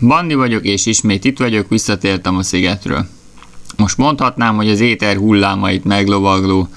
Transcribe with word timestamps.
Bandi 0.00 0.34
vagyok, 0.34 0.64
és 0.64 0.86
ismét 0.86 1.24
itt 1.24 1.38
vagyok, 1.38 1.68
visszatértem 1.68 2.36
a 2.36 2.42
szigetről. 2.42 3.06
Most 3.76 3.96
mondhatnám, 3.96 4.56
hogy 4.56 4.70
az 4.70 4.80
éter 4.80 5.16
hullámait 5.16 5.84
meglovagló 5.84 6.68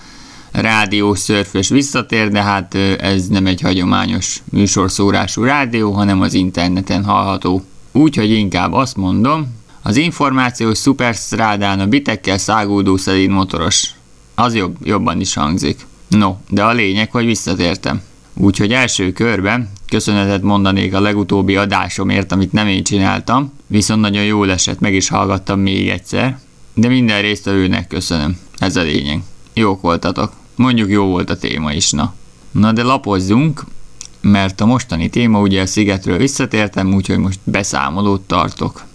rádiós 0.51 1.19
szörfös 1.19 1.69
visszatér, 1.69 2.29
de 2.29 2.43
hát 2.43 2.75
ez 2.99 3.27
nem 3.27 3.45
egy 3.45 3.61
hagyományos 3.61 4.41
műsorszórású 4.51 5.43
rádió, 5.43 5.91
hanem 5.91 6.21
az 6.21 6.33
interneten 6.33 7.03
hallható. 7.03 7.63
Úgyhogy 7.91 8.31
inkább 8.31 8.73
azt 8.73 8.95
mondom, 8.95 9.57
az 9.81 9.95
információs 9.95 10.77
szuperstrádán 10.77 11.79
a 11.79 11.87
bitekkel 11.87 12.37
szágódó 12.37 12.97
szelíd 12.97 13.29
motoros. 13.29 13.89
Az 14.35 14.55
jobb, 14.55 14.75
jobban 14.83 15.19
is 15.19 15.33
hangzik. 15.33 15.85
No, 16.07 16.35
de 16.49 16.63
a 16.63 16.71
lényeg, 16.71 17.11
hogy 17.11 17.25
visszatértem. 17.25 18.01
Úgyhogy 18.33 18.73
első 18.73 19.11
körben 19.11 19.69
köszönetet 19.89 20.41
mondanék 20.41 20.93
a 20.93 20.99
legutóbbi 20.99 21.55
adásomért, 21.55 22.31
amit 22.31 22.51
nem 22.51 22.67
én 22.67 22.83
csináltam, 22.83 23.53
viszont 23.67 24.01
nagyon 24.01 24.23
jól 24.23 24.51
esett, 24.51 24.79
meg 24.79 24.93
is 24.93 25.09
hallgattam 25.09 25.59
még 25.59 25.89
egyszer, 25.89 26.39
de 26.73 26.87
minden 26.87 27.21
résztvevőnek 27.21 27.87
köszönöm. 27.87 28.37
Ez 28.57 28.75
a 28.75 28.81
lényeg. 28.81 29.21
Jók 29.53 29.81
voltatok. 29.81 30.31
Mondjuk 30.55 30.89
jó 30.89 31.05
volt 31.05 31.29
a 31.29 31.37
téma 31.37 31.73
is, 31.73 31.91
na. 31.91 32.13
Na 32.51 32.71
de 32.71 32.83
lapozzunk, 32.83 33.63
mert 34.21 34.61
a 34.61 34.65
mostani 34.65 35.09
téma 35.09 35.39
ugye 35.39 35.61
a 35.61 35.65
szigetről 35.65 36.17
visszatértem, 36.17 36.93
úgyhogy 36.93 37.17
most 37.17 37.39
beszámolót 37.43 38.21
tartok. 38.21 38.87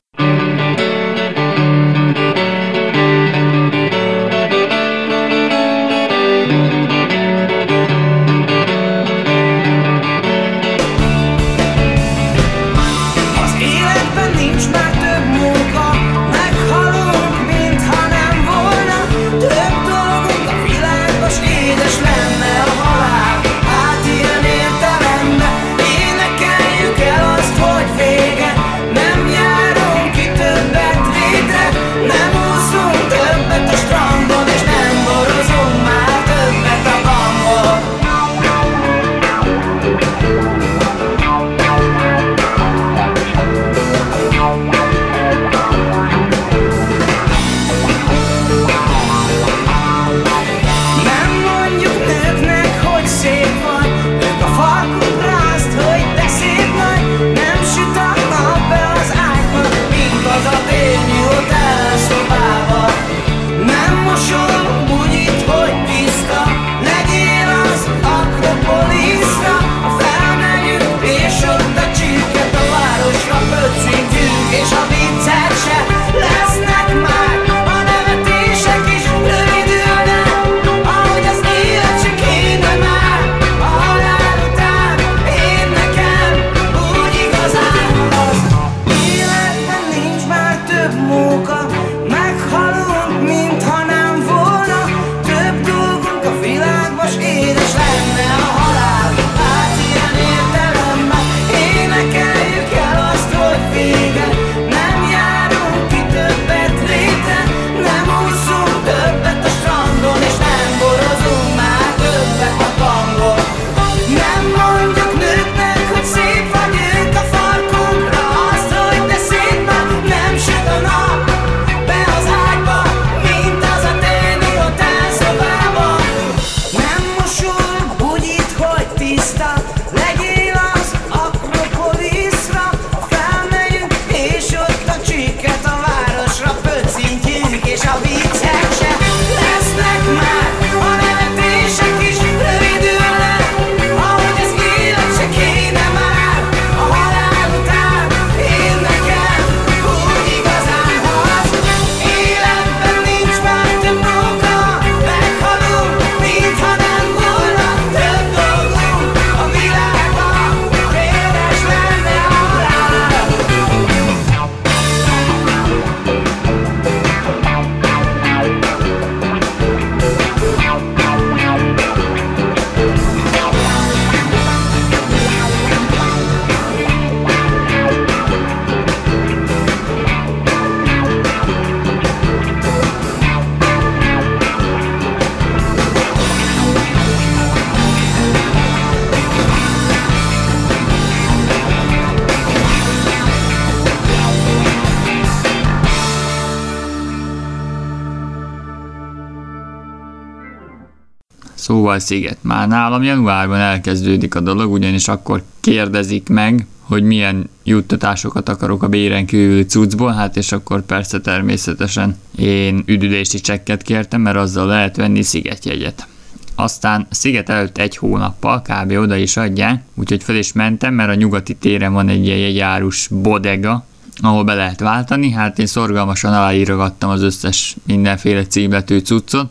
Sziget. 201.99 202.39
Már 202.41 202.69
nálam 202.69 203.03
januárban 203.03 203.59
elkezdődik 203.59 204.35
a 204.35 204.41
dolog, 204.41 204.73
ugyanis 204.73 205.09
akkor 205.09 205.43
kérdezik 205.61 206.29
meg, 206.29 206.67
hogy 206.81 207.03
milyen 207.03 207.51
juttatásokat 207.65 208.49
akarok 208.49 208.83
a 208.83 208.89
béren 208.89 209.27
kívül 209.27 209.65
cuccból, 209.65 210.13
hát 210.13 210.37
és 210.37 210.53
akkor 210.53 210.83
persze 210.83 211.21
természetesen 211.21 212.17
én 212.37 212.83
üdülési 212.87 213.41
csekket 213.41 213.83
kértem, 213.83 214.21
mert 214.21 214.37
azzal 214.37 214.67
lehet 214.67 214.97
venni 214.97 215.23
szigetjegyet. 215.23 216.07
Aztán 216.55 217.07
sziget 217.11 217.49
előtt 217.49 217.79
egy 217.79 217.97
hónappal 217.97 218.63
kb. 218.63 218.93
oda 218.93 219.17
is 219.17 219.37
adják, 219.37 219.83
úgyhogy 219.95 220.23
fel 220.23 220.37
is 220.37 220.53
mentem, 220.53 220.95
mert 220.95 221.11
a 221.11 221.15
nyugati 221.15 221.55
téren 221.55 221.93
van 221.93 222.09
egy 222.09 222.25
ilyen 222.25 222.39
jegyárus 222.39 223.09
bodega, 223.09 223.87
ahol 224.21 224.45
be 224.45 224.55
lehet 224.55 224.81
váltani, 224.81 225.31
hát 225.31 225.59
én 225.59 225.67
szorgalmasan 225.67 226.33
aláírogattam 226.33 227.11
az 227.11 227.23
összes 227.23 227.77
mindenféle 227.87 228.47
címletű 228.47 228.99
cuccot, 228.99 229.51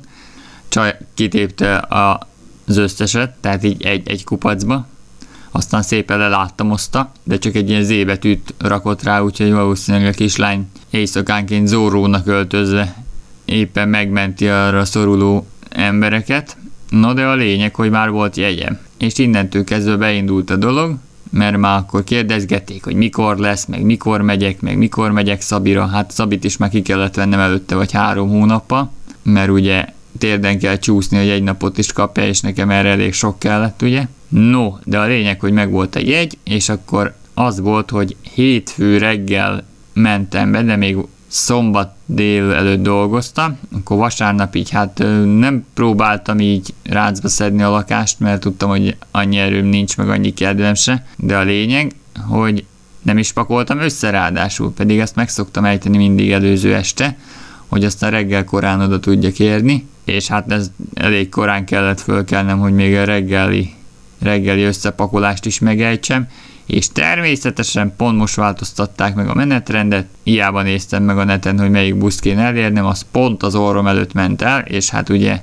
csaj 0.74 0.98
kitépte 1.14 1.86
az 1.90 2.78
összeset, 2.78 3.36
tehát 3.40 3.64
így 3.64 3.84
egy, 3.84 4.10
egy 4.10 4.24
kupacba, 4.24 4.88
aztán 5.52 5.82
szépen 5.82 6.18
leláttamozta, 6.18 7.12
de 7.24 7.38
csak 7.38 7.56
egy 7.56 7.70
ilyen 7.70 7.84
zébetűt 7.84 8.54
rakott 8.58 9.04
rá, 9.04 9.22
úgyhogy 9.22 9.52
valószínűleg 9.52 10.08
a 10.08 10.16
kislány 10.16 10.68
éjszakánként 10.90 11.68
Zórónak 11.68 12.28
öltözve 12.28 13.04
éppen 13.46 13.90
megmenti 13.90 14.48
arra 14.48 14.86
szoruló 14.86 15.48
embereket. 15.70 16.58
No 16.90 17.14
de 17.14 17.26
a 17.26 17.36
lényeg, 17.36 17.76
hogy 17.76 17.90
már 17.90 18.10
volt 18.10 18.38
jegyem. 18.38 18.80
És 18.98 19.18
innentől 19.18 19.64
kezdve 19.64 19.96
beindult 19.96 20.50
a 20.50 20.56
dolog, 20.56 20.96
mert 21.30 21.58
már 21.58 21.78
akkor 21.78 22.04
kérdezgették, 22.04 22.84
hogy 22.84 22.96
mikor 22.96 23.38
lesz, 23.38 23.66
meg 23.66 23.84
mikor 23.84 24.22
megyek, 24.22 24.62
meg 24.62 24.78
mikor 24.78 25.12
megyek 25.12 25.42
Szabira. 25.42 25.86
Hát 25.86 26.12
Szabit 26.12 26.44
is 26.44 26.58
már 26.58 26.70
ki 26.70 26.82
kellett 26.82 27.16
vennem 27.16 27.40
előtte, 27.40 27.76
vagy 27.76 27.92
három 27.92 28.30
hónappa, 28.30 28.92
mert 29.24 29.50
ugye 29.50 29.86
térden 30.18 30.60
kell 30.60 30.78
csúszni, 30.78 31.18
hogy 31.18 31.30
egy 31.30 31.44
napot 31.44 31.78
is 31.78 31.94
kapja, 31.94 32.28
és 32.28 32.42
nekem 32.42 32.70
erre 32.70 32.90
elég 32.90 33.14
sok 33.14 33.40
kellett, 33.40 33.82
ugye? 33.82 34.08
No, 34.28 34.74
de 34.84 35.00
a 35.00 35.06
lényeg, 35.06 35.40
hogy 35.40 35.52
megvolt 35.52 35.96
a 35.96 36.00
jegy, 36.00 36.38
és 36.44 36.70
akkor 36.70 37.16
az 37.34 37.60
volt, 37.60 37.90
hogy 37.90 38.16
hétfő 38.34 38.98
reggel 38.98 39.64
mentem 39.94 40.52
be, 40.52 40.64
de 40.64 40.76
még 40.76 40.98
szombat 41.28 41.96
dél 42.06 42.52
előtt 42.52 42.84
dolgoztam, 42.84 43.58
akkor 43.72 43.98
vasárnap 43.98 44.56
így 44.56 44.70
hát 44.70 44.98
nem 45.38 45.66
próbáltam 45.74 46.40
így 46.40 46.74
rácba 46.84 47.28
szedni 47.28 47.62
a 47.62 47.70
lakást, 47.70 48.20
mert 48.20 48.42
tudtam, 48.42 48.70
hogy 48.70 48.98
annyi 49.12 49.38
erőm 49.38 49.66
nincs, 49.66 49.98
meg 49.98 50.10
annyi 50.10 50.34
kedvem 50.34 50.74
se, 50.74 51.06
de 51.18 51.38
a 51.38 51.44
lényeg, 51.44 51.92
hogy 52.28 52.66
nem 53.02 53.18
is 53.18 53.32
pakoltam 53.32 53.80
össze 53.80 54.10
ráadásul, 54.10 54.74
pedig 54.74 55.00
ezt 55.00 55.16
meg 55.16 55.30
szoktam 55.30 55.66
ejteni 55.66 55.98
mindig 55.98 56.32
előző 56.32 56.76
este, 56.76 57.18
hogy 57.74 57.86
aztán 57.86 58.12
reggel 58.12 58.44
korán 58.44 58.82
oda 58.82 59.00
tudjak 59.00 59.40
érni, 59.40 59.88
és 60.04 60.28
hát 60.28 60.52
ez 60.52 60.72
elég 60.94 61.30
korán 61.30 61.66
kellett 61.66 62.00
fölkelnem, 62.00 62.60
hogy 62.60 62.74
még 62.74 62.96
a 62.96 63.04
reggeli, 63.04 63.74
reggeli 64.20 64.64
összepakolást 64.64 65.46
is 65.46 65.60
megejtsem, 65.60 66.28
és 66.66 66.88
természetesen 66.88 67.94
pont 67.98 68.18
most 68.18 68.36
változtatták 68.36 69.16
meg 69.16 69.28
a 69.28 69.34
menetrendet, 69.34 70.06
hiába 70.24 70.62
néztem 70.62 71.04
meg 71.04 71.18
a 71.18 71.24
neten, 71.24 71.60
hogy 71.60 71.70
melyik 71.70 71.98
buszt 71.98 72.20
kéne 72.20 72.42
elérnem, 72.42 72.86
az 72.86 73.06
pont 73.12 73.44
az 73.44 73.56
orrom 73.56 73.88
előtt 73.88 74.14
ment 74.14 74.42
el, 74.42 74.60
és 74.60 74.90
hát 74.90 75.10
ugye 75.10 75.42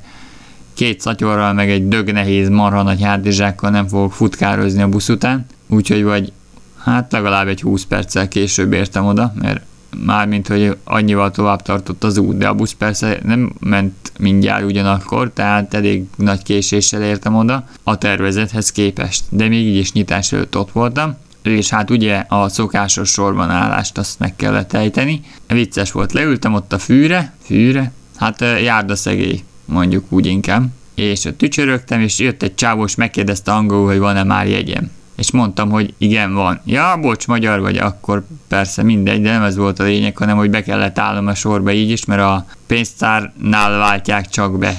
két 0.75 1.01
szatyorral, 1.01 1.53
meg 1.53 1.71
egy 1.71 1.89
dög 1.89 2.13
nehéz 2.13 2.49
marha 2.49 2.83
nagy 2.83 3.03
hátizsákkal 3.03 3.71
nem 3.71 3.89
fogok 3.89 4.13
futkározni 4.13 4.83
a 4.83 4.89
busz 4.89 5.09
után, 5.09 5.47
úgyhogy 5.69 6.03
vagy 6.03 6.33
hát 6.79 7.13
legalább 7.13 7.49
egy 7.49 7.61
20 7.61 7.85
perccel 7.85 8.29
később 8.29 8.73
értem 8.73 9.07
oda, 9.07 9.33
mert 9.41 9.63
mármint, 10.05 10.49
hogy 10.49 10.77
annyival 10.85 11.31
tovább 11.31 11.63
tartott 11.63 12.05
az 12.05 12.19
út, 12.19 12.39
de 12.39 12.49
a 12.49 12.55
busz 12.55 12.73
persze 12.73 13.19
nem 13.23 13.53
ment 13.61 14.13
mindjárt 14.19 14.65
ugyanakkor, 14.65 15.31
tehát 15.33 15.75
elég 15.75 16.05
nagy 16.17 16.43
késéssel 16.43 17.03
értem 17.03 17.35
oda 17.35 17.65
a 17.83 17.99
tervezethez 17.99 18.73
képest, 18.73 19.25
de 19.29 19.49
még 19.49 19.67
így 19.67 19.77
is 19.77 19.93
nyitás 19.93 20.33
előtt 20.33 20.57
ott 20.57 20.73
voltam, 20.73 21.17
és 21.43 21.69
hát 21.69 21.91
ugye 21.91 22.25
a 22.29 22.49
szokásos 22.49 23.11
sorban 23.11 23.51
állást 23.51 23.99
azt 23.99 24.19
meg 24.19 24.37
kellett 24.37 24.73
ejteni. 24.73 25.21
Vicces 25.47 25.93
volt, 25.93 26.13
leültem 26.13 26.55
ott 26.55 26.73
a 26.73 26.79
fűre, 26.79 27.33
fűre, 27.45 27.93
hát 28.17 28.45
szegély, 28.89 29.43
mondjuk 29.65 30.05
úgy 30.09 30.27
inkább, 30.27 30.69
és 30.95 31.29
tücsörögtem, 31.37 32.01
és 32.01 32.19
jött 32.19 32.43
egy 32.43 32.55
csávós, 32.55 32.95
megkérdezte 32.95 33.53
angolul, 33.53 33.87
hogy 33.87 33.99
van-e 33.99 34.23
már 34.23 34.49
jegyem 34.49 34.91
és 35.21 35.31
mondtam, 35.31 35.71
hogy 35.71 35.95
igen, 35.99 36.35
van. 36.35 36.61
Ja, 36.65 36.97
bocs, 37.01 37.27
magyar 37.27 37.61
vagy, 37.61 37.77
akkor 37.77 38.23
persze 38.49 38.83
mindegy, 38.83 39.23
de 39.23 39.31
nem 39.31 39.43
ez 39.43 39.57
volt 39.57 39.79
a 39.79 39.83
lényeg, 39.83 40.17
hanem 40.17 40.37
hogy 40.37 40.51
be 40.51 40.63
kellett 40.63 40.99
állnom 40.99 41.27
a 41.27 41.35
sorba 41.35 41.73
így 41.73 41.91
is, 41.91 42.05
mert 42.05 42.21
a 42.21 42.47
pénztárnál 42.67 43.79
váltják 43.79 44.29
csak 44.29 44.59
be. 44.59 44.77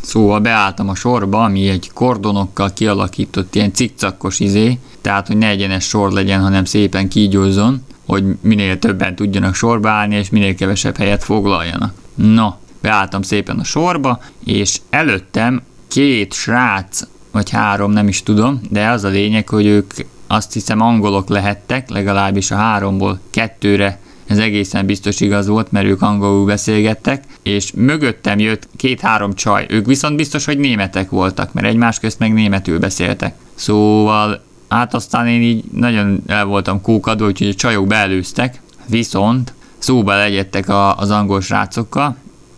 Szóval 0.00 0.40
beálltam 0.40 0.88
a 0.88 0.94
sorba, 0.94 1.42
ami 1.42 1.68
egy 1.68 1.90
kordonokkal 1.94 2.72
kialakított 2.72 3.54
ilyen 3.54 3.72
cikcakos 3.72 4.40
izé, 4.40 4.78
tehát 5.00 5.26
hogy 5.26 5.36
ne 5.36 5.48
egyenes 5.48 5.84
sor 5.84 6.12
legyen, 6.12 6.40
hanem 6.40 6.64
szépen 6.64 7.08
kígyózzon, 7.08 7.84
hogy 8.06 8.24
minél 8.40 8.78
többen 8.78 9.14
tudjanak 9.14 9.54
sorba 9.54 9.88
állni, 9.88 10.14
és 10.14 10.30
minél 10.30 10.54
kevesebb 10.54 10.96
helyet 10.96 11.24
foglaljanak. 11.24 11.94
No, 12.14 12.48
beálltam 12.80 13.22
szépen 13.22 13.58
a 13.58 13.64
sorba, 13.64 14.20
és 14.44 14.80
előttem 14.90 15.62
két 15.88 16.32
srác 16.32 17.02
vagy 17.30 17.50
három, 17.50 17.92
nem 17.92 18.08
is 18.08 18.22
tudom, 18.22 18.60
de 18.70 18.88
az 18.88 19.04
a 19.04 19.08
lényeg, 19.08 19.48
hogy 19.48 19.66
ők 19.66 19.94
azt 20.26 20.52
hiszem 20.52 20.80
angolok 20.80 21.28
lehettek, 21.28 21.90
legalábbis 21.90 22.50
a 22.50 22.56
háromból 22.56 23.20
kettőre 23.30 23.98
ez 24.28 24.38
egészen 24.38 24.86
biztos 24.86 25.20
igaz 25.20 25.46
volt, 25.46 25.72
mert 25.72 25.86
ők 25.86 26.02
angolul 26.02 26.46
beszélgettek, 26.46 27.24
és 27.42 27.72
mögöttem 27.72 28.38
jött 28.38 28.68
két-három 28.76 29.34
csaj, 29.34 29.66
ők 29.68 29.86
viszont 29.86 30.16
biztos, 30.16 30.44
hogy 30.44 30.58
németek 30.58 31.10
voltak, 31.10 31.52
mert 31.52 31.66
egymás 31.66 31.98
közt 31.98 32.18
meg 32.18 32.32
németül 32.32 32.78
beszéltek. 32.78 33.34
Szóval 33.54 34.42
hát 34.68 34.94
aztán 34.94 35.26
én 35.26 35.42
így 35.42 35.64
nagyon 35.72 36.22
el 36.26 36.44
voltam 36.44 36.80
kókadva, 36.80 37.26
úgyhogy 37.26 37.48
a 37.48 37.54
csajok 37.54 37.86
beelőztek, 37.86 38.60
viszont 38.86 39.52
szóba 39.78 40.16
legyettek 40.16 40.68
a, 40.68 40.96
az 40.96 41.10
angol 41.10 41.40
srácokkal, 41.40 42.16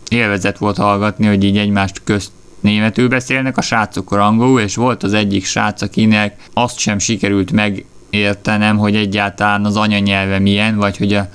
élvezet 0.08 0.58
volt 0.58 0.76
hallgatni, 0.76 1.26
hogy 1.26 1.44
így 1.44 1.58
egymást 1.58 2.00
közt 2.05 2.31
németül 2.61 3.09
beszélnek, 3.09 3.57
a 3.57 3.62
srácok 3.62 4.12
angolul, 4.12 4.61
és 4.61 4.75
volt 4.75 5.03
az 5.03 5.12
egyik 5.12 5.45
srác, 5.45 5.83
akinek 5.83 6.37
azt 6.53 6.79
sem 6.79 6.99
sikerült 6.99 7.53
megértenem, 7.53 8.77
hogy 8.77 8.97
egyáltalán 8.97 9.65
az 9.65 9.77
anyanyelve 9.77 10.39
milyen, 10.39 10.77
vagy 10.77 10.97
hogy 10.97 11.12
a 11.12 11.29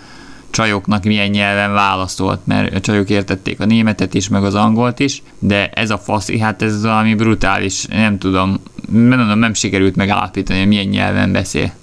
csajoknak 0.49 1.03
milyen 1.03 1.29
nyelven 1.29 1.73
válaszolt, 1.73 2.39
mert 2.45 2.75
a 2.75 2.79
csajok 2.79 3.09
értették 3.09 3.59
a 3.59 3.65
németet 3.65 4.13
is, 4.13 4.27
meg 4.27 4.43
az 4.43 4.55
angolt 4.55 4.99
is, 4.99 5.21
de 5.39 5.69
ez 5.69 5.89
a 5.89 5.97
faszi, 5.97 6.39
hát 6.39 6.61
ez 6.61 6.81
valami 6.81 7.15
brutális, 7.15 7.85
nem 7.85 8.17
tudom, 8.17 8.59
mondom, 8.89 9.39
nem 9.39 9.53
sikerült 9.53 9.95
megállapítani, 9.95 10.59
hogy 10.59 10.67
milyen 10.67 10.85
nyelven 10.85 11.31
beszél. 11.31 11.73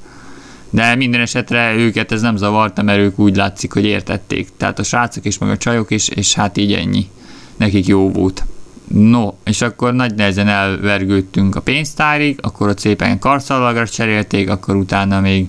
De 0.71 0.95
minden 0.95 1.21
esetre 1.21 1.75
őket 1.75 2.13
ez 2.13 2.21
nem 2.21 2.37
zavarta, 2.37 2.83
mert 2.83 2.99
ők 2.99 3.19
úgy 3.19 3.37
látszik, 3.37 3.73
hogy 3.73 3.85
értették. 3.85 4.49
Tehát 4.57 4.79
a 4.79 4.83
srácok 4.83 5.25
is, 5.25 5.39
meg 5.39 5.51
a 5.51 5.57
csajok 5.57 5.91
is, 5.91 6.09
és 6.09 6.35
hát 6.35 6.57
így 6.57 6.73
ennyi. 6.73 7.07
Nekik 7.57 7.87
jó 7.87 8.11
volt. 8.11 8.45
No, 8.93 9.33
és 9.45 9.63
akkor 9.63 9.95
nagy 9.95 10.15
nehezen 10.15 10.49
elvergődtünk 10.49 11.57
a 11.57 11.61
pénztárig, 11.61 12.39
akkor 12.43 12.69
ott 12.69 12.79
szépen 12.79 13.19
karszalagra 13.19 13.89
cserélték, 13.89 14.51
akkor 14.51 14.77
utána 14.77 15.21
még 15.21 15.49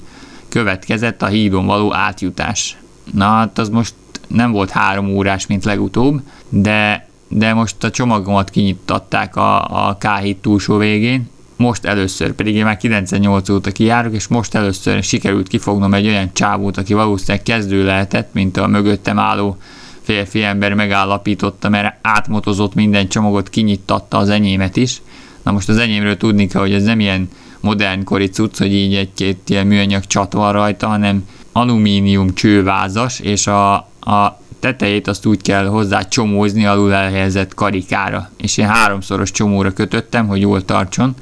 következett 0.50 1.22
a 1.22 1.28
hídon 1.28 1.66
való 1.66 1.94
átjutás. 1.94 2.78
Na 3.14 3.26
hát 3.26 3.58
az 3.58 3.70
most 3.70 3.94
nem 4.28 4.52
volt 4.52 4.70
három 4.70 5.10
órás, 5.10 5.48
mint 5.48 5.64
legutóbb, 5.64 6.22
de, 6.50 7.08
de 7.28 7.54
most 7.54 7.84
a 7.84 7.90
csomagomat 7.90 8.50
kinyittatták 8.50 9.36
a, 9.36 9.88
a 9.88 9.98
K7 10.00 10.36
túlsó 10.42 10.78
végén, 10.78 11.30
most 11.56 11.86
először, 11.86 12.32
pedig 12.32 12.56
én 12.56 12.64
már 12.64 12.78
98 12.78 13.50
óta 13.50 13.72
kijárok, 13.72 14.14
és 14.14 14.28
most 14.28 14.56
először 14.56 15.04
sikerült 15.04 15.48
kifognom 15.48 15.94
egy 15.94 16.08
olyan 16.08 16.30
csávót, 16.34 16.78
aki 16.78 16.94
valószínűleg 16.94 17.44
kezdő 17.44 17.86
lehetett, 17.86 18.34
mint 18.34 18.58
a 18.58 18.68
mögöttem 18.68 19.20
álló 19.20 19.58
férfi 20.04 20.44
ember 20.44 20.74
megállapította, 20.74 21.70
mert 21.70 21.96
átmotozott 22.02 22.74
minden 22.74 23.08
csomagot, 23.08 23.50
kinyittatta 23.50 24.18
az 24.18 24.30
enyémet 24.30 24.76
is. 24.76 25.02
Na 25.44 25.52
most 25.52 25.70
az 25.70 25.78
enyémről 25.78 26.18
tudni 26.18 26.48
kell, 26.48 26.62
hogy 26.62 26.74
ez 26.74 26.84
nem 26.84 27.00
ilyen 27.00 27.30
modern 27.60 28.04
kori 28.04 28.30
cucc, 28.30 28.58
hogy 28.58 28.74
így 28.74 28.96
egy-két 28.96 29.50
ilyen 29.50 29.68
műanyag 29.68 30.06
csat 30.06 30.34
van 30.34 30.52
rajta, 30.52 30.88
hanem 30.88 31.28
alumínium 31.52 32.34
csővázas, 32.34 33.20
és 33.20 33.48
a, 33.48 33.74
a 34.00 34.42
tetejét 34.60 35.08
azt 35.08 35.26
úgy 35.26 35.42
kell 35.42 35.66
hozzá 35.66 36.02
csomózni 36.02 36.66
alul 36.66 36.94
elhelyezett 36.94 37.54
karikára. 37.54 38.30
És 38.38 38.58
én 38.58 38.68
háromszoros 38.68 39.32
csomóra 39.32 39.72
kötöttem, 39.72 40.28
hogy 40.28 40.42
jól 40.42 40.66
tartson, 40.66 41.16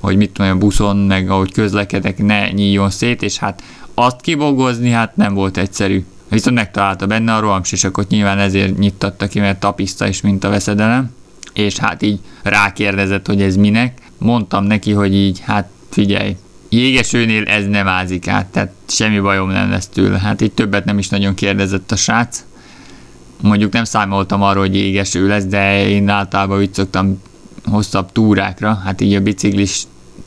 hogy 0.00 0.16
mit 0.16 0.30
tudom, 0.30 0.50
a 0.50 0.56
buszon, 0.56 0.96
meg 0.96 1.30
ahogy 1.30 1.52
közlekedek, 1.52 2.18
ne 2.18 2.50
nyíljon 2.50 2.90
szét, 2.90 3.22
és 3.22 3.38
hát 3.38 3.62
azt 3.94 4.20
kibogozni, 4.20 4.90
hát 4.90 5.16
nem 5.16 5.34
volt 5.34 5.56
egyszerű. 5.56 6.04
Viszont 6.28 6.56
megtalálta 6.56 7.06
benne 7.06 7.34
a 7.34 7.40
rohamsisakot, 7.40 8.08
nyilván 8.08 8.38
ezért 8.38 8.78
nyittatta 8.78 9.26
ki, 9.26 9.40
mert 9.40 9.60
tapiszta 9.60 10.08
is, 10.08 10.20
mint 10.20 10.44
a 10.44 10.48
veszedelem, 10.48 11.10
és 11.52 11.76
hát 11.76 12.02
így 12.02 12.20
rákérdezett, 12.42 13.26
hogy 13.26 13.42
ez 13.42 13.56
minek. 13.56 13.98
Mondtam 14.18 14.64
neki, 14.64 14.92
hogy 14.92 15.14
így, 15.14 15.40
hát 15.40 15.68
figyelj, 15.90 16.36
jégesőnél 16.68 17.44
ez 17.44 17.66
nem 17.66 17.88
ázik 17.88 18.28
át, 18.28 18.46
tehát 18.46 18.72
semmi 18.88 19.18
bajom 19.18 19.50
nem 19.50 19.70
lesz 19.70 19.88
tőle. 19.88 20.18
Hát 20.18 20.40
így 20.40 20.52
többet 20.52 20.84
nem 20.84 20.98
is 20.98 21.08
nagyon 21.08 21.34
kérdezett 21.34 21.92
a 21.92 21.96
srác. 21.96 22.44
Mondjuk 23.40 23.72
nem 23.72 23.84
számoltam 23.84 24.42
arról, 24.42 24.62
hogy 24.62 24.74
jégeső 24.74 25.26
lesz, 25.26 25.44
de 25.44 25.88
én 25.88 26.08
általában 26.08 26.58
úgy 26.58 26.74
szoktam 26.74 27.22
hosszabb 27.64 28.12
túrákra, 28.12 28.74
hát 28.84 29.00
így 29.00 29.14
a 29.14 29.20
biciklis 29.20 29.82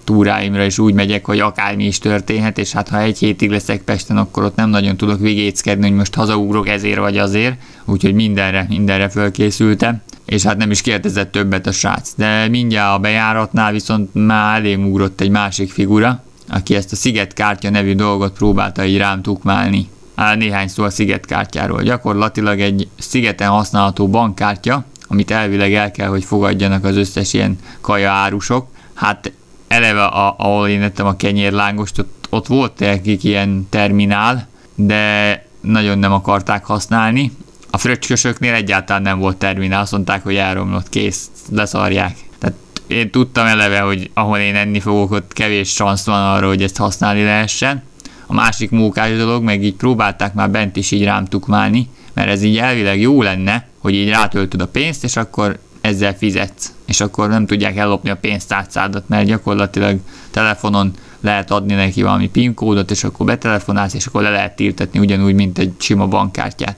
túráimra 0.10 0.66
is 0.66 0.80
úgy 0.80 0.94
megyek, 0.94 1.26
hogy 1.26 1.40
akármi 1.40 1.86
is 1.86 2.00
történhet, 2.00 2.58
és 2.58 2.72
hát 2.72 2.90
ha 2.90 3.00
egy 3.00 3.18
hétig 3.18 3.50
leszek 3.50 3.82
Pesten, 3.82 4.18
akkor 4.18 4.44
ott 4.44 4.56
nem 4.56 4.70
nagyon 4.70 4.98
tudok 4.98 5.20
vigéckedni, 5.20 5.88
hogy 5.88 5.98
most 5.98 6.16
hazaugrok 6.16 6.68
ezért 6.68 7.00
vagy 7.00 7.18
azért, 7.18 7.56
úgyhogy 7.86 8.14
mindenre, 8.14 8.66
mindenre 8.70 9.10
fölkészültem 9.10 10.02
és 10.26 10.44
hát 10.44 10.58
nem 10.58 10.72
is 10.72 10.82
kérdezett 10.82 11.32
többet 11.32 11.68
a 11.68 11.72
srác. 11.72 12.12
De 12.16 12.48
mindjárt 12.48 12.96
a 12.96 13.00
bejáratnál 13.00 13.72
viszont 13.72 14.10
már 14.14 14.60
elém 14.60 14.86
ugrott 14.86 15.22
egy 15.22 15.30
másik 15.30 15.72
figura, 15.72 16.24
aki 16.48 16.76
ezt 16.76 16.92
a 16.92 16.96
szigetkártya 16.96 17.70
nevű 17.70 17.96
dolgot 17.96 18.34
próbálta 18.34 18.86
így 18.86 18.98
rám 18.98 19.22
tukmálni. 19.22 19.90
Hát 20.16 20.38
néhány 20.38 20.68
szó 20.68 20.84
a 20.84 20.90
szigetkártyáról. 20.90 21.82
Gyakorlatilag 21.82 22.60
egy 22.60 22.88
szigeten 23.00 23.50
használható 23.50 24.08
bankkártya, 24.08 24.86
amit 25.08 25.32
elvileg 25.32 25.74
el 25.74 25.92
kell, 25.92 26.08
hogy 26.08 26.24
fogadjanak 26.24 26.84
az 26.84 26.96
összes 26.96 27.34
ilyen 27.34 27.58
kaja 27.82 28.12
árusok. 28.12 28.68
Hát 28.94 29.32
eleve, 29.70 30.04
a, 30.04 30.36
ahol 30.38 30.68
én 30.68 30.82
ettem 30.82 31.06
a 31.06 31.16
kenyérlángost, 31.16 32.00
ott, 32.00 32.28
ott 32.30 32.48
volt 32.48 32.80
nekik 32.80 33.24
ilyen 33.24 33.68
terminál, 33.70 34.48
de 34.76 35.46
nagyon 35.62 35.98
nem 35.98 36.12
akarták 36.12 36.66
használni. 36.66 37.32
A 37.70 37.78
fröccskösöknél 37.78 38.54
egyáltalán 38.54 39.02
nem 39.02 39.20
volt 39.20 39.38
terminál, 39.38 39.82
azt 39.82 39.92
mondták, 39.92 40.24
hogy 40.24 40.36
elromlott, 40.36 40.90
kész, 40.90 41.28
leszarják. 41.52 42.18
Tehát 42.40 42.56
én 42.88 43.12
tudtam 43.12 43.46
eleve, 43.46 43.80
hogy 43.80 44.12
ahol 44.14 44.38
én 44.38 44.56
enni 44.56 44.80
fogok, 44.80 45.12
ott 45.12 45.34
kevés 45.34 45.68
szansz 45.68 46.06
van 46.06 46.36
arra, 46.36 46.48
hogy 46.48 46.64
ezt 46.64 46.78
használni 46.78 47.24
lehessen. 47.24 47.84
A 48.26 48.34
másik 48.34 48.70
mókás 48.70 49.18
dolog, 49.18 49.44
meg 49.44 49.64
így 49.64 49.76
próbálták 49.76 50.34
már 50.34 50.50
bent 50.50 50.76
is 50.76 50.92
így 50.92 51.04
rám 51.04 51.26
tukmálni, 51.26 51.90
mert 52.14 52.30
ez 52.30 52.44
így 52.44 52.58
elvileg 52.58 53.00
jó 53.00 53.22
lenne, 53.22 53.68
hogy 53.80 53.94
így 53.94 54.10
rátöltöd 54.10 54.62
a 54.62 54.68
pénzt, 54.68 55.04
és 55.04 55.16
akkor 55.16 55.60
ezzel 55.82 56.18
fizetsz, 56.18 56.74
és 56.86 57.00
akkor 57.00 57.30
nem 57.30 57.46
tudják 57.46 57.78
ellopni 57.78 58.10
a 58.10 58.16
pénztárcádat, 58.16 59.08
mert 59.08 59.28
gyakorlatilag 59.28 60.00
telefonon 60.32 60.94
lehet 61.22 61.52
adni 61.52 61.74
neki 61.74 62.02
valami 62.02 62.30
PIN 62.30 62.54
kódot, 62.54 62.92
és 62.92 63.04
akkor 63.04 63.26
betelefonálsz, 63.26 63.94
és 63.94 64.06
akkor 64.06 64.22
le 64.22 64.30
lehet 64.30 64.56
tiltetni 64.56 65.00
ugyanúgy, 65.00 65.34
mint 65.34 65.58
egy 65.58 65.74
sima 65.78 66.08
bankkártyát. 66.08 66.76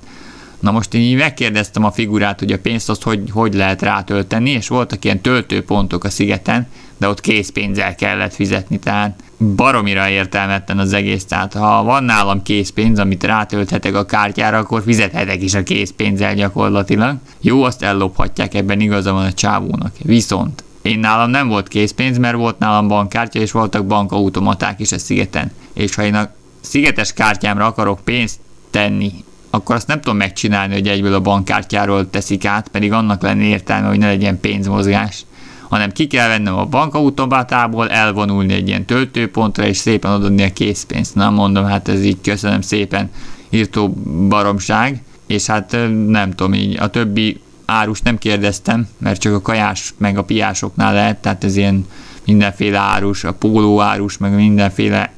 Na 0.59 0.71
most 0.71 0.93
én 0.93 1.01
így 1.01 1.15
megkérdeztem 1.15 1.83
a 1.83 1.91
figurát, 1.91 2.39
hogy 2.39 2.51
a 2.51 2.59
pénzt 2.59 2.89
azt 2.89 3.03
hogy, 3.03 3.21
hogy 3.31 3.53
lehet 3.53 3.81
rátölteni, 3.81 4.49
és 4.49 4.67
voltak 4.67 5.05
ilyen 5.05 5.21
töltőpontok 5.21 6.03
a 6.03 6.09
szigeten, 6.09 6.67
de 7.01 7.07
ott 7.07 7.21
készpénzzel 7.21 7.95
kellett 7.95 8.33
fizetni, 8.33 8.79
tehát 8.79 9.19
baromira 9.55 10.09
értelmetlen 10.09 10.79
az 10.79 10.93
egész. 10.93 11.25
Tehát 11.25 11.53
ha 11.53 11.83
van 11.83 12.03
nálam 12.03 12.43
készpénz, 12.43 12.99
amit 12.99 13.23
rátölthetek 13.23 13.95
a 13.95 14.05
kártyára, 14.05 14.57
akkor 14.57 14.81
fizethetek 14.83 15.41
is 15.41 15.53
a 15.53 15.63
készpénzzel 15.63 16.35
gyakorlatilag. 16.35 17.15
Jó, 17.39 17.63
azt 17.63 17.83
ellophatják, 17.83 18.53
ebben 18.53 18.79
igaza 18.79 19.13
van 19.13 19.25
a 19.25 19.33
csávónak. 19.33 19.91
Viszont 20.03 20.63
én 20.81 20.99
nálam 20.99 21.29
nem 21.29 21.47
volt 21.47 21.67
készpénz, 21.67 22.17
mert 22.17 22.35
volt 22.35 22.59
nálam 22.59 22.87
bankkártya, 22.87 23.39
és 23.39 23.51
voltak 23.51 23.85
bankautomaták 23.85 24.79
is 24.79 24.91
a 24.91 24.99
szigeten. 24.99 25.51
És 25.73 25.95
ha 25.95 26.03
én 26.03 26.15
a 26.15 26.29
szigetes 26.59 27.13
kártyámra 27.13 27.65
akarok 27.65 27.99
pénzt 28.03 28.39
tenni, 28.69 29.11
akkor 29.49 29.75
azt 29.75 29.87
nem 29.87 30.01
tudom 30.01 30.17
megcsinálni, 30.17 30.73
hogy 30.73 30.87
egyből 30.87 31.13
a 31.13 31.21
bankkártyáról 31.21 32.09
teszik 32.09 32.45
át, 32.45 32.67
pedig 32.67 32.91
annak 32.91 33.21
lenne 33.21 33.43
értelme, 33.43 33.87
hogy 33.87 33.97
ne 33.97 34.07
legyen 34.07 34.39
pénzmozgás 34.39 35.25
hanem 35.71 35.91
ki 35.91 36.07
kell 36.07 36.27
vennem 36.27 36.57
a 36.57 36.65
bankautomatából, 36.65 37.89
elvonulni 37.89 38.53
egy 38.53 38.67
ilyen 38.67 38.85
töltőpontra, 38.85 39.65
és 39.65 39.77
szépen 39.77 40.11
adni 40.11 40.43
a 40.43 40.53
készpénzt. 40.53 41.15
Na 41.15 41.29
mondom, 41.29 41.65
hát 41.65 41.87
ez 41.87 42.03
így 42.03 42.17
köszönöm 42.21 42.61
szépen, 42.61 43.11
írtó 43.49 43.89
baromság, 44.27 45.03
és 45.27 45.45
hát 45.45 45.77
nem 46.07 46.31
tudom, 46.31 46.53
így 46.53 46.79
a 46.79 46.87
többi 46.87 47.39
árus 47.65 48.01
nem 48.01 48.17
kérdeztem, 48.17 48.87
mert 48.97 49.19
csak 49.19 49.33
a 49.33 49.41
kajás 49.41 49.93
meg 49.97 50.17
a 50.17 50.23
piásoknál 50.23 50.93
lehet, 50.93 51.21
tehát 51.21 51.43
ez 51.43 51.55
ilyen 51.55 51.87
mindenféle 52.25 52.77
árus, 52.77 53.23
a 53.23 53.33
póló 53.33 53.81
árus, 53.81 54.17
meg 54.17 54.35
mindenféle 54.35 55.13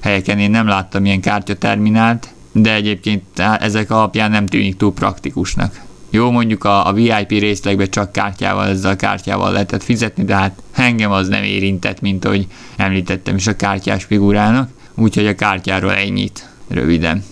helyeken 0.00 0.38
én 0.38 0.50
nem 0.50 0.66
láttam 0.66 1.04
ilyen 1.04 1.20
kártyaterminált, 1.20 2.28
de 2.52 2.74
egyébként 2.74 3.38
ezek 3.60 3.90
alapján 3.90 4.30
nem 4.30 4.46
tűnik 4.46 4.76
túl 4.76 4.92
praktikusnak. 4.92 5.80
Jó, 6.10 6.30
mondjuk 6.30 6.64
a, 6.64 6.86
a 6.86 6.92
VIP 6.92 7.28
részlegbe 7.28 7.86
csak 7.86 8.12
kártyával, 8.12 8.66
ezzel 8.66 8.90
a 8.90 8.96
kártyával 8.96 9.52
lehetett 9.52 9.82
fizetni, 9.82 10.24
de 10.24 10.34
hát 10.34 10.62
engem 10.72 11.10
az 11.10 11.28
nem 11.28 11.42
érintett, 11.42 12.00
mint 12.00 12.24
ahogy 12.24 12.46
említettem 12.76 13.36
is 13.36 13.46
a 13.46 13.56
kártyás 13.56 14.04
figurának, 14.04 14.70
úgyhogy 14.94 15.26
a 15.26 15.34
kártyáról 15.34 15.92
ennyit 15.92 16.48
röviden. 16.68 17.24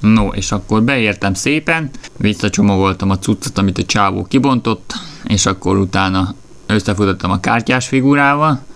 No, 0.00 0.28
és 0.28 0.52
akkor 0.52 0.82
beértem 0.82 1.34
szépen, 1.34 1.90
visszacsomagoltam 2.16 3.10
a 3.10 3.18
cuccot, 3.18 3.58
amit 3.58 3.78
a 3.78 3.84
csávó 3.84 4.24
kibontott, 4.24 4.94
és 5.24 5.46
akkor 5.46 5.76
utána 5.76 6.34
összefutottam 6.66 7.30
a 7.30 7.40
kártyás 7.40 7.88
figurával, 7.88 8.66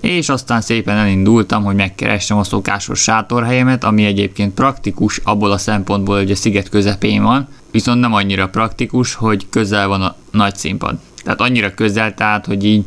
és 0.00 0.28
aztán 0.28 0.60
szépen 0.60 0.96
elindultam, 0.96 1.64
hogy 1.64 1.74
megkeressem 1.74 2.38
a 2.38 2.44
szokásos 2.44 3.00
sátorhelyemet, 3.00 3.84
ami 3.84 4.04
egyébként 4.04 4.54
praktikus 4.54 5.20
abból 5.24 5.50
a 5.50 5.58
szempontból, 5.58 6.16
hogy 6.16 6.30
a 6.30 6.36
sziget 6.36 6.68
közepén 6.68 7.22
van, 7.22 7.48
viszont 7.74 8.00
nem 8.00 8.12
annyira 8.12 8.48
praktikus, 8.48 9.14
hogy 9.14 9.46
közel 9.50 9.88
van 9.88 10.02
a 10.02 10.16
nagy 10.30 10.56
színpad. 10.56 10.96
Tehát 11.24 11.40
annyira 11.40 11.74
közel, 11.74 12.14
tehát, 12.14 12.46
hogy 12.46 12.64
így 12.64 12.84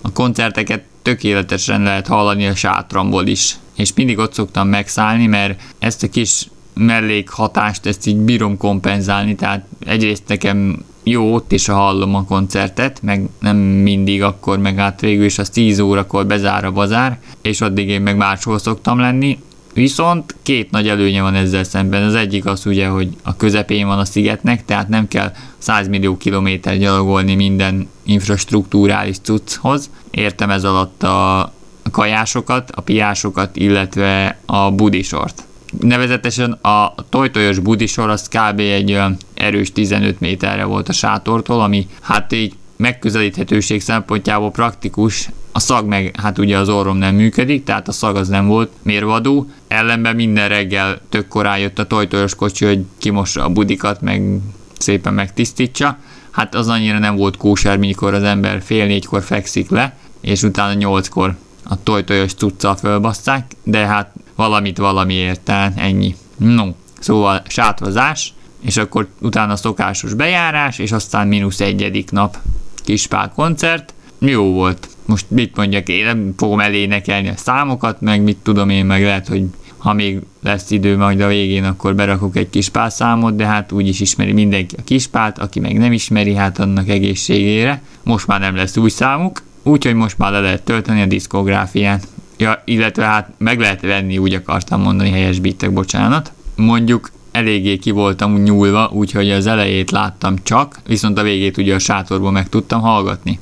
a 0.00 0.12
koncerteket 0.12 0.82
tökéletesen 1.02 1.82
lehet 1.82 2.06
hallani 2.06 2.46
a 2.46 2.54
sátramból 2.54 3.26
is. 3.26 3.56
És 3.76 3.94
mindig 3.94 4.18
ott 4.18 4.34
szoktam 4.34 4.68
megszállni, 4.68 5.26
mert 5.26 5.60
ezt 5.78 6.02
a 6.02 6.08
kis 6.08 6.46
mellékhatást, 6.74 7.86
ezt 7.86 8.06
így 8.06 8.16
bírom 8.16 8.56
kompenzálni, 8.56 9.34
tehát 9.34 9.64
egyrészt 9.86 10.22
nekem 10.26 10.84
jó 11.02 11.34
ott 11.34 11.52
is, 11.52 11.66
ha 11.66 11.74
hallom 11.74 12.14
a 12.14 12.24
koncertet, 12.24 13.02
meg 13.02 13.28
nem 13.40 13.56
mindig 13.56 14.22
akkor, 14.22 14.58
meg 14.58 14.76
hát 14.76 15.00
végül 15.00 15.24
is 15.24 15.38
az 15.38 15.50
10 15.50 15.80
órakor 15.80 16.26
bezár 16.26 16.64
a 16.64 16.72
bazár, 16.72 17.18
és 17.42 17.60
addig 17.60 17.88
én 17.88 18.02
meg 18.02 18.16
máshol 18.16 18.58
szoktam 18.58 18.98
lenni, 18.98 19.38
Viszont 19.72 20.34
két 20.42 20.70
nagy 20.70 20.88
előnye 20.88 21.22
van 21.22 21.34
ezzel 21.34 21.64
szemben. 21.64 22.02
Az 22.02 22.14
egyik 22.14 22.44
az 22.44 22.66
ugye, 22.66 22.88
hogy 22.88 23.08
a 23.22 23.36
közepén 23.36 23.86
van 23.86 23.98
a 23.98 24.04
szigetnek, 24.04 24.64
tehát 24.64 24.88
nem 24.88 25.08
kell 25.08 25.32
100 25.58 25.88
millió 25.88 26.16
kilométer 26.16 26.78
gyalogolni 26.78 27.34
minden 27.34 27.88
infrastruktúrális 28.02 29.18
cucchoz. 29.18 29.90
Értem 30.10 30.50
ez 30.50 30.64
alatt 30.64 31.02
a 31.02 31.52
kajásokat, 31.90 32.70
a 32.70 32.80
piásokat, 32.80 33.56
illetve 33.56 34.38
a 34.46 34.70
budisort. 34.70 35.42
Nevezetesen 35.80 36.52
a 36.52 36.94
tojtojos 37.08 37.58
budisor 37.58 38.08
az 38.08 38.28
kb. 38.28 38.58
egy 38.58 38.92
olyan 38.92 39.16
erős 39.34 39.72
15 39.72 40.20
méterre 40.20 40.64
volt 40.64 40.88
a 40.88 40.92
sátortól, 40.92 41.60
ami 41.60 41.86
hát 42.00 42.32
így 42.32 42.54
megközelíthetőség 42.76 43.80
szempontjából 43.80 44.50
praktikus, 44.50 45.28
a 45.52 45.58
szag 45.58 45.86
meg, 45.86 46.14
hát 46.22 46.38
ugye 46.38 46.58
az 46.58 46.68
orrom 46.68 46.96
nem 46.96 47.14
működik, 47.14 47.64
tehát 47.64 47.88
a 47.88 47.92
szag 47.92 48.16
az 48.16 48.28
nem 48.28 48.46
volt 48.46 48.70
mérvadó, 48.82 49.50
ellenben 49.68 50.16
minden 50.16 50.48
reggel 50.48 51.00
tök 51.08 51.28
korán 51.28 51.58
jött 51.58 51.78
a 51.78 51.86
tojtojos 51.86 52.34
kocsi, 52.34 52.64
hogy 52.64 52.84
kimossa 52.98 53.44
a 53.44 53.48
budikat, 53.48 54.00
meg 54.00 54.38
szépen 54.78 55.14
megtisztítsa. 55.14 55.98
Hát 56.30 56.54
az 56.54 56.68
annyira 56.68 56.98
nem 56.98 57.16
volt 57.16 57.36
kóser, 57.36 57.76
mikor 57.76 58.14
az 58.14 58.22
ember 58.22 58.62
fél 58.62 58.86
négykor 58.86 59.22
fekszik 59.22 59.70
le, 59.70 59.96
és 60.20 60.42
utána 60.42 60.72
nyolckor 60.72 61.36
a 61.64 61.82
tojtojos 61.82 62.34
cuccal 62.34 62.76
fölbasszák, 62.76 63.52
de 63.62 63.86
hát 63.86 64.12
valamit 64.36 64.78
valamiért, 64.78 65.40
tehát 65.40 65.78
ennyi. 65.78 66.16
No, 66.36 66.66
szóval 66.98 67.42
sátvazás, 67.48 68.34
és 68.60 68.76
akkor 68.76 69.08
utána 69.20 69.56
szokásos 69.56 70.14
bejárás, 70.14 70.78
és 70.78 70.92
aztán 70.92 71.28
mínusz 71.28 71.60
egyedik 71.60 72.10
nap 72.10 72.36
kispál 72.84 73.32
koncert. 73.34 73.94
Jó 74.18 74.52
volt. 74.52 74.88
Most 75.04 75.26
mit 75.28 75.56
mondjak, 75.56 75.88
én 75.88 76.04
nem 76.04 76.32
fogom 76.36 76.60
elénekelni 76.60 77.28
a 77.28 77.36
számokat, 77.36 78.00
meg 78.00 78.22
mit 78.22 78.36
tudom 78.42 78.68
én, 78.68 78.84
meg 78.86 79.02
lehet, 79.02 79.28
hogy 79.28 79.44
ha 79.82 79.92
még 79.92 80.20
lesz 80.42 80.70
idő 80.70 80.96
majd 80.96 81.20
a 81.20 81.26
végén, 81.26 81.64
akkor 81.64 81.94
berakok 81.94 82.36
egy 82.36 82.50
kis 82.50 82.70
számot, 82.88 83.36
de 83.36 83.46
hát 83.46 83.72
úgyis 83.72 84.00
ismeri 84.00 84.32
mindenki 84.32 84.74
a 84.78 84.82
kispált, 84.84 85.38
aki 85.38 85.60
meg 85.60 85.78
nem 85.78 85.92
ismeri, 85.92 86.34
hát 86.34 86.58
annak 86.58 86.88
egészségére. 86.88 87.82
Most 88.02 88.26
már 88.26 88.40
nem 88.40 88.56
lesz 88.56 88.76
új 88.76 88.88
számuk, 88.88 89.42
úgyhogy 89.62 89.94
most 89.94 90.18
már 90.18 90.32
le 90.32 90.40
lehet 90.40 90.62
tölteni 90.62 91.02
a 91.02 91.06
diszkográfiát. 91.06 92.08
Ja, 92.36 92.62
illetve 92.64 93.04
hát 93.04 93.32
meg 93.38 93.60
lehet 93.60 93.80
venni, 93.80 94.18
úgy 94.18 94.34
akartam 94.34 94.80
mondani, 94.80 95.10
helyes 95.10 95.38
bittek, 95.38 95.72
bocsánat. 95.72 96.32
Mondjuk 96.56 97.10
eléggé 97.32 97.76
ki 97.76 97.90
voltam 97.90 98.42
nyúlva, 98.42 98.90
úgyhogy 98.92 99.30
az 99.30 99.46
elejét 99.46 99.90
láttam 99.90 100.36
csak, 100.42 100.80
viszont 100.86 101.18
a 101.18 101.22
végét 101.22 101.56
ugye 101.56 101.74
a 101.74 101.78
sátorból 101.78 102.30
meg 102.30 102.48
tudtam 102.48 102.80
hallgatni. 102.80 103.38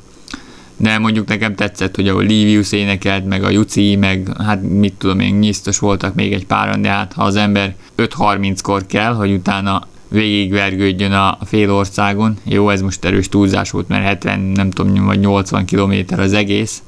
De 0.80 0.98
mondjuk 0.98 1.28
nekem 1.28 1.54
tetszett, 1.54 1.94
hogy 1.94 2.08
ahol 2.08 2.22
Livius 2.22 2.72
énekelt, 2.72 3.26
meg 3.26 3.44
a 3.44 3.50
Juci, 3.50 3.96
meg 3.96 4.32
hát 4.38 4.62
mit 4.62 4.94
tudom 4.94 5.20
én, 5.20 5.34
nyisztos 5.34 5.78
voltak 5.78 6.14
még 6.14 6.32
egy 6.32 6.46
páran, 6.46 6.82
de 6.82 6.88
hát 6.88 7.12
ha 7.12 7.22
az 7.22 7.36
ember 7.36 7.74
5.30-kor 7.96 8.86
kell, 8.86 9.14
hogy 9.14 9.32
utána 9.32 9.86
végigvergődjön 10.08 11.12
a 11.12 11.38
fél 11.44 11.72
országon. 11.72 12.36
Jó, 12.44 12.70
ez 12.70 12.80
most 12.80 13.04
erős 13.04 13.28
túlzás 13.28 13.70
volt, 13.70 13.88
mert 13.88 14.04
70, 14.04 14.40
nem 14.40 14.70
tudom, 14.70 15.04
vagy 15.04 15.20
80 15.20 15.64
kilométer 15.64 16.20
az 16.20 16.32
egész, 16.32 16.82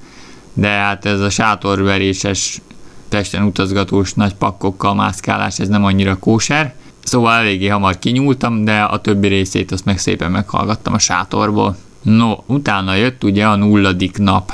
de 0.52 0.68
hát 0.68 1.04
ez 1.04 1.20
a 1.20 1.30
sátorveréses 1.30 2.60
testen 3.08 3.42
utazgatós 3.42 4.12
nagy 4.12 4.34
pakkokkal 4.34 4.94
mászkálás, 4.94 5.58
ez 5.58 5.68
nem 5.68 5.84
annyira 5.84 6.18
kóser. 6.18 6.74
Szóval 7.02 7.32
eléggé 7.32 7.68
hamar 7.68 7.98
kinyúltam, 7.98 8.64
de 8.64 8.82
a 8.82 9.00
többi 9.00 9.28
részét 9.28 9.72
azt 9.72 9.84
meg 9.84 9.98
szépen 9.98 10.30
meghallgattam 10.30 10.94
a 10.94 10.98
sátorból. 10.98 11.76
No, 12.02 12.34
utána 12.46 12.94
jött 12.94 13.24
ugye 13.24 13.46
a 13.46 13.56
nulladik 13.56 14.18
nap. 14.18 14.52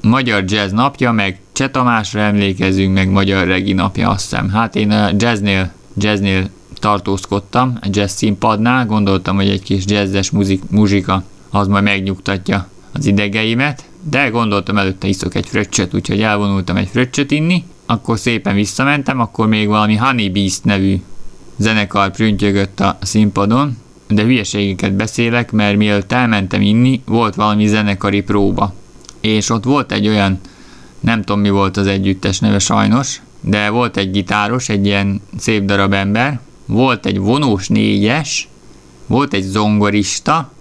Magyar 0.00 0.44
jazz 0.46 0.72
napja, 0.72 1.12
meg 1.12 1.40
Cseh 1.52 1.68
Tamásra 1.68 2.20
emlékezünk, 2.20 2.94
meg 2.94 3.10
Magyar 3.10 3.46
Regi 3.46 3.72
napja, 3.72 4.10
azt 4.10 4.22
hiszem. 4.30 4.48
Hát 4.48 4.76
én 4.76 4.90
a 4.90 5.10
jazznél, 5.16 5.72
jazznél 5.96 6.48
tartózkodtam, 6.74 7.78
a 7.80 7.86
jazz 7.90 8.12
színpadnál, 8.12 8.86
gondoltam, 8.86 9.36
hogy 9.36 9.48
egy 9.48 9.62
kis 9.62 9.84
jazzes 9.86 10.30
muzik, 10.30 10.62
muzsika 10.70 11.24
az 11.50 11.66
majd 11.66 11.84
megnyugtatja 11.84 12.68
az 12.92 13.06
idegeimet, 13.06 13.84
de 14.10 14.28
gondoltam 14.28 14.78
előtte 14.78 15.06
iszok 15.06 15.34
egy 15.34 15.46
fröccsöt, 15.46 15.94
úgyhogy 15.94 16.20
elvonultam 16.20 16.76
egy 16.76 16.88
fröccsöt 16.88 17.30
inni, 17.30 17.64
akkor 17.86 18.18
szépen 18.18 18.54
visszamentem, 18.54 19.20
akkor 19.20 19.46
még 19.46 19.68
valami 19.68 19.96
Honey 19.96 20.30
Beast 20.30 20.64
nevű 20.64 21.02
zenekar 21.56 22.10
prüntjögött 22.10 22.80
a 22.80 22.98
színpadon, 23.00 23.76
de 24.14 24.22
hülyeségeket 24.22 24.92
beszélek, 24.92 25.52
mert 25.52 25.76
mielőtt 25.76 26.12
elmentem 26.12 26.60
inni, 26.60 27.02
volt 27.06 27.34
valami 27.34 27.66
zenekari 27.66 28.22
próba. 28.22 28.74
És 29.20 29.50
ott 29.50 29.64
volt 29.64 29.92
egy 29.92 30.08
olyan, 30.08 30.40
nem 31.00 31.22
tudom 31.22 31.40
mi 31.40 31.50
volt 31.50 31.76
az 31.76 31.86
együttes 31.86 32.38
neve 32.38 32.58
sajnos, 32.58 33.20
de 33.40 33.70
volt 33.70 33.96
egy 33.96 34.10
gitáros, 34.10 34.68
egy 34.68 34.86
ilyen 34.86 35.20
szép 35.38 35.64
darab 35.64 35.92
ember, 35.92 36.40
volt 36.66 37.06
egy 37.06 37.18
vonós 37.18 37.68
négyes, 37.68 38.48
volt 39.06 39.34
egy 39.34 39.42
zongorista, 39.42 40.52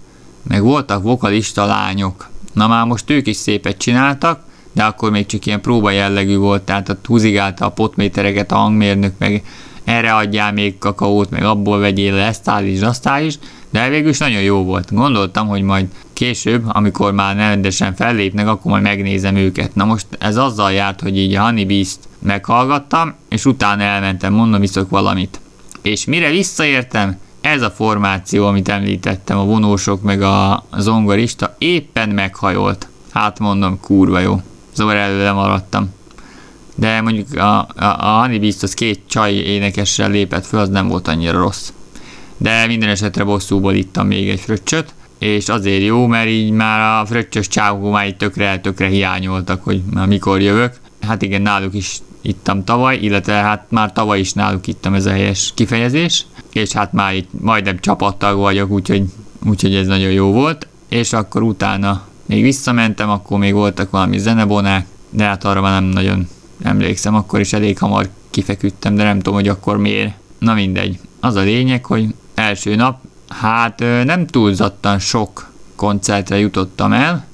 meg 0.43 0.62
voltak 0.62 1.03
vokalista 1.03 1.65
lányok. 1.65 2.29
Na 2.53 2.67
már 2.67 2.86
most 2.86 3.10
ők 3.10 3.27
is 3.27 3.36
szépet 3.36 3.77
csináltak, 3.77 4.43
de 4.72 4.84
akkor 4.84 5.12
még 5.12 5.25
csak 5.25 5.46
ilyen 5.46 5.62
próba 5.62 5.91
jellegű 5.91 6.38
volt, 6.38 6.62
tehát 6.62 6.89
ott 6.89 7.05
húzigálta 7.05 7.65
a 7.65 7.72
potmétereket 7.72 8.51
a 8.51 8.55
hangmérnök, 8.55 9.13
meg 9.17 9.43
erre 9.91 10.13
adjál 10.13 10.53
még 10.53 10.77
kakaót, 10.77 11.29
meg 11.29 11.43
abból 11.43 11.79
vegyél 11.79 12.13
le, 12.13 12.25
ezt 12.25 12.48
állítsd, 12.48 12.83
azt 12.83 13.07
állítsd, 13.07 13.39
de 13.69 13.89
végül 13.89 14.10
is 14.10 14.17
nagyon 14.17 14.41
jó 14.41 14.63
volt. 14.63 14.93
Gondoltam, 14.93 15.48
hogy 15.48 15.62
majd 15.62 15.88
később, 16.13 16.63
amikor 16.67 17.13
már 17.13 17.36
rendesen 17.36 17.95
fellépnek, 17.95 18.48
akkor 18.48 18.71
majd 18.71 18.83
megnézem 18.83 19.36
őket. 19.36 19.75
Na 19.75 19.86
most 19.86 20.05
ez 20.19 20.38
azzal 20.38 20.71
járt, 20.71 21.01
hogy 21.01 21.17
így 21.17 21.36
a 21.36 21.43
Honeybeast 21.43 22.00
meghallgattam, 22.19 23.13
és 23.29 23.45
utána 23.45 23.83
elmentem, 23.83 24.33
mondom, 24.33 24.60
viszok 24.60 24.89
valamit. 24.89 25.39
És 25.81 26.05
mire 26.05 26.29
visszaértem, 26.29 27.17
ez 27.41 27.62
a 27.62 27.69
formáció, 27.69 28.45
amit 28.48 28.69
említettem, 28.69 29.38
a 29.38 29.45
vonósok 29.45 30.01
meg 30.01 30.21
a 30.21 30.65
zongorista 30.77 31.55
éppen 31.57 32.10
meghajolt. 32.10 32.88
Hát 33.12 33.39
mondom, 33.39 33.79
kurva 33.79 34.19
jó. 34.19 34.41
Szóval 34.71 34.95
előre 34.95 35.31
maradtam. 35.31 35.93
De 36.81 37.01
mondjuk 37.01 37.38
a, 37.38 37.59
a, 37.59 37.67
a 37.75 38.19
Honeybeast 38.21 38.63
az 38.63 38.73
két 38.73 39.00
csaj 39.07 39.33
énekessel 39.33 40.09
lépett 40.09 40.45
föl, 40.45 40.59
az 40.59 40.69
nem 40.69 40.88
volt 40.88 41.07
annyira 41.07 41.39
rossz. 41.39 41.71
De 42.38 42.67
minden 42.67 42.89
esetre 42.89 43.23
bosszúból 43.23 43.73
ittam 43.73 44.07
még 44.07 44.29
egy 44.29 44.39
fröccsöt, 44.39 44.93
és 45.19 45.50
azért 45.50 45.83
jó, 45.83 46.07
mert 46.07 46.27
így 46.27 46.51
már 46.51 47.01
a 47.01 47.05
fröccsös 47.05 47.47
csávok 47.47 47.91
már 47.91 48.07
így 48.07 48.17
tökre, 48.17 48.59
tökre 48.59 48.88
hiányoltak, 48.88 49.63
hogy 49.63 49.81
már 49.93 50.07
mikor 50.07 50.41
jövök. 50.41 50.73
Hát 51.01 51.21
igen, 51.21 51.41
náluk 51.41 51.73
is 51.73 52.00
ittam 52.21 52.63
tavaly, 52.63 52.97
illetve 52.97 53.33
hát 53.33 53.65
már 53.69 53.93
tavaly 53.93 54.19
is 54.19 54.33
náluk 54.33 54.67
ittam 54.67 54.93
ez 54.93 55.05
a 55.05 55.11
helyes 55.11 55.51
kifejezés, 55.55 56.25
és 56.53 56.71
hát 56.71 56.93
már 56.93 57.13
itt 57.13 57.29
majdnem 57.41 57.79
csapattag 57.79 58.38
vagyok, 58.38 58.69
úgyhogy, 58.69 59.03
úgyhogy 59.45 59.75
ez 59.75 59.88
nagyon 59.88 60.11
jó 60.11 60.31
volt, 60.31 60.67
és 60.89 61.13
akkor 61.13 61.41
utána 61.41 62.07
még 62.25 62.43
visszamentem, 62.43 63.09
akkor 63.09 63.39
még 63.39 63.53
voltak 63.53 63.89
valami 63.89 64.17
zenebonák, 64.17 64.85
de 65.09 65.23
hát 65.23 65.43
arra 65.43 65.61
már 65.61 65.81
nem 65.81 65.89
nagyon 65.89 66.27
emlékszem, 66.63 67.15
akkor 67.15 67.39
is 67.39 67.53
elég 67.53 67.77
hamar 67.77 68.10
kifeküdtem, 68.30 68.96
de 68.96 69.03
nem 69.03 69.18
tudom, 69.18 69.34
hogy 69.34 69.48
akkor 69.48 69.77
miért. 69.77 70.13
Na 70.39 70.53
mindegy. 70.53 71.00
Az 71.20 71.36
a 71.36 71.41
lényeg, 71.41 71.86
hogy 71.86 72.15
első 72.34 72.75
nap, 72.75 73.00
hát 73.27 73.80
nem 74.03 74.27
túlzottan 74.27 75.00
sok 75.00 75.51
koncertre 75.75 76.38
jutottam 76.38 76.94
el, 76.94 77.25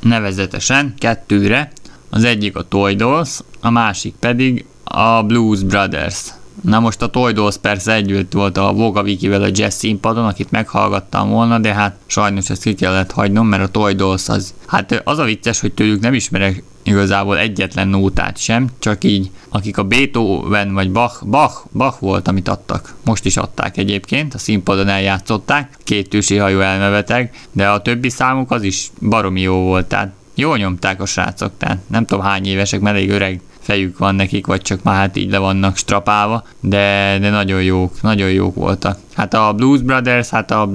nevezetesen 0.00 0.94
kettőre, 0.98 1.72
az 2.10 2.24
egyik 2.24 2.56
a 2.56 2.68
Toy 2.68 2.94
Dolls, 2.94 3.40
a 3.60 3.70
másik 3.70 4.14
pedig 4.14 4.64
a 4.84 5.22
Blues 5.22 5.62
Brothers. 5.62 6.24
Na 6.66 6.80
most 6.80 7.02
a 7.02 7.06
Toy 7.06 7.32
Dolls 7.32 7.56
persze 7.56 7.92
együtt 7.92 8.32
volt 8.32 8.56
a 8.56 8.72
Voga 8.72 9.02
Vikivel 9.02 9.42
a 9.42 9.48
jazz 9.52 9.74
színpadon, 9.74 10.26
akit 10.26 10.50
meghallgattam 10.50 11.28
volna, 11.28 11.58
de 11.58 11.74
hát 11.74 11.96
sajnos 12.06 12.50
ezt 12.50 12.62
ki 12.62 12.74
kellett 12.74 13.10
hagynom, 13.10 13.46
mert 13.46 13.62
a 13.62 13.68
Toy 13.68 13.94
Dolls 13.94 14.28
az, 14.28 14.54
hát 14.66 15.02
az 15.04 15.18
a 15.18 15.24
vicces, 15.24 15.60
hogy 15.60 15.72
tőlük 15.72 16.00
nem 16.00 16.14
ismerek 16.14 16.62
igazából 16.82 17.38
egyetlen 17.38 17.88
nótát 17.88 18.38
sem, 18.38 18.68
csak 18.78 19.04
így, 19.04 19.30
akik 19.48 19.78
a 19.78 19.84
Beethoven 19.84 20.74
vagy 20.74 20.92
Bach, 20.92 21.26
Bach, 21.26 21.64
Bach 21.72 22.00
volt, 22.00 22.28
amit 22.28 22.48
adtak. 22.48 22.94
Most 23.04 23.24
is 23.24 23.36
adták 23.36 23.76
egyébként, 23.76 24.34
a 24.34 24.38
színpadon 24.38 24.88
eljátszották, 24.88 25.78
két 25.84 26.08
tűsi 26.08 26.36
hajó 26.36 26.60
elmebeteg, 26.60 27.30
de 27.52 27.68
a 27.68 27.82
többi 27.82 28.08
számuk 28.08 28.50
az 28.50 28.62
is 28.62 28.90
baromi 29.00 29.40
jó 29.40 29.54
volt, 29.54 29.86
tehát 29.86 30.12
jól 30.34 30.56
nyomták 30.56 31.00
a 31.00 31.06
srácok, 31.06 31.52
tehát 31.58 31.78
nem 31.86 32.06
tudom 32.06 32.24
hány 32.24 32.46
évesek, 32.46 32.80
mert 32.80 32.96
elég 32.96 33.10
öreg 33.10 33.40
fejük 33.66 33.98
van 33.98 34.14
nekik, 34.14 34.46
vagy 34.46 34.60
csak 34.62 34.82
már 34.82 34.94
hát 34.94 35.16
így 35.16 35.30
le 35.30 35.38
vannak 35.38 35.76
strapálva, 35.76 36.44
de, 36.60 37.18
de 37.20 37.30
nagyon 37.30 37.62
jók, 37.62 38.02
nagyon 38.02 38.30
jók 38.30 38.54
voltak. 38.54 38.98
Hát 39.14 39.34
a 39.34 39.52
Blues 39.52 39.80
Brothers, 39.80 40.28
hát 40.28 40.50
a 40.50 40.70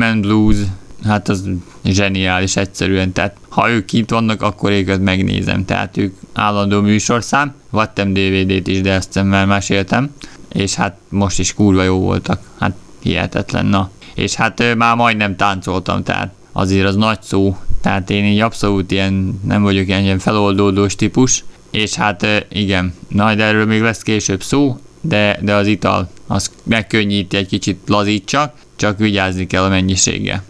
and 0.00 0.20
Blues, 0.20 0.56
hát 1.04 1.28
az 1.28 1.48
zseniális 1.84 2.56
egyszerűen, 2.56 3.12
tehát 3.12 3.36
ha 3.48 3.70
ők 3.70 3.92
itt 3.92 4.10
vannak, 4.10 4.42
akkor 4.42 4.70
őket 4.70 5.00
megnézem, 5.00 5.64
tehát 5.64 5.96
ők 5.96 6.14
állandó 6.32 6.80
műsorszám, 6.80 7.54
vettem 7.70 8.12
DVD-t 8.12 8.66
is, 8.66 8.80
de 8.80 8.92
ezt 8.92 9.22
már 9.24 9.46
meséltem, 9.46 10.14
és 10.52 10.74
hát 10.74 10.96
most 11.08 11.38
is 11.38 11.54
kurva 11.54 11.82
jó 11.82 11.98
voltak, 11.98 12.40
hát 12.58 12.72
hihetetlen, 13.02 13.66
na. 13.66 13.90
És 14.14 14.34
hát 14.34 14.76
már 14.76 14.96
majdnem 14.96 15.36
táncoltam, 15.36 16.02
tehát 16.02 16.32
azért 16.52 16.86
az 16.86 16.96
nagy 16.96 17.22
szó, 17.22 17.56
tehát 17.80 18.10
én 18.10 18.24
így 18.24 18.40
abszolút 18.40 18.90
ilyen, 18.90 19.40
nem 19.44 19.62
vagyok 19.62 19.86
ilyen, 19.86 20.02
ilyen 20.02 20.18
feloldódós 20.18 20.94
típus, 20.94 21.44
és 21.70 21.94
hát 21.94 22.46
igen, 22.48 22.94
na 23.08 23.30
erről 23.30 23.66
még 23.66 23.80
lesz 23.80 24.02
később 24.02 24.42
szó, 24.42 24.78
de, 25.00 25.38
de 25.42 25.54
az 25.54 25.66
ital 25.66 26.10
az 26.26 26.50
megkönnyíti 26.62 27.36
egy 27.36 27.46
kicsit 27.46 27.80
lazítsak, 27.86 28.54
csak 28.76 28.98
vigyázni 28.98 29.46
kell 29.46 29.62
a 29.62 29.68
mennyiséggel. 29.68 30.42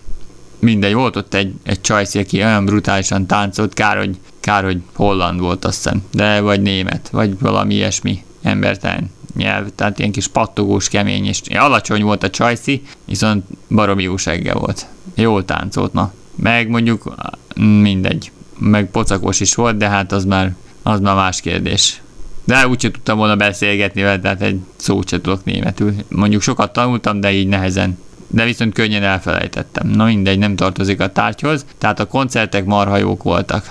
Mindegy, 0.59 0.95
volt 0.95 1.17
ott 1.17 1.35
egy, 1.35 1.55
egy 1.63 1.81
csajsz, 1.81 2.15
aki 2.15 2.43
olyan 2.43 2.65
brutálisan 2.65 3.27
táncolt, 3.27 3.75
kár, 3.75 3.97
hogy, 3.97 4.17
kár, 4.41 4.65
hogy 4.65 4.81
holland 4.95 5.41
volt 5.41 5.65
azt 5.65 5.77
hiszem, 5.77 6.03
de 6.13 6.41
vagy 6.41 6.63
német, 6.63 7.09
vagy 7.09 7.39
valami 7.39 7.75
ilyesmi 7.75 8.25
embertelen 8.43 9.11
nyelv, 9.37 9.67
tehát 9.75 9.99
ilyen 9.99 10.13
kis 10.13 10.27
pattogós, 10.27 10.89
kemény, 10.89 11.27
és 11.27 11.41
alacsony 11.55 12.03
volt 12.03 12.23
a 12.23 12.31
csajszi, 12.31 12.83
viszont 13.05 13.45
baromi 13.69 14.03
jó 14.03 14.15
volt. 14.53 14.87
Jól 15.15 15.45
táncolt, 15.45 15.93
na. 15.93 16.13
Meg 16.35 16.69
mondjuk 16.69 17.15
mindegy, 17.57 18.31
meg 18.59 18.91
pocakos 18.91 19.41
is 19.41 19.55
volt, 19.55 19.77
de 19.77 19.89
hát 19.89 20.13
az 20.13 20.25
már 20.25 20.55
az 20.83 21.01
már 21.01 21.15
más 21.15 21.41
kérdés. 21.41 22.01
De 22.45 22.69
úgyse 22.69 22.91
tudtam 22.91 23.19
volna 23.19 23.37
beszélgetni 23.37 24.03
vele, 24.03 24.21
tehát 24.21 24.43
egy 24.43 24.61
szót 24.77 25.09
se 25.09 25.21
tudok 25.21 25.45
németül. 25.45 25.95
Mondjuk 26.09 26.43
sokat 26.43 26.73
tanultam, 26.73 27.21
de 27.21 27.33
így 27.33 27.49
nehezen. 27.49 27.99
De 28.27 28.45
viszont 28.45 28.75
könnyen 28.75 29.03
elfelejtettem. 29.03 29.89
Na 29.89 30.05
mindegy, 30.05 30.39
nem 30.39 30.57
tartozik 30.57 31.01
a 31.01 31.13
tárgyhoz, 31.13 31.67
tehát 31.79 32.01
a 32.01 32.07
koncertek 32.07 32.65
marha 32.65 32.97
jók 32.97 33.23
voltak. 33.23 33.71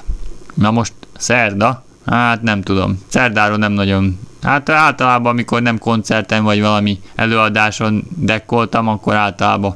Na 0.54 0.72
most 0.72 0.94
szerda, 1.18 1.84
hát 2.06 2.42
nem 2.42 2.62
tudom. 2.62 3.02
Szerdáról 3.08 3.58
nem 3.58 3.72
nagyon 3.72 4.20
Hát 4.42 4.70
általában, 4.70 5.32
amikor 5.32 5.62
nem 5.62 5.78
koncerten 5.78 6.44
vagy 6.44 6.62
valami 6.62 7.00
előadáson 7.16 8.08
dekkoltam, 8.16 8.88
akkor 8.88 9.16
általában 9.16 9.76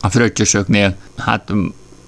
a 0.00 0.08
fröccsösöknél, 0.08 0.96
hát 1.16 1.52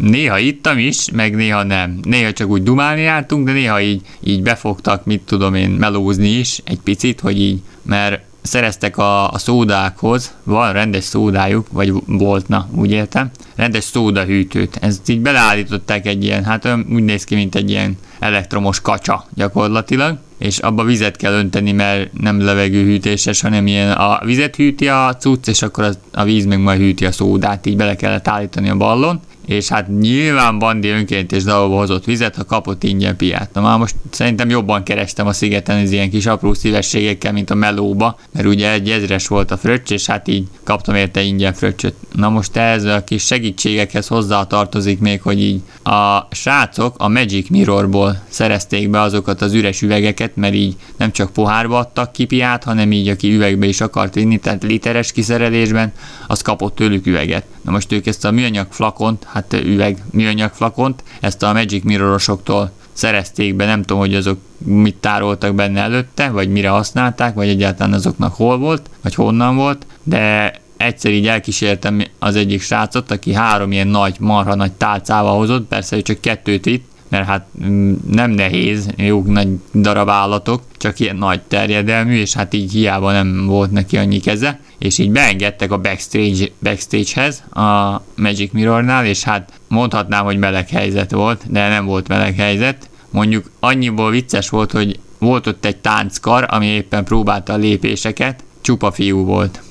néha 0.03 0.39
ittam 0.39 0.79
is, 0.79 1.11
meg 1.11 1.35
néha 1.35 1.63
nem. 1.63 1.99
Néha 2.03 2.33
csak 2.33 2.49
úgy 2.49 2.63
dumálni 2.63 3.01
jártunk, 3.01 3.47
de 3.47 3.53
néha 3.53 3.81
így, 3.81 4.01
így 4.21 4.43
befogtak, 4.43 5.05
mit 5.05 5.21
tudom 5.21 5.55
én, 5.55 5.71
melózni 5.71 6.29
is 6.29 6.61
egy 6.65 6.81
picit, 6.81 7.21
hogy 7.21 7.41
így, 7.41 7.61
mert 7.83 8.21
szereztek 8.43 8.99
a, 8.99 9.31
a 9.31 9.39
szódákhoz, 9.39 10.35
van 10.43 10.73
rendes 10.73 11.05
szódájuk, 11.05 11.67
vagy 11.73 11.93
volt, 12.07 12.49
na, 12.49 12.69
úgy 12.75 12.91
értem, 12.91 13.31
rendes 13.55 13.85
szódahűtőt. 13.85 14.79
Ezt 14.81 15.09
így 15.09 15.21
beleállították 15.21 16.07
egy 16.07 16.25
ilyen, 16.25 16.45
hát 16.45 16.69
úgy 16.93 17.03
néz 17.03 17.25
ki, 17.25 17.35
mint 17.35 17.55
egy 17.55 17.71
ilyen 17.71 17.97
elektromos 18.19 18.81
kacsa 18.81 19.27
gyakorlatilag, 19.35 20.19
és 20.39 20.59
abba 20.59 20.85
vizet 20.85 21.17
kell 21.17 21.33
önteni, 21.33 21.73
mert 21.73 22.13
nem 22.13 22.41
levegőhűtéses, 22.41 23.41
hanem 23.41 23.67
ilyen 23.67 23.93
a 23.93 24.21
vizet 24.25 24.57
hűti 24.57 24.89
a 24.89 25.17
cucc, 25.19 25.49
és 25.49 25.63
akkor 25.63 25.85
az, 25.85 25.99
a 26.13 26.25
víz 26.25 26.45
meg 26.45 26.61
majd 26.61 26.81
hűti 26.81 27.07
a 27.07 27.13
szódát, 27.13 27.67
így 27.67 27.77
bele 27.77 27.97
kellett 27.97 28.29
állítani 28.29 28.69
a 28.69 28.77
ballon, 28.77 29.21
és 29.47 29.69
hát 29.69 29.89
nyilván 29.99 30.59
Bandi 30.59 30.89
önként 30.89 31.33
és 31.33 31.43
dalba 31.43 31.77
hozott 31.77 32.05
vizet, 32.05 32.37
ha 32.37 32.45
kapott 32.45 32.85
ingyen 32.85 33.17
piát. 33.17 33.51
Na 33.53 33.61
már 33.61 33.79
most 33.79 33.95
szerintem 34.11 34.49
jobban 34.49 34.83
kerestem 34.83 35.27
a 35.27 35.33
szigeten 35.33 35.83
az 35.83 35.91
ilyen 35.91 36.11
kis 36.11 36.27
apró 36.27 36.55
szívességekkel, 36.55 37.33
mint 37.33 37.51
a 37.51 37.55
melóba, 37.55 38.19
mert 38.33 38.47
ugye 38.47 38.73
egy 38.73 38.91
ezres 38.91 39.29
volt 39.29 39.51
a 39.51 39.57
fröccs, 39.57 39.91
és 39.91 40.07
hát 40.07 40.29
így 40.29 40.47
kaptam 40.63 40.95
érte 40.95 41.23
ingyen 41.23 41.53
fröccsöt. 41.53 41.95
Na 42.13 42.29
most 42.29 42.57
ez 42.57 42.85
a 42.85 43.05
kis 43.05 43.25
segítségekhez 43.25 44.07
hozzá 44.07 44.45
tartozik 44.45 44.99
még, 44.99 45.23
hogy 45.23 45.41
így 45.43 45.61
a 45.83 46.29
srácok 46.31 46.95
a 46.99 47.09
Magic 47.09 47.49
Mirrorból 47.49 48.23
szerezték 48.29 48.91
be 48.91 49.01
azokat 49.01 49.43
az 49.43 49.53
üres 49.53 49.83
üvegeket, 49.83 50.37
mert 50.37 50.55
így 50.55 50.77
nem 50.97 51.13
csak 51.13 51.33
pohárba 51.33 51.79
adtak 51.79 52.13
ki 52.13 52.25
piát, 52.25 52.65
hanem 52.65 52.93
így 52.93 53.09
aki 53.09 53.35
üvegbe 53.35 53.67
is 53.67 53.81
akart 53.81 54.15
vinni, 54.15 54.39
tehát 54.39 54.63
literes 54.63 55.13
kiszerelésben, 55.13 55.93
az 56.27 56.43
kapott 56.43 56.75
tőlük 56.75 57.07
üveget. 57.07 57.45
Na 57.63 57.71
most 57.71 57.93
ők 57.93 58.07
ezt 58.07 58.25
a 58.25 58.31
műanyag 58.31 58.67
flakont, 58.71 59.25
hát 59.25 59.53
üveg 59.53 60.03
műanyag 60.11 60.53
flakont, 60.53 61.03
ezt 61.21 61.43
a 61.43 61.53
Magic 61.53 61.85
Mirrorosoktól 61.85 62.71
szerezték 62.93 63.55
be, 63.55 63.65
nem 63.67 63.81
tudom, 63.81 63.99
hogy 63.99 64.15
azok 64.15 64.39
mit 64.59 64.97
tároltak 64.97 65.55
benne 65.55 65.81
előtte, 65.81 66.31
vagy 66.31 66.49
mire 66.49 66.69
használták, 66.69 67.35
vagy 67.35 67.49
egyáltalán 67.49 67.93
azoknak 67.93 68.35
hol 68.35 68.59
volt, 68.59 68.91
vagy 69.03 69.15
honnan 69.15 69.57
volt, 69.57 69.87
de 70.03 70.53
egyszer 70.77 71.11
így 71.11 71.27
elkísértem 71.27 72.03
az 72.19 72.37
egyik 72.37 72.63
srácot, 72.63 73.11
aki 73.11 73.33
három 73.33 73.73
ilyen 73.73 73.87
nagy, 73.87 74.17
marha 74.19 74.55
nagy 74.55 74.73
tálcával 74.73 75.37
hozott, 75.37 75.69
persze 75.69 75.97
ő 75.97 76.03
csak 76.03 76.21
kettőt 76.21 76.67
itt, 76.67 76.91
mert 77.13 77.27
hát 77.27 77.47
mm, 77.65 77.95
nem 78.11 78.31
nehéz, 78.31 78.89
jó 78.97 79.23
nagy 79.27 79.49
darab 79.75 80.09
állatok, 80.09 80.63
csak 80.77 81.01
ilyen 81.01 81.17
nagy 81.17 81.41
terjedelmű, 81.41 82.15
és 82.15 82.35
hát 82.35 82.55
így 82.55 82.73
hiába 82.73 83.13
nem 83.13 83.47
volt 83.47 83.71
neki 83.71 83.97
annyi 83.97 84.21
keze, 84.21 84.61
és 84.79 84.99
így 84.99 85.11
beengedtek 85.11 85.73
a 85.73 85.79
backstage, 85.79 86.47
backstage-hez 86.63 87.43
a 87.51 88.03
Magic 88.17 88.53
Mirrornál, 88.53 89.07
és 89.07 89.23
hát 89.23 89.53
mondhatnám, 89.69 90.25
hogy 90.25 90.39
meleg 90.39 90.69
helyzet 90.69 91.11
volt, 91.11 91.43
de 91.51 91.69
nem 91.69 91.85
volt 91.85 92.09
meleg 92.09 92.35
helyzet. 92.35 92.89
Mondjuk 93.11 93.51
annyiból 93.61 94.11
vicces 94.11 94.49
volt, 94.49 94.73
hogy 94.73 94.99
volt 95.19 95.47
ott 95.47 95.65
egy 95.65 95.77
tánckar, 95.77 96.47
ami 96.51 96.67
éppen 96.67 97.05
próbálta 97.05 97.53
a 97.53 97.57
lépéseket, 97.57 98.45
csupa 98.61 98.93
fiú 98.93 99.25
volt. 99.25 99.63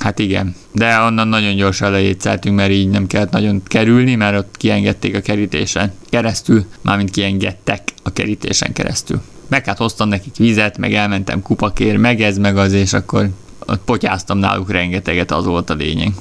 Hát 0.00 0.18
igen, 0.18 0.54
de 0.72 0.98
onnan 0.98 1.28
nagyon 1.28 1.56
gyorsan 1.56 1.90
leétszeltünk, 1.90 2.56
mert 2.56 2.70
így 2.70 2.88
nem 2.88 3.06
kellett 3.06 3.30
nagyon 3.30 3.62
kerülni, 3.64 4.14
mert 4.14 4.38
ott 4.38 4.54
kiengedték 4.56 5.16
a 5.16 5.20
kerítésen 5.20 5.92
keresztül, 6.08 6.64
mármint 6.80 7.10
kiengedtek 7.10 7.82
a 8.02 8.12
kerítésen 8.12 8.72
keresztül. 8.72 9.20
Meg 9.48 9.64
hát 9.64 9.78
hoztam 9.78 10.08
nekik 10.08 10.36
vizet, 10.36 10.78
meg 10.78 10.94
elmentem 10.94 11.42
kupakér, 11.42 11.96
meg 11.96 12.20
ez, 12.20 12.38
meg 12.38 12.56
az, 12.56 12.72
és 12.72 12.92
akkor 12.92 13.28
ott 13.66 13.80
potyáztam 13.84 14.38
náluk 14.38 14.70
rengeteget, 14.70 15.30
az 15.30 15.44
volt 15.44 15.70
a 15.70 15.74
lényeg. 15.74 16.12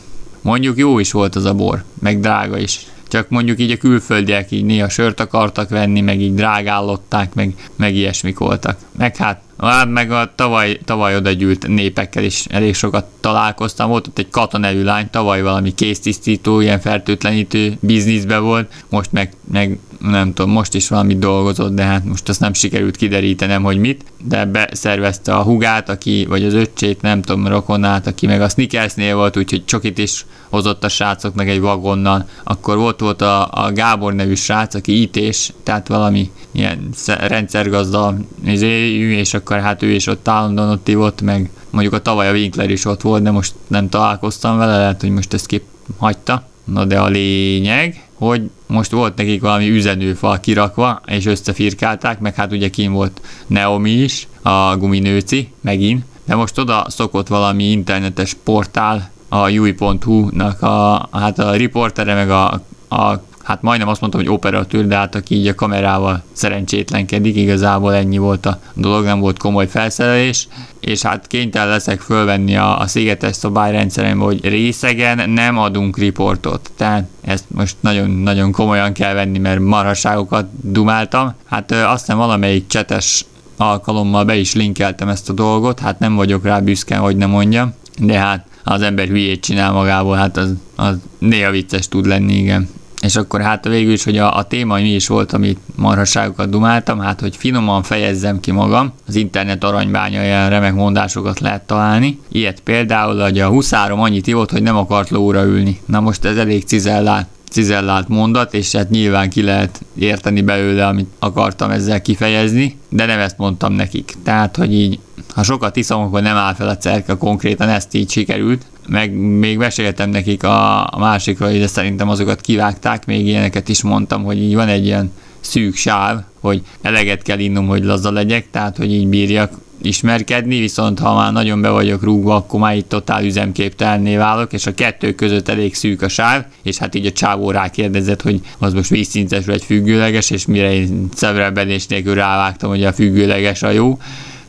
Mondjuk 0.42 0.78
jó 0.78 1.00
is 1.00 1.12
volt 1.12 1.36
az 1.36 1.46
a 1.46 1.54
bor, 1.54 1.84
meg 2.00 2.20
drága 2.20 2.58
is. 2.58 2.86
Csak 3.08 3.30
mondjuk 3.30 3.60
így 3.60 3.72
a 3.72 3.78
külföldiek 3.78 4.52
így 4.52 4.66
néha 4.66 4.90
sört 4.90 5.20
akartak 5.20 5.70
venni, 5.70 6.02
meg 6.02 6.22
így 6.22 6.34
drágállották, 6.34 7.34
meg, 7.34 7.54
meg 7.76 7.96
ilyesmik 7.96 8.38
voltak. 8.38 8.78
Meg 8.98 9.16
hát 9.16 9.42
Hát 9.62 9.90
meg 9.90 10.12
a 10.12 10.32
tavaly, 10.36 10.80
tavaly 10.86 11.16
oda 11.16 11.32
gyűlt 11.32 11.68
népekkel 11.68 12.24
is 12.24 12.46
elég 12.46 12.76
sokat 12.76 13.06
találkoztam. 13.20 13.90
Volt 13.90 14.08
ott 14.08 14.18
egy 14.18 14.30
Kata 14.30 14.58
nevű 14.58 14.84
lány, 14.84 15.10
tavaly 15.10 15.42
valami 15.42 15.74
kéztisztító, 15.74 16.60
ilyen 16.60 16.80
fertőtlenítő 16.80 17.78
bizniszbe 17.80 18.38
volt, 18.38 18.72
most 18.90 19.12
meg, 19.12 19.34
meg 19.52 19.80
nem 20.00 20.34
tudom, 20.34 20.52
most 20.52 20.74
is 20.74 20.88
valamit 20.88 21.20
dolgozott, 21.20 21.76
de 21.76 21.84
hát 21.84 22.06
most 22.06 22.30
azt 22.30 22.40
nem 22.40 22.54
sikerült 22.54 22.96
kiderítenem, 22.96 23.64
hogy 23.64 23.78
mit, 23.78 24.04
de 24.24 24.46
beszervezte 24.46 25.36
a 25.36 25.44
hugát, 25.44 25.90
aki, 25.90 26.26
vagy 26.30 26.44
az 26.44 26.54
öccsét, 26.54 27.02
nem 27.02 27.22
tudom, 27.22 27.48
rokonát, 27.48 28.08
aki 28.08 28.28
meg 28.28 28.42
a 28.42 28.50
Snickersnél 28.50 29.16
volt, 29.16 29.38
úgyhogy 29.38 29.66
csokit 29.66 29.98
is 29.98 30.26
hozott 30.50 30.84
a 30.84 30.90
srácoknak 30.90 31.48
egy 31.48 31.60
vagonnal. 31.60 32.28
Akkor 32.44 32.78
volt, 32.78 33.00
volt 33.00 33.22
a, 33.22 33.48
a 33.52 33.72
Gábor 33.72 34.14
nevű 34.14 34.36
srác, 34.36 34.74
aki 34.74 35.02
ítés, 35.02 35.54
tehát 35.64 35.88
valami 35.88 36.32
ilyen 36.52 36.90
rendszergazda 37.06 38.16
és 38.44 39.34
akkor 39.34 39.60
hát 39.60 39.84
ő 39.84 39.90
is 39.90 40.08
ott 40.08 40.28
állandóan 40.28 40.70
ott 40.70 40.88
ivott, 40.88 41.22
meg 41.22 41.50
mondjuk 41.70 41.94
a 41.94 42.02
tavaly 42.02 42.28
a 42.28 42.32
Winkler 42.32 42.70
is 42.70 42.86
ott 42.86 43.02
volt, 43.02 43.24
de 43.24 43.32
most 43.32 43.54
nem 43.68 43.90
találkoztam 43.90 44.58
vele, 44.58 44.78
lehet, 44.78 45.02
hogy 45.02 45.10
most 45.10 45.34
ezt 45.34 45.46
kép 45.46 45.64
hagyta. 45.98 46.48
Na 46.64 46.86
de 46.86 47.00
a 47.00 47.08
lényeg, 47.08 48.09
hogy 48.20 48.50
most 48.68 48.92
volt 48.92 49.16
nekik 49.16 49.42
valami 49.42 49.70
üzenőfal 49.70 50.40
kirakva, 50.40 51.02
és 51.06 51.26
összefirkálták, 51.26 52.20
meg 52.20 52.36
hát 52.36 52.52
ugye 52.52 52.70
kim 52.70 52.92
volt 52.92 53.22
Neomi 53.48 53.92
is, 53.92 54.28
a 54.42 54.78
guminőci, 54.78 55.52
megint, 55.62 56.04
de 56.26 56.36
most 56.36 56.58
oda 56.58 56.86
szokott 56.90 57.28
valami 57.28 57.64
internetes 57.64 58.36
portál, 58.44 59.12
a 59.30 59.48
jui.hu-nak 59.48 60.62
a, 60.62 61.10
hát 61.12 61.40
a 61.40 61.54
riportere, 61.54 62.14
meg 62.14 62.30
a, 62.30 62.62
a 62.88 63.24
hát 63.50 63.62
majdnem 63.62 63.88
azt 63.88 64.02
mondtam, 64.02 64.22
hogy 64.22 64.32
operatőr, 64.32 64.88
de 64.88 64.96
hát 64.96 65.16
aki 65.16 65.36
így 65.36 65.48
a 65.48 65.56
kamerával 65.56 66.24
szerencsétlenkedik, 66.32 67.36
igazából 67.36 67.94
ennyi 67.94 68.18
volt 68.18 68.46
a 68.46 68.60
dolog, 68.74 69.04
nem 69.04 69.20
volt 69.20 69.38
komoly 69.38 69.68
felszerelés, 69.68 70.48
és 70.80 71.02
hát 71.02 71.28
kénytelen 71.28 71.68
leszek 71.68 72.02
fölvenni 72.02 72.56
a, 72.56 72.80
a 72.80 72.88
szigetes 72.88 73.36
szabályrendszerem, 73.36 74.20
hogy 74.20 74.46
részegen 74.46 75.30
nem 75.30 75.58
adunk 75.58 75.98
riportot. 75.98 76.72
Tehát 76.78 77.08
ezt 77.22 77.44
most 77.48 77.76
nagyon-nagyon 77.80 78.52
komolyan 78.52 78.94
kell 78.94 79.14
venni, 79.14 79.38
mert 79.38 79.60
marhasságokat 79.60 80.48
dumáltam. 80.72 81.36
Hát 81.46 81.72
azt 81.72 82.00
hiszem 82.00 82.18
valamelyik 82.18 82.68
csetes 82.68 83.26
alkalommal 83.58 84.26
be 84.26 84.36
is 84.36 84.54
linkeltem 84.54 85.08
ezt 85.08 85.30
a 85.30 85.34
dolgot, 85.34 85.80
hát 85.80 86.00
nem 86.00 86.16
vagyok 86.16 86.44
rá 86.44 86.60
büszke, 86.60 86.98
hogy 86.98 87.18
nem 87.18 87.30
mondjam, 87.30 87.74
de 88.00 88.20
hát 88.20 88.46
az 88.64 88.82
ember 88.82 89.08
hülyét 89.08 89.44
csinál 89.44 89.72
magából, 89.72 90.16
hát 90.16 90.38
az, 90.38 90.54
az 90.76 90.96
néha 91.20 91.52
vicces 91.52 91.88
tud 91.88 92.06
lenni, 92.06 92.34
igen. 92.34 92.70
És 93.02 93.16
akkor 93.16 93.42
hát 93.42 93.68
végül 93.68 93.94
is, 93.94 94.04
hogy 94.04 94.18
a, 94.18 94.38
a 94.38 94.44
téma 94.44 94.76
mi 94.76 94.94
is 94.94 95.08
volt, 95.08 95.34
amit 95.34 95.60
marhasságokat 95.76 96.50
dumáltam, 96.50 97.00
hát 97.00 97.20
hogy 97.20 97.36
finoman 97.36 97.84
fejezzem 97.84 98.40
ki 98.40 98.52
magam, 98.52 98.94
az 99.08 99.16
internet 99.16 99.64
aranybánya 99.64 100.24
ilyen 100.24 100.50
remek 100.50 100.74
mondásokat 100.74 101.40
lehet 101.40 101.62
találni. 101.62 102.20
Ilyet 102.32 102.60
például, 102.60 103.22
hogy 103.22 103.40
a 103.40 103.50
huszárom 103.50 104.00
annyit 104.00 104.28
ivott, 104.28 104.52
hogy 104.52 104.64
nem 104.64 104.78
akart 104.78 105.10
lóra 105.10 105.44
ülni. 105.44 105.80
Na 105.86 106.00
most 106.00 106.26
ez 106.26 106.38
elég 106.38 106.64
cizellált 106.64 107.28
cizellált 107.50 108.08
mondat, 108.08 108.54
és 108.54 108.72
hát 108.76 108.90
nyilván 108.90 109.30
ki 109.30 109.42
lehet 109.42 109.82
érteni 109.96 110.42
belőle, 110.42 110.88
amit 110.88 111.10
akartam 111.20 111.72
ezzel 111.72 112.02
kifejezni, 112.02 112.78
de 112.90 113.06
nem 113.06 113.20
ezt 113.20 113.38
mondtam 113.38 113.74
nekik. 113.74 114.14
Tehát, 114.24 114.56
hogy 114.56 114.74
így, 114.74 115.00
ha 115.34 115.44
sokat 115.44 115.76
iszom, 115.76 116.02
akkor 116.02 116.22
nem 116.22 116.36
áll 116.36 116.54
fel 116.54 116.68
a 116.68 116.78
cerka, 116.78 117.18
konkrétan 117.18 117.70
ezt 117.70 117.94
így 117.94 118.12
sikerült, 118.12 118.66
meg 118.90 119.14
még 119.14 119.58
meséltem 119.58 120.10
nekik 120.10 120.44
a, 120.44 120.88
a 120.88 120.98
másikról, 120.98 121.52
de 121.52 121.68
szerintem 121.68 122.10
azokat 122.10 122.42
kivágták, 122.42 123.06
még 123.06 123.28
ilyeneket 123.28 123.70
is 123.70 123.82
mondtam, 123.82 124.24
hogy 124.24 124.42
így 124.42 124.56
van 124.56 124.68
egy 124.68 124.86
ilyen 124.86 125.12
szűk 125.40 125.76
sáv, 125.76 126.22
hogy 126.40 126.62
eleget 126.82 127.22
kell 127.22 127.40
innom, 127.40 127.68
hogy 127.68 127.84
laza 127.84 128.12
legyek, 128.12 128.50
tehát 128.52 128.78
hogy 128.78 128.94
így 128.94 129.08
bírjak 129.08 129.52
ismerkedni, 129.82 130.60
viszont 130.60 131.00
ha 131.00 131.16
már 131.16 131.32
nagyon 131.32 131.62
be 131.62 131.70
vagyok 131.70 132.04
rúgva, 132.04 132.36
akkor 132.36 132.60
már 132.60 132.76
itt 132.76 132.90
totál 132.90 133.24
üzemképtelenné 133.24 134.18
válok, 134.18 134.54
és 134.54 134.66
a 134.66 134.74
kettő 134.74 135.14
között 135.14 135.48
elég 135.48 135.76
szűk 135.76 136.02
a 136.02 136.08
sáv, 136.08 136.46
és 136.64 136.78
hát 136.78 136.96
így 136.96 137.06
a 137.06 137.12
csávó 137.12 137.52
rákérdezett, 137.52 138.22
hogy 138.22 138.42
az 138.58 138.74
most 138.74 138.90
vízszintes 138.90 139.46
vagy 139.46 139.64
függőleges, 139.64 140.30
és 140.30 140.46
mire 140.46 140.74
én 140.74 141.10
szevrebbenés 141.14 141.88
nélkül 141.88 142.14
rávágtam, 142.14 142.70
hogy 142.70 142.84
a 142.84 142.94
függőleges 142.94 143.64
a 143.64 143.70
jó, 143.70 143.98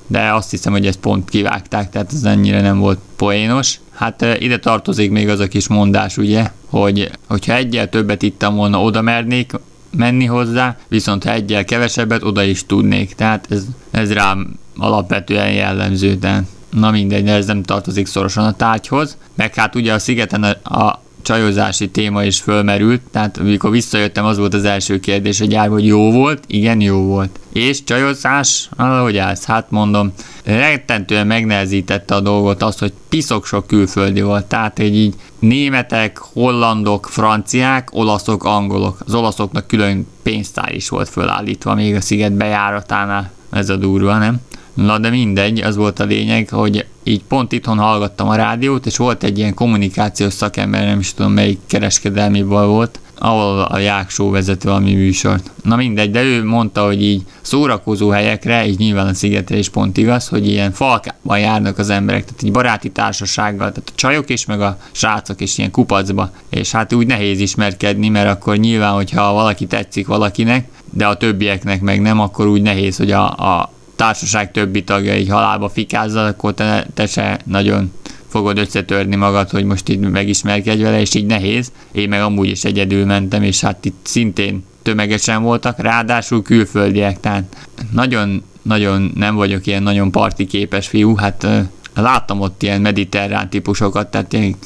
de 0.07 0.33
azt 0.33 0.51
hiszem, 0.51 0.73
hogy 0.73 0.87
ezt 0.87 0.99
pont 0.99 1.29
kivágták, 1.29 1.91
tehát 1.91 2.13
ez 2.13 2.25
ennyire 2.25 2.61
nem 2.61 2.79
volt 2.79 2.99
poénos. 3.17 3.81
Hát 4.01 4.27
ide 4.39 4.59
tartozik 4.59 5.11
még 5.11 5.29
az 5.29 5.41
a 5.41 5.49
kis 5.49 5.69
mondás, 5.69 6.17
ugye, 6.17 6.51
hogy 6.67 7.11
hogyha 7.27 7.55
egyel 7.55 7.89
többet 7.89 8.23
ittam 8.23 8.55
volna, 8.55 8.83
oda 8.83 9.01
mernék 9.01 9.53
menni 9.91 10.25
hozzá, 10.25 10.77
viszont 10.89 11.25
ha 11.25 11.33
egyel 11.33 11.65
kevesebbet, 11.65 12.23
oda 12.23 12.43
is 12.43 12.67
tudnék. 12.67 13.15
Tehát 13.15 13.47
ez, 13.51 13.65
ez 13.91 14.13
rám 14.13 14.59
alapvetően 14.77 15.53
jellemző, 15.53 16.15
de 16.15 16.45
na 16.71 16.91
mindegy, 16.91 17.29
ez 17.29 17.47
nem 17.47 17.63
tartozik 17.63 18.07
szorosan 18.07 18.45
a 18.45 18.57
tárgyhoz. 18.57 19.17
Meg 19.35 19.55
hát 19.55 19.75
ugye 19.75 19.93
a 19.93 19.99
szigeten 19.99 20.43
a, 20.43 20.79
a 20.79 21.03
csajozási 21.23 21.91
téma 21.91 22.25
is 22.25 22.41
fölmerült, 22.41 23.01
tehát 23.11 23.39
amikor 23.39 23.71
visszajöttem, 23.71 24.25
az 24.25 24.39
volt 24.39 24.55
az 24.55 24.65
első 24.65 25.01
kérdés 25.01 25.41
a 25.41 25.45
gyárban, 25.45 25.79
hogy 25.79 25.87
jó 25.87 26.13
volt? 26.13 26.45
Igen, 26.47 26.81
jó 26.81 26.99
volt. 26.99 27.39
És 27.53 27.85
csajozás? 27.85 28.69
Ahogy 28.77 29.17
állsz? 29.17 29.45
Hát 29.45 29.71
mondom, 29.71 30.13
rettentően 30.45 31.27
megnehezítette 31.27 32.15
a 32.15 32.21
dolgot 32.21 32.63
az, 32.63 32.79
hogy 32.79 32.93
piszok 33.09 33.47
sok 33.47 33.67
külföldi 33.67 34.23
volt, 34.23 34.45
tehát 34.45 34.77
hogy 34.77 34.97
így 34.97 35.15
németek, 35.39 36.19
hollandok, 36.19 37.07
franciák, 37.11 37.89
olaszok, 37.93 38.45
angolok. 38.45 38.99
Az 39.07 39.15
olaszoknak 39.15 39.67
külön 39.67 40.07
pénztár 40.23 40.75
is 40.75 40.89
volt 40.89 41.09
fölállítva 41.09 41.75
még 41.75 41.95
a 41.95 42.01
sziget 42.01 42.33
bejáratánál. 42.33 43.31
Ez 43.51 43.69
a 43.69 43.77
durva, 43.77 44.19
nem? 44.19 44.41
Na 44.75 44.99
de 44.99 45.11
mindegy, 45.11 45.61
az 45.61 45.77
volt 45.77 45.99
a 45.99 46.05
lényeg, 46.05 46.49
hogy 46.49 46.87
így 47.03 47.23
pont 47.23 47.53
itthon 47.53 47.79
hallgattam 47.79 48.29
a 48.29 48.35
rádiót, 48.35 48.87
és 48.87 48.97
volt 48.97 49.23
egy 49.23 49.39
ilyen 49.39 49.55
kommunikációs 49.55 50.33
szakember, 50.33 50.85
nem 50.85 50.99
is 50.99 51.15
tudom 51.15 51.33
melyik 51.33 51.59
kereskedelmi 51.67 52.43
volt, 52.43 53.01
ahol 53.19 53.61
a 53.61 53.79
Jáksó 53.79 54.31
vezet 54.31 54.63
valami 54.63 54.95
műsort. 54.95 55.51
Na 55.63 55.77
mindegy, 55.77 56.11
de 56.11 56.23
ő 56.23 56.45
mondta, 56.45 56.85
hogy 56.85 57.03
így 57.03 57.23
szórakozó 57.41 58.09
helyekre, 58.09 58.67
így 58.67 58.79
nyilván 58.79 59.07
a 59.07 59.15
szigetre 59.15 59.57
is 59.57 59.69
pont 59.69 59.97
igaz, 59.97 60.29
hogy 60.29 60.49
ilyen 60.49 60.73
falkában 60.73 61.39
járnak 61.39 61.79
az 61.79 61.91
emberek, 61.91 62.25
tehát 62.25 62.43
egy 62.43 62.53
baráti 62.53 62.91
társasággal, 62.91 63.73
tehát 63.73 63.91
a 63.93 63.93
csajok 63.95 64.31
is, 64.31 64.47
meg 64.47 64.61
a 64.61 64.79
srácok 64.93 65.41
is 65.41 65.59
ilyen 65.59 65.71
kupacba, 65.71 66.31
és 66.51 66.71
hát 66.71 66.93
úgy 66.93 67.07
nehéz 67.07 67.41
ismerkedni, 67.41 68.09
mert 68.09 68.29
akkor 68.29 68.57
nyilván, 68.57 68.93
hogyha 68.93 69.33
valaki 69.33 69.67
tetszik 69.67 70.07
valakinek, 70.07 70.69
de 70.91 71.07
a 71.07 71.17
többieknek 71.17 71.81
meg 71.81 72.01
nem, 72.01 72.21
akkor 72.21 72.47
úgy 72.47 72.63
nehéz, 72.63 72.97
hogy 72.97 73.11
a, 73.11 73.25
a 73.31 73.73
társaság 74.01 74.51
többi 74.51 74.85
tagja 74.85 75.17
így 75.17 75.29
halálba 75.29 75.69
fikázzal, 75.69 76.27
akkor 76.27 76.55
te, 76.55 76.87
te 76.95 77.07
se 77.07 77.41
nagyon 77.45 77.93
fogod 78.29 78.59
összetörni 78.59 79.17
magad, 79.17 79.51
hogy 79.51 79.65
most 79.65 79.89
itt 79.89 80.11
megismerkedj 80.11 80.83
vele, 80.83 81.01
és 81.01 81.15
így 81.15 81.27
nehéz. 81.27 81.73
Én 81.93 82.09
meg 82.09 82.21
amúgy 82.21 82.49
is 82.49 82.65
egyedül 82.65 83.05
mentem, 83.05 83.43
és 83.43 83.61
hát 83.61 83.85
itt 83.85 83.99
szintén 84.03 84.65
tömegesen 84.83 85.43
voltak, 85.43 85.79
ráadásul 85.79 86.43
külföldiek, 86.43 87.21
tehát 87.21 87.57
nagyon, 87.93 88.43
nagyon 88.63 89.13
nem 89.15 89.35
vagyok 89.35 89.67
ilyen 89.67 89.83
nagyon 89.83 90.11
parti 90.11 90.47
képes 90.47 90.89
fiú, 90.89 91.17
hát 91.17 91.47
láttam 91.95 92.41
ott 92.41 92.63
ilyen 92.63 92.81
mediterrán 92.81 93.49
típusokat, 93.49 94.11
tehát 94.11 94.33
ilyen 94.33 94.57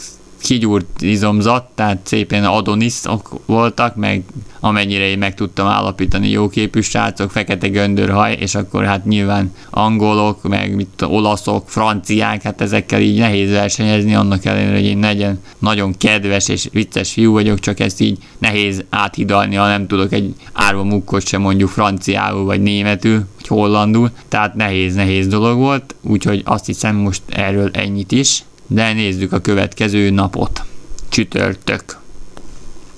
kigyúrt 0.44 1.02
izomzat, 1.02 1.64
tehát 1.74 1.98
szépen 2.02 2.44
adoniszok 2.44 3.40
voltak, 3.46 3.96
meg 3.96 4.22
amennyire 4.60 5.04
én 5.04 5.18
meg 5.18 5.34
tudtam 5.34 5.66
állapítani 5.66 6.28
jóképű 6.28 6.80
srácok, 6.80 7.30
fekete 7.30 7.68
göndörhaj, 7.68 8.36
és 8.40 8.54
akkor 8.54 8.84
hát 8.84 9.04
nyilván 9.04 9.54
angolok, 9.70 10.42
meg 10.42 10.74
mit, 10.74 11.02
olaszok, 11.02 11.68
franciák, 11.68 12.42
hát 12.42 12.60
ezekkel 12.60 13.00
így 13.00 13.18
nehéz 13.18 13.50
versenyezni, 13.50 14.14
annak 14.14 14.44
ellenére, 14.44 14.74
hogy 14.74 14.84
én 14.84 14.98
negyen 14.98 15.40
nagyon 15.58 15.94
kedves 15.98 16.48
és 16.48 16.68
vicces 16.72 17.12
fiú 17.12 17.32
vagyok, 17.32 17.60
csak 17.60 17.80
ezt 17.80 18.00
így 18.00 18.18
nehéz 18.38 18.84
áthidalni, 18.90 19.54
ha 19.54 19.66
nem 19.66 19.86
tudok 19.86 20.12
egy 20.12 20.34
árva 20.52 20.84
mukkot 20.84 21.26
sem 21.26 21.40
mondjuk 21.40 21.70
franciául, 21.70 22.44
vagy 22.44 22.62
németül, 22.62 23.24
vagy 23.36 23.46
hollandul, 23.46 24.10
tehát 24.28 24.54
nehéz, 24.54 24.94
nehéz 24.94 25.26
dolog 25.26 25.58
volt, 25.58 25.94
úgyhogy 26.00 26.42
azt 26.44 26.66
hiszem 26.66 26.96
most 26.96 27.22
erről 27.28 27.70
ennyit 27.72 28.12
is. 28.12 28.42
De 28.66 28.92
nézzük 28.92 29.32
a 29.32 29.40
következő 29.40 30.10
napot. 30.10 30.64
Csütörtök. 31.08 31.98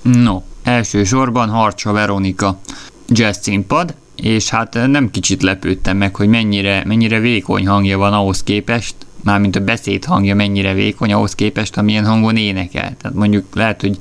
No, 0.02 0.42
elsősorban 0.62 1.48
Harcsa 1.48 1.92
Veronika 1.92 2.60
jazz 3.08 3.38
színpad, 3.40 3.94
és 4.16 4.48
hát 4.48 4.74
nem 4.86 5.10
kicsit 5.10 5.42
lepődtem 5.42 5.96
meg, 5.96 6.16
hogy 6.16 6.28
mennyire, 6.28 6.82
mennyire 6.86 7.20
vékony 7.20 7.66
hangja 7.66 7.98
van 7.98 8.12
ahhoz 8.12 8.42
képest, 8.42 8.94
mármint 9.22 9.56
a 9.56 9.60
beszéd 9.60 10.04
hangja 10.04 10.34
mennyire 10.34 10.72
vékony 10.72 11.12
ahhoz 11.12 11.34
képest, 11.34 11.76
amilyen 11.76 12.06
hangon 12.06 12.36
énekel. 12.36 12.96
Tehát 13.00 13.16
mondjuk 13.16 13.44
lehet, 13.54 13.80
hogy 13.80 13.98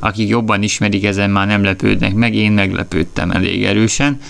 akik 0.00 0.28
jobban 0.28 0.62
ismerik, 0.62 1.04
ezen 1.04 1.30
már 1.30 1.46
nem 1.46 1.62
lepődnek 1.62 2.14
meg, 2.14 2.34
én 2.34 2.52
meglepődtem 2.52 3.30
elég 3.30 3.64
erősen, 3.64 4.20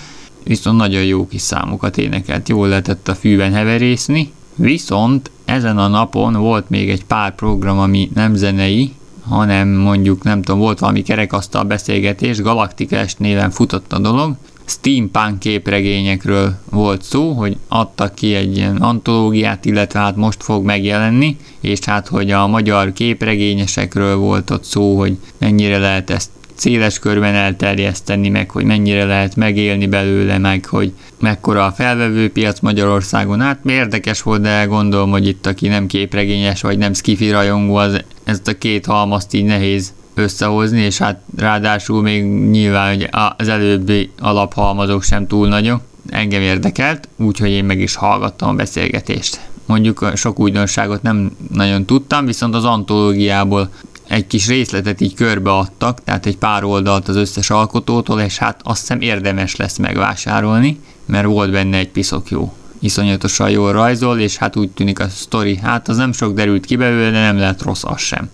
viszont 0.43 0.77
nagyon 0.77 1.03
jó 1.03 1.27
kis 1.27 1.41
számokat 1.41 1.97
énekelt, 1.97 2.49
jól 2.49 2.67
lehetett 2.67 3.07
a 3.07 3.15
fűben 3.15 3.53
heverészni, 3.53 4.31
viszont 4.59 5.31
ezen 5.45 5.77
a 5.77 5.87
napon 5.87 6.33
volt 6.33 6.69
még 6.69 6.89
egy 6.89 7.05
pár 7.05 7.35
program, 7.35 7.79
ami 7.79 8.09
nem 8.13 8.35
zenei, 8.35 8.93
hanem 9.27 9.67
mondjuk 9.67 10.23
nem 10.23 10.41
tudom, 10.41 10.59
volt 10.59 10.79
valami 10.79 11.01
kerekasztal 11.01 11.63
beszélgetés, 11.63 12.41
Galacticast 12.41 13.19
néven 13.19 13.51
futott 13.51 13.93
a 13.93 13.99
dolog, 13.99 14.35
steampunk 14.65 15.39
képregényekről 15.39 16.55
volt 16.69 17.03
szó, 17.03 17.31
hogy 17.31 17.57
adtak 17.67 18.15
ki 18.15 18.33
egy 18.35 18.57
ilyen 18.57 18.75
antológiát, 18.75 19.65
illetve 19.65 19.99
hát 19.99 20.15
most 20.15 20.43
fog 20.43 20.65
megjelenni, 20.65 21.37
és 21.59 21.79
hát 21.85 22.07
hogy 22.07 22.31
a 22.31 22.47
magyar 22.47 22.93
képregényesekről 22.93 24.15
volt 24.15 24.49
ott 24.49 24.63
szó, 24.63 24.97
hogy 24.97 25.17
mennyire 25.37 25.77
lehet 25.77 26.09
ezt 26.09 26.29
széles 26.59 26.99
körben 26.99 27.35
elterjeszteni, 27.35 28.29
meg 28.29 28.49
hogy 28.51 28.63
mennyire 28.63 29.05
lehet 29.05 29.35
megélni 29.35 29.87
belőle, 29.87 30.37
meg 30.37 30.65
hogy 30.65 30.91
mekkora 31.19 31.65
a 31.65 31.71
felvevő 31.71 32.31
piac 32.31 32.59
Magyarországon. 32.59 33.41
Hát 33.41 33.59
érdekes 33.65 34.21
volt, 34.21 34.41
de 34.41 34.65
gondolom, 34.65 35.11
hogy 35.11 35.27
itt 35.27 35.45
aki 35.45 35.67
nem 35.67 35.87
képregényes, 35.87 36.61
vagy 36.61 36.77
nem 36.77 36.93
skifi 36.93 37.31
rajongó, 37.31 37.75
az 37.75 38.03
ezt 38.23 38.47
a 38.47 38.57
két 38.57 38.85
halmazt 38.85 39.33
így 39.33 39.45
nehéz 39.45 39.93
összehozni, 40.13 40.81
és 40.81 40.97
hát 40.97 41.21
ráadásul 41.37 42.01
még 42.01 42.23
nyilván 42.23 42.95
hogy 42.95 43.09
az 43.37 43.47
előbbi 43.47 44.11
alaphalmazok 44.19 45.03
sem 45.03 45.27
túl 45.27 45.47
nagyok. 45.47 45.81
Engem 46.09 46.41
érdekelt, 46.41 47.07
úgyhogy 47.17 47.49
én 47.49 47.65
meg 47.65 47.79
is 47.79 47.95
hallgattam 47.95 48.49
a 48.49 48.53
beszélgetést. 48.53 49.39
Mondjuk 49.65 50.11
sok 50.15 50.39
újdonságot 50.39 51.01
nem 51.01 51.31
nagyon 51.53 51.85
tudtam, 51.85 52.25
viszont 52.25 52.55
az 52.55 52.65
antológiából 52.65 53.69
egy 54.09 54.27
kis 54.27 54.47
részletet 54.47 55.01
így 55.01 55.13
körbeadtak, 55.13 56.03
tehát 56.03 56.25
egy 56.25 56.37
pár 56.37 56.63
oldalt 56.63 57.07
az 57.07 57.15
összes 57.15 57.49
alkotótól, 57.49 58.21
és 58.21 58.37
hát 58.37 58.61
azt 58.63 58.79
hiszem 58.79 59.01
érdemes 59.01 59.55
lesz 59.55 59.77
megvásárolni, 59.77 60.79
mert 61.05 61.25
volt 61.25 61.51
benne 61.51 61.77
egy 61.77 61.89
piszok 61.89 62.29
jó. 62.29 62.53
Iszonyatosan 62.79 63.49
jól 63.49 63.71
rajzol, 63.71 64.19
és 64.19 64.37
hát 64.37 64.55
úgy 64.55 64.69
tűnik 64.69 64.99
a 64.99 65.09
sztori, 65.09 65.57
hát 65.57 65.87
az 65.87 65.97
nem 65.97 66.11
sok 66.11 66.33
derült 66.33 66.65
ki 66.65 66.75
belőle, 66.75 67.11
de 67.11 67.19
nem 67.19 67.37
lehet 67.37 67.61
rossz 67.61 67.83
az 67.83 67.99
sem. 68.01 68.29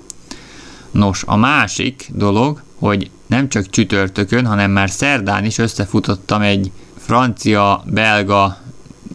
Nos, 0.92 1.24
a 1.26 1.36
másik 1.36 2.10
dolog, 2.14 2.62
hogy 2.80 3.10
nem 3.28 3.50
csak 3.50 3.70
csütörtökön, 3.70 4.46
hanem 4.46 4.72
már 4.72 4.90
szerdán 4.90 5.46
is 5.46 5.58
összefutottam 5.58 6.42
egy 6.42 6.72
francia-belga 6.98 8.58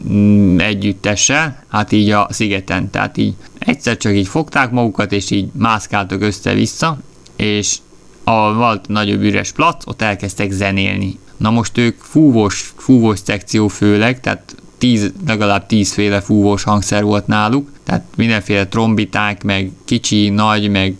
mm, 0.08 0.58
együttessel, 0.58 1.64
hát 1.68 1.92
így 1.92 2.10
a 2.10 2.28
szigeten, 2.30 2.90
tehát 2.90 3.16
így 3.16 3.34
egyszer 3.60 3.96
csak 3.96 4.14
így 4.14 4.28
fogták 4.28 4.70
magukat, 4.70 5.12
és 5.12 5.30
így 5.30 5.48
mászkáltak 5.52 6.22
össze-vissza, 6.22 6.98
és 7.36 7.76
a 8.24 8.54
volt 8.54 8.88
nagyobb 8.88 9.22
üres 9.22 9.52
plac, 9.52 9.86
ott 9.86 10.02
elkezdtek 10.02 10.50
zenélni. 10.50 11.18
Na 11.36 11.50
most 11.50 11.78
ők 11.78 11.98
fúvós, 12.00 12.72
fúvós 12.76 13.18
szekció 13.24 13.68
főleg, 13.68 14.20
tehát 14.20 14.54
tíz, 14.78 15.12
legalább 15.26 15.66
tízféle 15.66 16.20
fúvós 16.20 16.62
hangszer 16.62 17.04
volt 17.04 17.26
náluk, 17.26 17.70
tehát 17.84 18.04
mindenféle 18.16 18.66
trombiták, 18.66 19.42
meg 19.44 19.70
kicsi, 19.84 20.28
nagy, 20.28 20.70
meg 20.70 20.96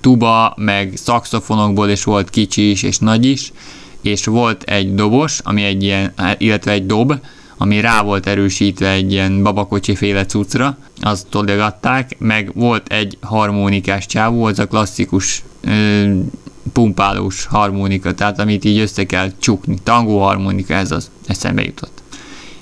tuba, 0.00 0.54
meg 0.56 0.92
szakszofonokból 0.96 1.88
is 1.88 2.04
volt 2.04 2.30
kicsi 2.30 2.70
is 2.70 2.82
és 2.82 2.98
nagy 2.98 3.24
is, 3.24 3.52
és 4.00 4.24
volt 4.24 4.62
egy 4.62 4.94
dobos, 4.94 5.38
ami 5.38 5.62
egy 5.62 5.82
ilyen, 5.82 6.12
illetve 6.38 6.70
egy 6.70 6.86
dob, 6.86 7.14
ami 7.56 7.80
rá 7.80 8.02
volt 8.02 8.26
erősítve 8.26 8.90
egy 8.90 9.12
ilyen 9.12 9.42
babakocsi 9.42 9.94
féle 9.94 10.26
cuccra, 10.26 10.78
azt 11.00 11.26
todogatták, 11.26 12.16
meg 12.18 12.50
volt 12.54 12.92
egy 12.92 13.18
harmonikás 13.20 14.06
csávó, 14.06 14.44
az 14.44 14.58
a 14.58 14.66
klasszikus 14.66 15.42
ö, 15.60 16.04
pumpálós 16.72 17.44
harmonika, 17.44 18.14
tehát 18.14 18.38
amit 18.38 18.64
így 18.64 18.78
össze 18.78 19.06
kell 19.06 19.30
csukni, 19.38 19.76
tangó 19.82 20.20
harmonika, 20.20 20.74
ez 20.74 20.90
az 20.90 21.10
eszembe 21.26 21.64
jutott. 21.64 22.02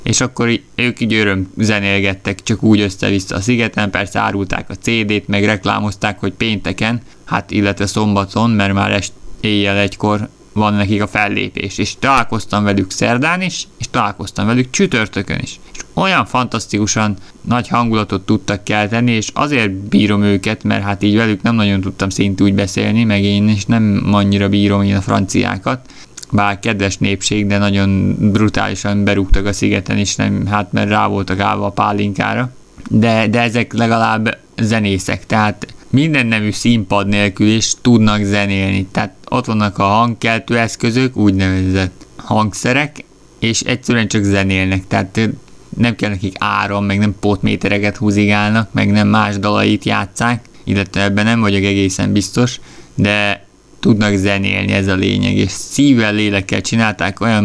És 0.03 0.21
akkor 0.21 0.61
ők 0.75 1.01
így 1.01 1.15
öröm 1.15 1.53
zenélgettek 1.57 2.43
csak 2.43 2.63
úgy 2.63 2.81
össze-vissza 2.81 3.37
a 3.37 3.41
szigeten, 3.41 3.91
persze 3.91 4.19
árulták 4.19 4.71
a 4.71 4.75
CD-t, 4.75 5.29
meg 5.29 5.45
reklámozták, 5.45 6.21
hogy 6.21 6.33
pénteken, 6.33 7.01
hát 7.25 7.51
illetve 7.51 7.87
szombaton, 7.87 8.51
mert 8.51 8.73
már 8.73 8.93
est 8.93 9.13
éjjel 9.41 9.77
egykor 9.77 10.29
van 10.53 10.75
nekik 10.75 11.03
a 11.03 11.07
fellépés, 11.07 11.79
és 11.79 11.95
találkoztam 11.99 12.65
velük 12.65 12.91
szerdán 12.91 13.43
is, 13.43 13.69
és 13.79 13.87
találkoztam 13.91 14.47
velük 14.47 14.71
csütörtökön 14.71 15.39
is. 15.43 15.61
És 15.73 15.81
olyan 15.95 16.27
fantasztikusan 16.27 17.17
nagy 17.41 17.69
hangulatot 17.69 18.27
tudtak 18.27 18.65
kelteni, 18.65 19.11
és 19.11 19.31
azért 19.35 19.73
bírom 19.73 20.23
őket, 20.23 20.65
mert 20.65 20.83
hát 20.83 21.03
így 21.03 21.17
velük 21.17 21.43
nem 21.43 21.55
nagyon 21.55 21.81
tudtam 21.81 22.09
szintű 22.09 22.45
úgy 22.45 22.55
beszélni, 22.55 23.05
meg 23.05 23.23
én 23.23 23.49
is 23.49 23.65
nem 23.67 24.09
annyira 24.13 24.49
bírom 24.49 24.83
én 24.83 24.97
a 24.97 25.01
franciákat, 25.01 25.91
bár 26.31 26.59
kedves 26.59 26.97
népség, 26.99 27.47
de 27.47 27.59
nagyon 27.59 28.17
brutálisan 28.33 29.05
berúgtak 29.05 29.47
a 29.47 29.53
szigeten 29.53 29.99
is, 29.99 30.17
nem, 30.17 30.47
hát 30.47 30.73
mert 30.73 30.89
rá 30.89 31.07
voltak 31.07 31.41
állva 31.41 31.67
a 31.67 31.71
pálinkára. 31.71 32.53
De, 32.89 33.27
de 33.27 33.41
ezek 33.41 33.73
legalább 33.73 34.39
zenészek, 34.57 35.27
tehát 35.27 35.67
minden 35.91 36.27
nemű 36.27 36.51
színpad 36.51 37.09
nélkül 37.09 37.47
is 37.47 37.73
tudnak 37.81 38.23
zenélni. 38.23 38.87
Tehát 38.87 39.15
ott 39.33 39.45
vannak 39.45 39.79
a 39.79 39.85
hangkeltő 39.85 40.59
eszközök, 40.59 41.17
úgynevezett 41.17 42.07
hangszerek, 42.17 43.05
és 43.39 43.61
egyszerűen 43.61 44.09
csak 44.09 44.23
zenélnek. 44.23 44.87
Tehát 44.87 45.31
nem 45.77 45.97
kell 45.97 46.11
nekik 46.11 46.37
áram, 46.39 46.85
meg 46.85 46.99
nem 46.99 47.15
potmétereket 47.21 47.97
húzigálnak, 47.97 48.73
meg 48.73 48.91
nem 48.91 49.09
más 49.09 49.39
dalait 49.39 49.85
játszák, 49.85 50.49
illetve 50.65 51.03
ebben 51.03 51.25
nem 51.25 51.41
vagyok 51.41 51.63
egészen 51.63 52.13
biztos, 52.13 52.61
de 52.95 53.47
tudnak 53.81 54.15
zenélni, 54.15 54.73
ez 54.73 54.87
a 54.87 54.95
lényeg, 54.95 55.37
és 55.37 55.51
szívvel, 55.51 56.15
lélekkel 56.15 56.61
csinálták, 56.61 57.21
olyan 57.21 57.45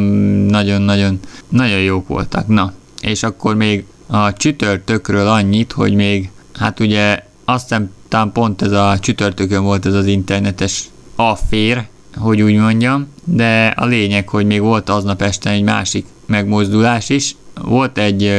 nagyon-nagyon 0.50 1.20
nagyon 1.50 1.80
jók 1.80 2.08
voltak. 2.08 2.48
Na, 2.48 2.74
és 3.02 3.24
akkor 3.24 3.56
még 3.56 3.84
a 4.08 4.34
csütörtökről 4.34 5.28
annyit, 5.28 5.72
hogy 5.72 5.94
még, 5.94 6.30
hát 6.54 6.80
ugye 6.80 7.24
azt 7.46 7.62
hiszem, 7.68 7.92
talán 8.08 8.32
pont 8.32 8.62
ez 8.62 8.72
a 8.72 8.98
csütörtökön 9.00 9.64
volt 9.64 9.86
ez 9.86 9.94
az 9.94 10.06
internetes 10.06 10.84
affér, 11.18 11.88
hogy 12.16 12.42
úgy 12.42 12.56
mondjam, 12.56 13.08
de 13.24 13.68
a 13.68 13.86
lényeg, 13.86 14.30
hogy 14.30 14.46
még 14.46 14.62
volt 14.62 14.90
aznap 14.90 15.22
este 15.22 15.50
egy 15.50 15.64
másik 15.64 16.06
megmozdulás 16.26 17.10
is. 17.10 17.36
Volt 17.62 17.98
egy 17.98 18.32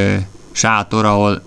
sátor, 0.52 1.04
ahol 1.04 1.42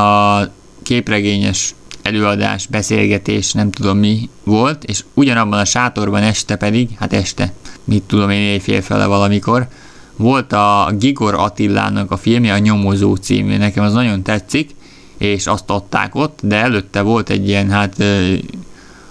a 0.00 0.42
képregényes 0.82 1.74
előadás, 2.02 2.66
beszélgetés, 2.66 3.52
nem 3.52 3.70
tudom 3.70 3.98
mi 3.98 4.28
volt, 4.44 4.84
és 4.84 5.04
ugyanabban 5.14 5.58
a 5.58 5.64
sátorban 5.64 6.22
este 6.22 6.56
pedig, 6.56 6.88
hát 6.98 7.12
este, 7.12 7.52
mit 7.84 8.02
tudom 8.02 8.30
én 8.30 8.40
éjfél 8.40 8.82
fele 8.82 9.06
valamikor, 9.06 9.68
volt 10.16 10.52
a 10.52 10.92
Gigor 10.98 11.34
Attilának 11.34 12.10
a 12.10 12.16
filmje, 12.16 12.52
a 12.52 12.58
Nyomozó 12.58 13.14
című, 13.14 13.56
nekem 13.56 13.84
az 13.84 13.92
nagyon 13.92 14.22
tetszik, 14.22 14.74
és 15.18 15.46
azt 15.46 15.70
adták 15.70 16.14
ott, 16.14 16.38
de 16.42 16.56
előtte 16.56 17.00
volt 17.00 17.30
egy 17.30 17.48
ilyen 17.48 17.70
hát 17.70 18.04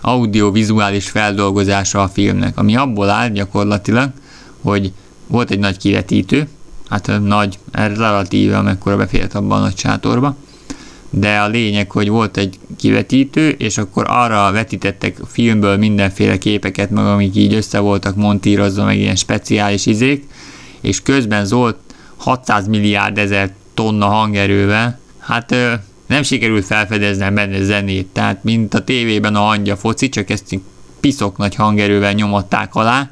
audiovizuális 0.06 1.10
feldolgozása 1.10 2.02
a 2.02 2.08
filmnek, 2.08 2.58
ami 2.58 2.76
abból 2.76 3.10
áll 3.10 3.30
gyakorlatilag, 3.30 4.10
hogy 4.62 4.92
volt 5.28 5.52
egy 5.52 5.60
nagy 5.60 5.78
kivetítő, 5.78 6.48
hát 6.90 7.12
nagy, 7.24 7.60
relatíve 7.72 8.58
amekkora 8.58 8.98
befért 8.98 9.34
abban 9.34 9.60
a 9.60 9.62
nagy 9.62 9.78
sátorba, 9.78 10.36
de 11.10 11.38
a 11.38 11.48
lényeg, 11.48 11.92
hogy 11.92 12.10
volt 12.10 12.38
egy 12.38 12.60
kivetítő, 12.78 13.50
és 13.50 13.78
akkor 13.78 14.06
arra 14.08 14.52
vetítettek 14.52 15.18
filmből 15.28 15.78
mindenféle 15.78 16.38
képeket, 16.38 16.90
meg 16.90 17.06
amik 17.06 17.36
így 17.36 17.54
össze 17.54 17.80
voltak 17.80 18.16
montírozva, 18.16 18.84
meg 18.84 18.98
ilyen 18.98 19.16
speciális 19.16 19.86
izék, 19.86 20.28
és 20.82 21.02
közben 21.02 21.46
Zolt 21.46 21.78
600 22.16 22.68
milliárd 22.68 23.18
ezer 23.18 23.54
tonna 23.74 24.06
hangerővel, 24.06 25.00
hát 25.20 25.56
nem 26.08 26.24
sikerült 26.24 26.66
felfedezni 26.66 27.30
benne 27.30 27.64
zenét, 27.64 28.08
tehát 28.08 28.44
mint 28.44 28.74
a 28.74 28.84
tévében 28.84 29.36
a 29.36 29.40
hangya 29.40 29.78
foci, 29.78 30.10
csak 30.10 30.30
ezt 30.30 30.60
piszok 31.00 31.38
nagy 31.38 31.56
hangerővel 31.56 32.14
nyomatták 32.14 32.76
alá, 32.76 33.10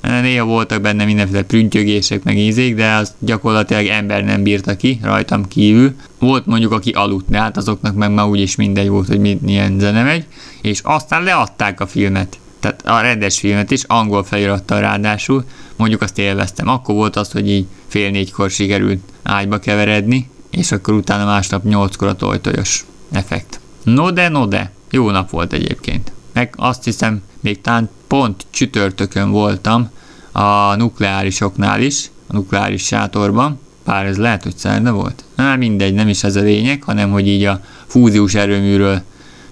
Néha 0.00 0.44
voltak 0.44 0.80
benne 0.80 1.04
mindenféle 1.04 1.42
prüntjögések, 1.42 2.22
meg 2.22 2.38
ízék, 2.38 2.74
de 2.74 2.92
az 2.92 3.14
gyakorlatilag 3.18 3.86
ember 3.86 4.24
nem 4.24 4.42
bírta 4.42 4.76
ki, 4.76 5.00
rajtam 5.02 5.48
kívül. 5.48 5.94
Volt 6.18 6.46
mondjuk, 6.46 6.72
aki 6.72 6.90
aludt, 6.90 7.28
de 7.28 7.38
hát 7.38 7.56
azoknak 7.56 7.94
meg 7.94 8.10
már 8.10 8.26
úgyis 8.26 8.56
mindegy 8.56 8.88
volt, 8.88 9.06
hogy 9.06 9.38
milyen 9.40 9.78
zene 9.78 10.02
megy, 10.02 10.24
és 10.62 10.80
aztán 10.82 11.22
leadták 11.22 11.80
a 11.80 11.86
filmet. 11.86 12.38
Tehát 12.60 12.86
a 12.86 13.00
rendes 13.00 13.38
filmet 13.38 13.70
is, 13.70 13.82
angol 13.82 14.24
felirattal 14.24 14.80
ráadásul, 14.80 15.44
mondjuk 15.76 16.02
azt 16.02 16.18
élveztem. 16.18 16.68
Akkor 16.68 16.94
volt 16.94 17.16
az, 17.16 17.32
hogy 17.32 17.50
így 17.50 17.66
fél 17.86 18.10
négykor 18.10 18.50
sikerült 18.50 19.00
ágyba 19.22 19.58
keveredni, 19.58 20.28
és 20.50 20.72
akkor 20.72 20.94
utána 20.94 21.24
másnap 21.24 21.64
nyolckor 21.64 22.08
a 22.08 22.14
tojtojos 22.14 22.84
effekt. 23.10 23.60
No 23.82 24.10
de, 24.10 24.28
no 24.28 24.46
de, 24.46 24.72
jó 24.90 25.10
nap 25.10 25.30
volt 25.30 25.52
egyébként. 25.52 26.12
Meg 26.32 26.54
azt 26.56 26.84
hiszem, 26.84 27.22
még 27.40 27.60
talán 27.60 27.90
pont 28.06 28.46
csütörtökön 28.50 29.30
voltam 29.30 29.90
a 30.32 30.74
nukleárisoknál 30.74 31.80
is, 31.80 32.10
a 32.26 32.32
nukleáris 32.32 32.84
sátorban, 32.84 33.58
pár 33.84 34.06
ez 34.06 34.16
lehet, 34.16 34.42
hogy 34.42 34.56
szerda 34.56 34.92
volt. 34.92 35.24
Na 35.36 35.56
mindegy, 35.56 35.94
nem 35.94 36.08
is 36.08 36.24
ez 36.24 36.36
a 36.36 36.40
lényeg, 36.40 36.82
hanem 36.82 37.10
hogy 37.10 37.28
így 37.28 37.44
a 37.44 37.60
fúziós 37.86 38.34
erőműről 38.34 39.02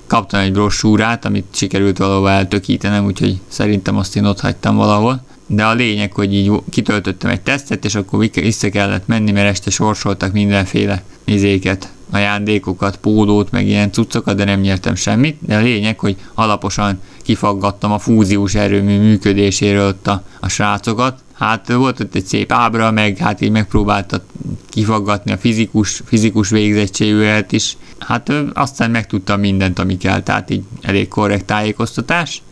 kaptam 0.06 0.40
egy 0.40 0.52
brossúrát, 0.52 1.24
amit 1.24 1.46
sikerült 1.50 1.98
valahol 1.98 2.30
eltökítenem, 2.30 3.04
úgyhogy 3.04 3.40
szerintem 3.48 3.96
azt 3.96 4.16
én 4.16 4.24
ott 4.24 4.40
hagytam 4.40 4.76
valahol. 4.76 5.22
De 5.50 5.64
a 5.64 5.74
lényeg, 5.74 6.12
hogy 6.12 6.34
így 6.34 6.52
kitöltöttem 6.70 7.30
egy 7.30 7.40
tesztet, 7.40 7.84
és 7.84 7.94
akkor 7.94 8.28
vissza 8.34 8.68
kellett 8.68 9.06
menni, 9.06 9.30
mert 9.30 9.48
este 9.48 9.70
sorsoltak 9.70 10.32
mindenféle 10.32 11.02
izéket, 11.24 11.92
ajándékokat, 12.10 12.96
pólót, 12.96 13.50
meg 13.50 13.66
ilyen 13.66 13.92
cuccokat, 13.92 14.36
de 14.36 14.44
nem 14.44 14.60
nyertem 14.60 14.94
semmit. 14.94 15.36
De 15.40 15.56
a 15.56 15.60
lényeg, 15.60 15.98
hogy 15.98 16.16
alaposan 16.34 17.00
kifaggattam 17.22 17.92
a 17.92 17.98
fúziós 17.98 18.54
erőmű 18.54 18.98
működéséről 18.98 19.88
ott 19.88 20.06
a, 20.06 20.22
a 20.40 20.48
srácokat. 20.48 21.22
Hát 21.32 21.72
volt 21.72 22.00
ott 22.00 22.14
egy 22.14 22.26
szép 22.26 22.52
ábra, 22.52 22.90
meg 22.90 23.16
hát 23.16 23.40
így 23.40 23.50
megpróbálta 23.50 24.24
kifaggatni 24.68 25.32
a 25.32 25.38
fizikus, 25.38 26.02
fizikus 26.04 26.48
végzettségűet 26.48 27.52
is. 27.52 27.76
Hát 27.98 28.32
aztán 28.54 28.90
megtudtam 28.90 29.40
mindent, 29.40 29.78
ami 29.78 29.96
kell, 29.96 30.22
tehát 30.22 30.50
így 30.50 30.62
elég 30.80 31.08
korrekt 31.08 31.44
tájékoztatás. 31.44 32.42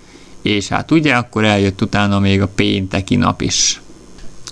És 0.46 0.68
hát 0.68 0.90
ugye 0.90 1.14
akkor 1.14 1.44
eljött 1.44 1.82
utána 1.82 2.18
még 2.18 2.42
a 2.42 2.48
pénteki 2.48 3.16
nap 3.16 3.40
is. 3.40 3.80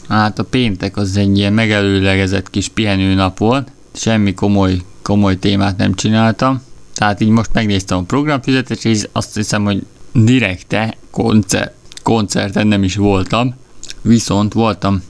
Hát 0.09 0.39
a 0.39 0.45
péntek 0.45 0.97
az 0.97 1.17
egy 1.17 1.39
ilyen 1.39 1.53
megelőlegezett 1.53 2.51
kis 2.51 2.69
pihenőnap 2.69 3.39
volt, 3.39 3.71
semmi 3.93 4.35
komoly, 4.35 4.81
komoly 5.03 5.39
témát 5.39 5.77
nem 5.77 5.95
csináltam. 5.95 6.63
Tehát 6.95 7.21
így 7.21 7.29
most 7.29 7.51
megnéztem 7.53 7.99
a 7.99 8.03
programfizetést, 8.03 8.85
és 8.85 9.09
azt 9.13 9.35
hiszem, 9.35 9.65
hogy 9.65 9.83
direkte 10.13 10.97
koncert, 11.11 11.75
koncerten 12.03 12.67
nem 12.67 12.83
is 12.83 12.97
voltam, 12.97 13.55
viszont 14.03 14.53
voltam 14.53 15.03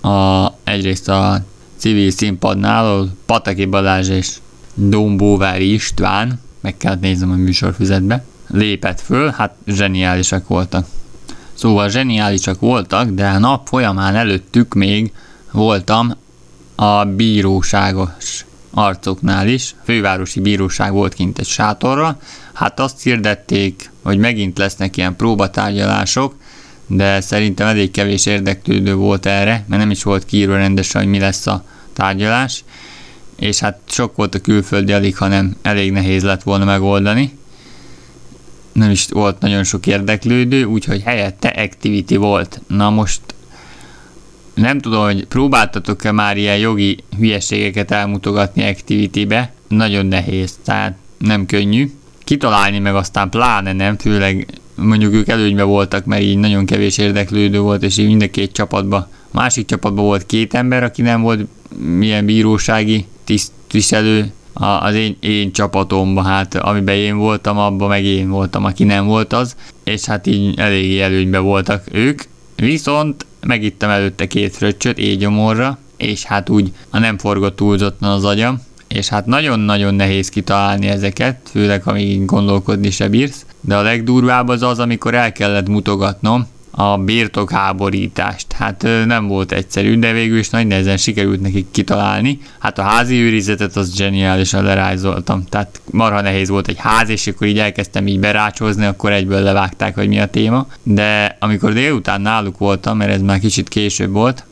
a, 0.00 0.46
egyrészt 0.64 1.08
a 1.08 1.44
civil 1.76 2.10
színpadnál, 2.10 2.86
ahol 2.86 3.08
Pataki 3.26 3.64
Balázs 3.64 4.08
és 4.08 4.36
Dombóvári 4.74 5.72
István, 5.72 6.40
meg 6.60 6.76
kellett 6.76 7.00
néznem 7.00 7.30
a 7.30 7.34
műsorfüzetbe, 7.34 8.24
lépett 8.46 9.00
föl, 9.00 9.30
hát 9.30 9.54
zseniálisak 9.66 10.48
voltak. 10.48 10.86
Szóval 11.54 11.88
zseniálisak 11.88 12.60
voltak, 12.60 13.10
de 13.10 13.26
a 13.26 13.38
nap 13.38 13.68
folyamán 13.68 14.14
előttük 14.14 14.74
még 14.74 15.12
voltam 15.50 16.16
a 16.74 17.04
bíróságos 17.04 18.44
arcoknál 18.70 19.48
is. 19.48 19.74
Fővárosi 19.84 20.40
bíróság 20.40 20.92
volt 20.92 21.14
kint 21.14 21.38
egy 21.38 21.46
sátorra. 21.46 22.18
Hát 22.52 22.80
azt 22.80 23.02
hirdették, 23.02 23.90
hogy 24.02 24.18
megint 24.18 24.58
lesznek 24.58 24.96
ilyen 24.96 25.16
próbatárgyalások, 25.16 26.34
de 26.86 27.20
szerintem 27.20 27.66
elég 27.66 27.90
kevés 27.90 28.26
érdeklődő 28.26 28.94
volt 28.94 29.26
erre, 29.26 29.64
mert 29.68 29.80
nem 29.80 29.90
is 29.90 30.02
volt 30.02 30.24
kiírva 30.24 30.56
rendesen, 30.56 31.00
hogy 31.00 31.10
mi 31.10 31.18
lesz 31.18 31.46
a 31.46 31.64
tárgyalás, 31.92 32.64
és 33.36 33.58
hát 33.58 33.78
sok 33.84 34.16
volt 34.16 34.34
a 34.34 34.40
külföldi, 34.40 34.92
alig, 34.92 35.16
hanem 35.16 35.56
elég 35.62 35.92
nehéz 35.92 36.22
lett 36.22 36.42
volna 36.42 36.64
megoldani. 36.64 37.38
Nem 38.74 38.90
is 38.90 39.06
volt 39.08 39.40
nagyon 39.40 39.64
sok 39.64 39.86
érdeklődő, 39.86 40.64
úgyhogy 40.64 41.02
helyette 41.02 41.48
activity 41.48 42.16
volt. 42.16 42.60
Na 42.66 42.90
most 42.90 43.20
nem 44.54 44.78
tudom, 44.78 45.04
hogy 45.04 45.26
próbáltatok-e 45.26 46.12
már 46.12 46.36
ilyen 46.36 46.58
jogi 46.58 46.98
hülyeségeket 47.18 47.90
elmutogatni 47.90 48.68
activity-be, 48.68 49.52
nagyon 49.68 50.06
nehéz, 50.06 50.58
tehát 50.64 50.96
nem 51.18 51.46
könnyű. 51.46 51.90
Kitalálni 52.24 52.78
meg 52.78 52.94
aztán 52.94 53.30
pláne 53.30 53.72
nem, 53.72 53.98
főleg 53.98 54.46
mondjuk 54.74 55.12
ők 55.12 55.28
előnyben 55.28 55.66
voltak, 55.66 56.04
mert 56.04 56.22
így 56.22 56.38
nagyon 56.38 56.66
kevés 56.66 56.98
érdeklődő 56.98 57.58
volt, 57.60 57.82
és 57.82 57.98
így 57.98 58.06
mind 58.06 58.22
a 58.22 58.30
két 58.30 58.52
csapatban. 58.52 59.08
Másik 59.30 59.66
csapatban 59.66 60.04
volt 60.04 60.26
két 60.26 60.54
ember, 60.54 60.82
aki 60.82 61.02
nem 61.02 61.20
volt 61.20 61.46
milyen 61.78 62.24
bírósági 62.24 63.06
tisztviselő, 63.24 64.32
az 64.54 64.94
én, 64.94 65.16
én 65.20 65.52
csapatomban, 65.52 66.24
hát 66.24 66.54
amiben 66.54 66.94
én 66.94 67.16
voltam, 67.16 67.58
abban 67.58 67.88
meg 67.88 68.04
én 68.04 68.28
voltam, 68.28 68.64
aki 68.64 68.84
nem 68.84 69.06
volt 69.06 69.32
az, 69.32 69.56
és 69.84 70.04
hát 70.04 70.26
így 70.26 70.58
eléggé 70.58 71.00
előnyben 71.00 71.42
voltak 71.42 71.84
ők. 71.92 72.22
Viszont 72.56 73.26
megittem 73.40 73.90
előtte 73.90 74.26
két 74.26 74.56
fröccsöt 74.56 74.98
égyomorra, 74.98 75.78
és 75.96 76.24
hát 76.24 76.48
úgy 76.48 76.72
a 76.90 76.98
nem 76.98 77.18
forgott 77.18 77.56
túlzottan 77.56 78.10
az 78.10 78.24
agyam, 78.24 78.62
és 78.88 79.08
hát 79.08 79.26
nagyon-nagyon 79.26 79.94
nehéz 79.94 80.28
kitalálni 80.28 80.86
ezeket, 80.86 81.48
főleg 81.50 81.82
amíg 81.84 82.24
gondolkodni 82.24 82.90
se 82.90 83.08
bírsz, 83.08 83.46
de 83.60 83.76
a 83.76 83.82
legdurvább 83.82 84.48
az 84.48 84.62
az, 84.62 84.78
amikor 84.78 85.14
el 85.14 85.32
kellett 85.32 85.68
mutogatnom 85.68 86.46
a 86.76 86.98
birtokháborítást. 86.98 88.52
Hát 88.52 88.86
nem 89.06 89.26
volt 89.26 89.52
egyszerű, 89.52 89.98
de 89.98 90.12
végül 90.12 90.38
is 90.38 90.50
nagy 90.50 90.66
nehezen 90.66 90.96
sikerült 90.96 91.40
nekik 91.40 91.66
kitalálni. 91.70 92.38
Hát 92.58 92.78
a 92.78 92.82
házi 92.82 93.20
őrizetet 93.20 93.76
az 93.76 93.96
zseniálisan 93.96 94.64
lerajzoltam. 94.64 95.44
Tehát 95.48 95.80
marha 95.90 96.20
nehéz 96.20 96.48
volt 96.48 96.68
egy 96.68 96.78
ház, 96.78 97.08
és 97.08 97.26
akkor 97.26 97.46
így 97.46 97.58
elkezdtem 97.58 98.06
így 98.06 98.20
berácsozni, 98.20 98.84
akkor 98.84 99.12
egyből 99.12 99.40
levágták, 99.40 99.94
hogy 99.94 100.08
mi 100.08 100.20
a 100.20 100.26
téma. 100.26 100.66
De 100.82 101.36
amikor 101.40 101.72
délután 101.72 102.20
náluk 102.20 102.58
voltam, 102.58 102.96
mert 102.96 103.12
ez 103.12 103.20
már 103.20 103.38
kicsit 103.38 103.68
később 103.68 104.12
volt, 104.12 104.44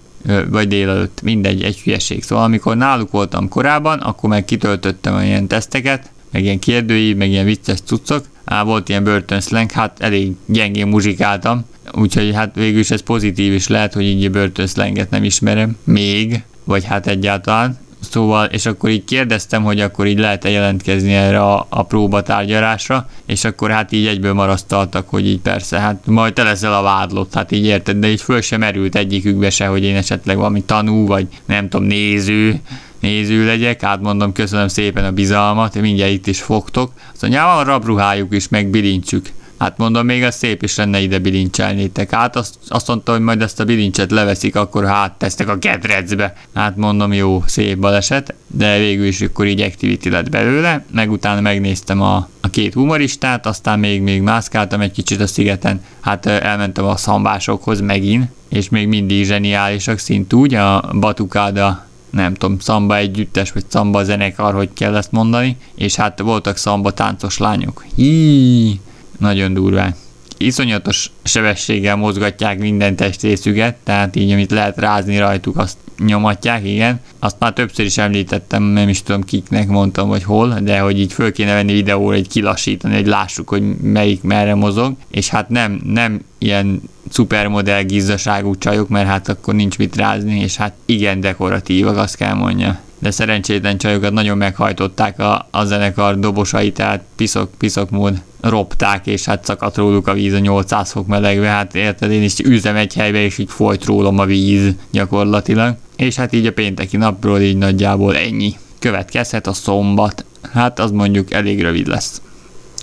vagy 0.50 0.68
délelőtt, 0.68 1.22
mindegy, 1.22 1.62
egy 1.62 1.80
hülyeség. 1.80 2.22
Szóval 2.22 2.44
amikor 2.44 2.76
náluk 2.76 3.10
voltam 3.10 3.48
korábban, 3.48 3.98
akkor 3.98 4.28
meg 4.28 4.44
kitöltöttem 4.44 5.22
ilyen 5.22 5.46
teszteket, 5.46 6.10
meg 6.30 6.42
ilyen 6.42 6.58
kérdői, 6.58 7.14
meg 7.14 7.30
ilyen 7.30 7.44
vicces 7.44 7.78
cuccok, 7.80 8.24
Á, 8.52 8.62
volt 8.62 8.88
ilyen 8.88 9.04
börtönszlenk, 9.04 9.70
hát 9.70 9.96
elég 10.00 10.32
gyengén 10.46 10.86
muzsikáltam, 10.86 11.64
úgyhogy 11.92 12.34
hát 12.34 12.54
végül 12.54 12.78
is 12.78 12.90
ez 12.90 13.02
pozitív 13.02 13.52
is 13.52 13.68
lehet, 13.68 13.92
hogy 13.92 14.04
így 14.04 14.30
börtönszlenget 14.30 15.10
nem 15.10 15.24
ismerem 15.24 15.76
még, 15.84 16.42
vagy 16.64 16.84
hát 16.84 17.06
egyáltalán. 17.06 17.78
Szóval, 18.10 18.44
és 18.44 18.66
akkor 18.66 18.90
így 18.90 19.04
kérdeztem, 19.04 19.62
hogy 19.62 19.80
akkor 19.80 20.06
így 20.06 20.18
lehet-e 20.18 20.50
jelentkezni 20.50 21.12
erre 21.12 21.40
a, 21.42 21.66
a 21.68 21.82
próbatárgyalásra, 21.82 23.08
és 23.26 23.44
akkor 23.44 23.70
hát 23.70 23.92
így 23.92 24.06
egyből 24.06 24.32
marasztaltak, 24.32 25.08
hogy 25.08 25.26
így 25.26 25.40
persze, 25.40 25.80
hát 25.80 26.06
majd 26.06 26.32
te 26.32 26.42
leszel 26.42 26.74
a 26.74 26.82
vádlott, 26.82 27.34
hát 27.34 27.52
így 27.52 27.64
érted, 27.64 27.96
de 27.96 28.08
így 28.08 28.22
föl 28.22 28.40
sem 28.40 28.60
merült 28.60 28.94
egyikükbe 28.94 29.50
se, 29.50 29.66
hogy 29.66 29.84
én 29.84 29.96
esetleg 29.96 30.36
valami 30.36 30.62
tanú, 30.62 31.06
vagy 31.06 31.26
nem 31.44 31.68
tudom, 31.68 31.86
néző, 31.86 32.60
néző 33.02 33.44
legyek, 33.44 33.82
átmondom, 33.82 34.32
köszönöm 34.32 34.68
szépen 34.68 35.04
a 35.04 35.10
bizalmat, 35.10 35.80
mindjárt 35.80 36.12
itt 36.12 36.26
is 36.26 36.42
fogtok. 36.42 36.92
Azt 37.12 37.22
mondja, 37.22 37.44
van 37.44 37.64
rabruhájuk 37.64 38.34
is, 38.34 38.48
meg 38.48 38.66
bilincsük. 38.66 39.28
Hát 39.58 39.78
mondom, 39.78 40.06
még 40.06 40.22
az 40.22 40.34
szép 40.34 40.62
is 40.62 40.76
lenne 40.76 41.00
ide 41.00 41.18
bilincselnétek. 41.18 42.14
Hát 42.14 42.36
azt, 42.36 42.54
azt 42.68 42.88
mondta, 42.88 43.12
hogy 43.12 43.20
majd 43.20 43.42
ezt 43.42 43.60
a 43.60 43.64
bilincset 43.64 44.10
leveszik, 44.10 44.56
akkor 44.56 44.86
hát 44.86 45.12
tesztek 45.12 45.48
a 45.48 45.58
kedrecbe. 45.58 46.34
Hát 46.54 46.76
mondom, 46.76 47.12
jó, 47.12 47.42
szép 47.46 47.78
baleset, 47.78 48.34
de 48.46 48.78
végül 48.78 49.06
is 49.06 49.20
akkor 49.20 49.46
így 49.46 49.60
activity 49.60 50.08
lett 50.08 50.30
belőle, 50.30 50.84
meg 50.90 51.10
utána 51.10 51.40
megnéztem 51.40 52.00
a, 52.00 52.28
a 52.40 52.50
két 52.50 52.74
humoristát, 52.74 53.46
aztán 53.46 53.78
még, 53.78 54.02
még 54.02 54.22
mászkáltam 54.22 54.80
egy 54.80 54.92
kicsit 54.92 55.20
a 55.20 55.26
szigeten, 55.26 55.84
hát 56.00 56.26
elmentem 56.26 56.84
a 56.84 56.96
szambásokhoz 56.96 57.80
megint, 57.80 58.30
és 58.48 58.68
még 58.68 58.88
mindig 58.88 59.24
zseniálisak 59.24 59.98
szint 59.98 60.32
úgy, 60.32 60.54
a 60.54 60.90
Batukáda 61.00 61.86
nem 62.12 62.34
tudom, 62.34 62.58
szamba 62.58 62.96
együttes, 62.96 63.52
vagy 63.52 63.64
szamba 63.68 64.04
zenekar, 64.04 64.54
hogy 64.54 64.68
kell 64.72 64.96
ezt 64.96 65.12
mondani, 65.12 65.56
és 65.74 65.94
hát 65.94 66.20
voltak 66.20 66.56
szamba 66.56 66.90
táncos 66.90 67.38
lányok. 67.38 67.84
Hí, 67.94 68.80
nagyon 69.18 69.54
durván. 69.54 69.94
Iszonyatos 70.42 71.10
sebességgel 71.22 71.96
mozgatják 71.96 72.58
minden 72.58 72.96
testrészüket, 72.96 73.76
tehát 73.82 74.16
így, 74.16 74.32
amit 74.32 74.50
lehet 74.50 74.78
rázni 74.78 75.18
rajtuk, 75.18 75.58
azt 75.58 75.76
nyomatják, 75.98 76.66
igen. 76.66 77.00
Azt 77.18 77.36
már 77.38 77.52
többször 77.52 77.84
is 77.84 77.98
említettem, 77.98 78.62
nem 78.62 78.88
is 78.88 79.02
tudom 79.02 79.22
kiknek 79.22 79.68
mondtam, 79.68 80.08
vagy 80.08 80.22
hol, 80.22 80.58
de 80.62 80.78
hogy 80.78 81.00
így 81.00 81.12
föl 81.12 81.32
kéne 81.32 81.52
venni 81.52 81.72
videóra, 81.72 82.16
egy 82.16 82.28
kilassítani, 82.28 82.94
hogy 82.94 83.06
lássuk, 83.06 83.48
hogy 83.48 83.76
melyik 83.76 84.22
merre 84.22 84.54
mozog, 84.54 84.94
és 85.10 85.28
hát 85.28 85.48
nem, 85.48 85.80
nem 85.84 86.20
ilyen 86.38 86.82
szupermodell 87.10 87.82
gizdaságú 87.82 88.58
csajok, 88.58 88.88
mert 88.88 89.08
hát 89.08 89.28
akkor 89.28 89.54
nincs 89.54 89.78
mit 89.78 89.96
rázni, 89.96 90.40
és 90.40 90.56
hát 90.56 90.74
igen 90.86 91.20
dekoratívak, 91.20 91.96
azt 91.96 92.16
kell 92.16 92.34
mondja. 92.34 92.80
De 93.02 93.10
szerencsétlen 93.10 93.78
csajokat 93.78 94.12
nagyon 94.12 94.36
meghajtották 94.36 95.18
a, 95.18 95.48
a 95.50 95.64
zenekar 95.64 96.18
dobosai, 96.18 96.72
tehát 96.72 97.02
piszok, 97.16 97.50
piszok 97.58 97.90
mód 97.90 98.22
ropták, 98.40 99.06
és 99.06 99.24
hát 99.24 99.44
szakadt 99.44 99.76
róluk 99.76 100.06
a 100.06 100.12
víz 100.12 100.32
a 100.32 100.38
800 100.38 100.90
fok 100.90 101.06
melegbe, 101.06 101.46
hát 101.46 101.74
érted, 101.74 102.10
én 102.10 102.22
is 102.22 102.38
üzem 102.38 102.76
egy 102.76 102.94
helybe, 102.94 103.18
és 103.18 103.38
így 103.38 103.50
folyt 103.50 103.84
rólam 103.84 104.18
a 104.18 104.24
víz 104.24 104.74
gyakorlatilag. 104.90 105.76
És 105.96 106.16
hát 106.16 106.32
így 106.32 106.46
a 106.46 106.52
pénteki 106.52 106.96
napról 106.96 107.40
így 107.40 107.56
nagyjából 107.56 108.16
ennyi. 108.16 108.56
Következhet 108.78 109.46
a 109.46 109.52
szombat, 109.52 110.24
hát 110.52 110.78
az 110.78 110.90
mondjuk 110.90 111.32
elég 111.32 111.62
rövid 111.62 111.86
lesz. 111.86 112.22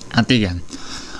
Hát 0.10 0.30
igen, 0.30 0.62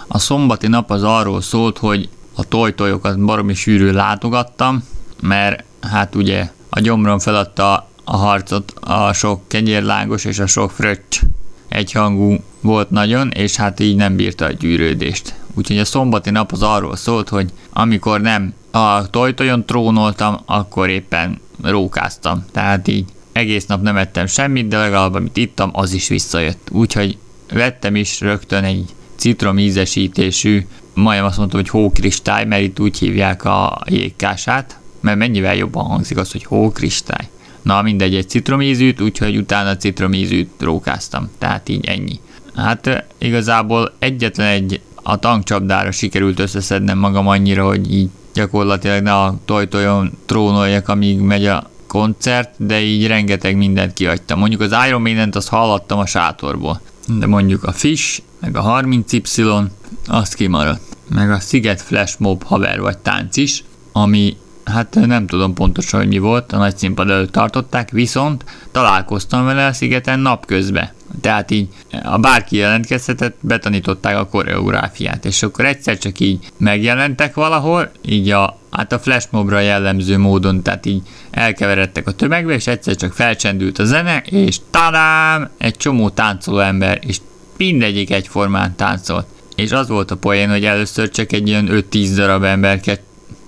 a 0.08 0.20
szombati 0.20 0.68
nap 0.68 0.92
az 0.92 1.04
arról 1.04 1.42
szólt, 1.42 1.78
hogy 1.78 2.10
a 2.36 2.44
tojtojokat 2.44 3.26
baromi 3.26 3.54
sűrű 3.54 3.92
látogattam, 3.92 4.84
mert 5.22 5.64
hát 5.82 6.16
ugye 6.16 6.50
a 6.70 6.80
gyomrom 6.80 7.20
feladta 7.20 7.89
a 8.12 8.18
harcot 8.18 8.74
a 8.80 9.14
sok 9.14 9.48
kenyérlágos 9.48 10.26
és 10.26 10.40
a 10.40 10.48
sok 10.48 10.72
fröccs 10.72 11.22
egyhangú 11.68 12.36
volt 12.62 12.90
nagyon, 12.90 13.32
és 13.32 13.56
hát 13.56 13.80
így 13.80 13.96
nem 13.96 14.16
bírta 14.16 14.46
a 14.46 14.52
gyűrődést. 14.52 15.34
Úgyhogy 15.54 15.78
a 15.78 15.86
szombati 15.86 16.30
nap 16.30 16.52
az 16.52 16.62
arról 16.62 16.96
szólt, 16.96 17.30
hogy 17.30 17.50
amikor 17.74 18.22
nem 18.22 18.54
a 18.72 19.10
tojtojon 19.10 19.66
trónoltam, 19.66 20.40
akkor 20.46 20.90
éppen 20.90 21.40
rókáztam. 21.64 22.46
Tehát 22.52 22.88
így 22.88 23.06
egész 23.32 23.66
nap 23.66 23.82
nem 23.82 23.98
ettem 23.98 24.26
semmit, 24.26 24.68
de 24.68 24.78
legalább 24.78 25.14
amit 25.14 25.38
ittam, 25.38 25.70
az 25.74 25.94
is 25.94 26.08
visszajött. 26.08 26.68
Úgyhogy 26.72 27.18
vettem 27.54 27.96
is 27.96 28.22
rögtön 28.22 28.64
egy 28.64 28.86
citromízesítésű, 29.16 30.68
majdnem 30.94 31.28
azt 31.28 31.38
mondtam, 31.38 31.60
hogy 31.60 31.70
hókristály, 31.70 32.46
mert 32.46 32.62
itt 32.62 32.80
úgy 32.80 32.98
hívják 32.98 33.44
a 33.44 33.82
jégkását, 33.86 34.80
mert 35.00 35.18
mennyivel 35.18 35.56
jobban 35.56 35.86
hangzik 35.86 36.18
az, 36.18 36.32
hogy 36.32 36.44
hókristály. 36.44 37.30
Na 37.70 37.82
mindegy, 37.82 38.16
egy 38.16 38.30
citromízűt, 38.30 39.02
úgyhogy 39.02 39.38
utána 39.38 39.78
citromízűt 39.78 40.50
rókáztam, 40.60 41.30
tehát 41.38 41.70
így 41.70 41.86
ennyi. 41.86 42.20
Hát 42.56 43.06
igazából 43.18 43.94
egyetlen 44.00 44.48
egy 44.48 44.82
a 44.96 45.18
tankcsapdára 45.18 45.92
sikerült 45.92 46.40
összeszednem 46.40 46.98
magam 46.98 47.28
annyira, 47.28 47.66
hogy 47.66 47.94
így 47.94 48.10
gyakorlatilag 48.34 49.04
ne 49.04 49.14
a 49.14 49.38
tojtojon 49.46 50.12
trónoljak, 50.26 50.88
amíg 50.88 51.20
megy 51.20 51.46
a 51.46 51.70
koncert, 51.88 52.54
de 52.58 52.82
így 52.82 53.08
rengeteg 53.08 53.58
mindent 53.58 53.94
kiadtam. 53.94 54.40
Mondjuk 54.40 54.62
az 54.62 54.76
Iron 54.88 55.02
Maiden-t 55.02 55.36
azt 55.36 55.50
hallattam 55.50 56.00
a 56.00 56.06
sátorból, 56.06 56.82
de 57.08 57.26
mondjuk 57.26 57.64
a 57.64 57.72
Fish, 57.72 58.22
meg 58.40 58.58
a 58.58 58.82
30Y, 58.82 59.64
azt 60.08 60.34
kimaradt. 60.34 60.98
Meg 61.10 61.32
a 61.32 61.40
Sziget 61.40 61.82
Flash 61.82 62.20
Mob 62.20 62.44
haver 62.44 62.80
vagy 62.80 62.98
tánc 62.98 63.38
is, 63.38 63.64
ami 63.92 64.38
hát 64.70 64.96
nem 65.06 65.28
tudom 65.28 65.54
pontosan, 65.54 66.00
hogy 66.00 66.10
mi 66.10 66.18
volt, 66.18 66.52
a 66.52 66.58
nagy 66.58 66.78
színpad 66.78 67.10
előtt 67.10 67.32
tartották, 67.32 67.92
viszont 67.92 68.44
találkoztam 68.72 69.46
vele 69.46 69.66
a 69.66 69.74
szigeten 69.74 70.20
napközben. 70.20 70.90
Tehát 71.22 71.52
így, 71.52 71.68
a 72.04 72.18
bárki 72.18 72.56
jelentkezhetett, 72.58 73.38
betanították 73.42 74.18
a 74.18 74.28
koreográfiát, 74.28 75.26
és 75.26 75.44
akkor 75.44 75.66
egyszer 75.66 75.98
csak 75.98 76.20
így 76.20 76.52
megjelentek 76.58 77.34
valahol, 77.34 77.92
így 78.06 78.30
a, 78.30 78.60
hát 78.72 78.92
a 78.94 79.00
flashmobra 79.00 79.60
jellemző 79.60 80.18
módon, 80.18 80.62
tehát 80.62 80.86
így 80.86 81.02
elkeveredtek 81.32 82.08
a 82.08 82.12
tömegbe, 82.12 82.54
és 82.54 82.68
egyszer 82.68 82.96
csak 82.96 83.14
felcsendült 83.14 83.80
a 83.80 83.86
zene, 83.86 84.22
és 84.26 84.58
tadám, 84.70 85.50
egy 85.58 85.78
csomó 85.78 86.10
táncoló 86.10 86.60
ember, 86.60 87.00
és 87.08 87.18
mindegyik 87.58 88.12
egyformán 88.12 88.76
táncolt. 88.76 89.28
És 89.56 89.72
az 89.72 89.88
volt 89.88 90.12
a 90.12 90.16
poén, 90.18 90.50
hogy 90.50 90.66
először 90.66 91.10
csak 91.10 91.32
egy 91.32 91.48
ilyen 91.48 91.70
5-10 91.72 92.12
darab 92.16 92.44
ember 92.44 92.80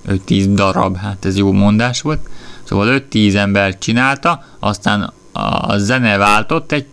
5-10 0.08 0.46
darab, 0.50 0.98
hát 0.98 1.26
ez 1.26 1.38
jó 1.38 1.52
mondás 1.52 2.02
volt. 2.02 2.20
Szóval 2.64 3.04
5-10 3.12 3.36
ember 3.36 3.78
csinálta, 3.78 4.44
aztán 4.60 5.14
a 5.32 5.78
zene 5.78 6.18
váltott 6.18 6.72
egy 6.72 6.86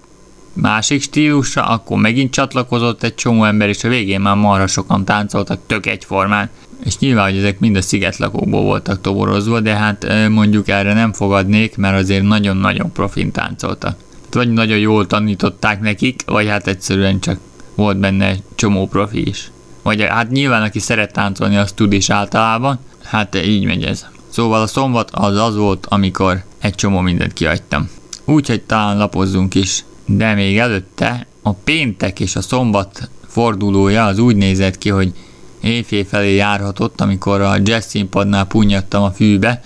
másik 0.52 1.02
stílusra, 1.02 1.64
akkor 1.64 1.98
megint 1.98 2.32
csatlakozott 2.32 3.02
egy 3.02 3.14
csomó 3.14 3.44
ember, 3.44 3.68
és 3.68 3.84
a 3.84 3.88
végén 3.88 4.20
már 4.20 4.36
marha 4.36 4.66
sokan 4.66 5.04
táncoltak 5.04 5.60
tök 5.66 5.86
egyformán. 5.86 6.50
És 6.84 6.98
nyilván, 6.98 7.30
hogy 7.30 7.38
ezek 7.38 7.58
mind 7.58 7.76
a 7.76 7.82
szigetlakókból 7.82 8.62
voltak 8.62 9.00
toborozva, 9.00 9.60
de 9.60 9.74
hát 9.74 10.28
mondjuk 10.28 10.68
erre 10.68 10.92
nem 10.92 11.12
fogadnék, 11.12 11.76
mert 11.76 11.98
azért 11.98 12.22
nagyon-nagyon 12.22 12.92
profin 12.92 13.30
táncoltak. 13.30 13.98
Vagy 14.30 14.52
nagyon 14.52 14.78
jól 14.78 15.06
tanították 15.06 15.80
nekik, 15.80 16.22
vagy 16.26 16.48
hát 16.48 16.66
egyszerűen 16.66 17.20
csak 17.20 17.38
volt 17.74 17.96
benne 17.96 18.34
csomó 18.54 18.86
profi 18.86 19.28
is. 19.28 19.50
Vagy 19.82 20.02
hát 20.02 20.30
nyilván, 20.30 20.62
aki 20.62 20.78
szeret 20.78 21.12
táncolni, 21.12 21.56
az 21.56 21.72
tud 21.72 21.92
is 21.92 22.10
általában, 22.10 22.78
Hát 23.08 23.34
így 23.44 23.64
megy 23.64 23.82
ez. 23.82 24.06
Szóval 24.28 24.62
a 24.62 24.66
szombat 24.66 25.10
az 25.12 25.36
az 25.36 25.56
volt, 25.56 25.86
amikor 25.86 26.44
egy 26.58 26.74
csomó 26.74 27.00
mindent 27.00 27.32
kiadtam. 27.32 27.88
Úgyhogy 28.24 28.62
talán 28.62 28.98
lapozzunk 28.98 29.54
is. 29.54 29.84
De 30.06 30.34
még 30.34 30.58
előtte 30.58 31.26
a 31.42 31.52
péntek 31.52 32.20
és 32.20 32.36
a 32.36 32.42
szombat 32.42 33.10
fordulója 33.26 34.04
az 34.04 34.18
úgy 34.18 34.36
nézett 34.36 34.78
ki, 34.78 34.88
hogy 34.88 35.12
éjfél 35.60 36.04
felé 36.04 36.34
járhatott, 36.34 37.00
amikor 37.00 37.40
a 37.40 37.56
jazz 37.62 37.86
színpadnál 37.86 38.44
punyadtam 38.44 39.02
a 39.02 39.10
fűbe, 39.10 39.62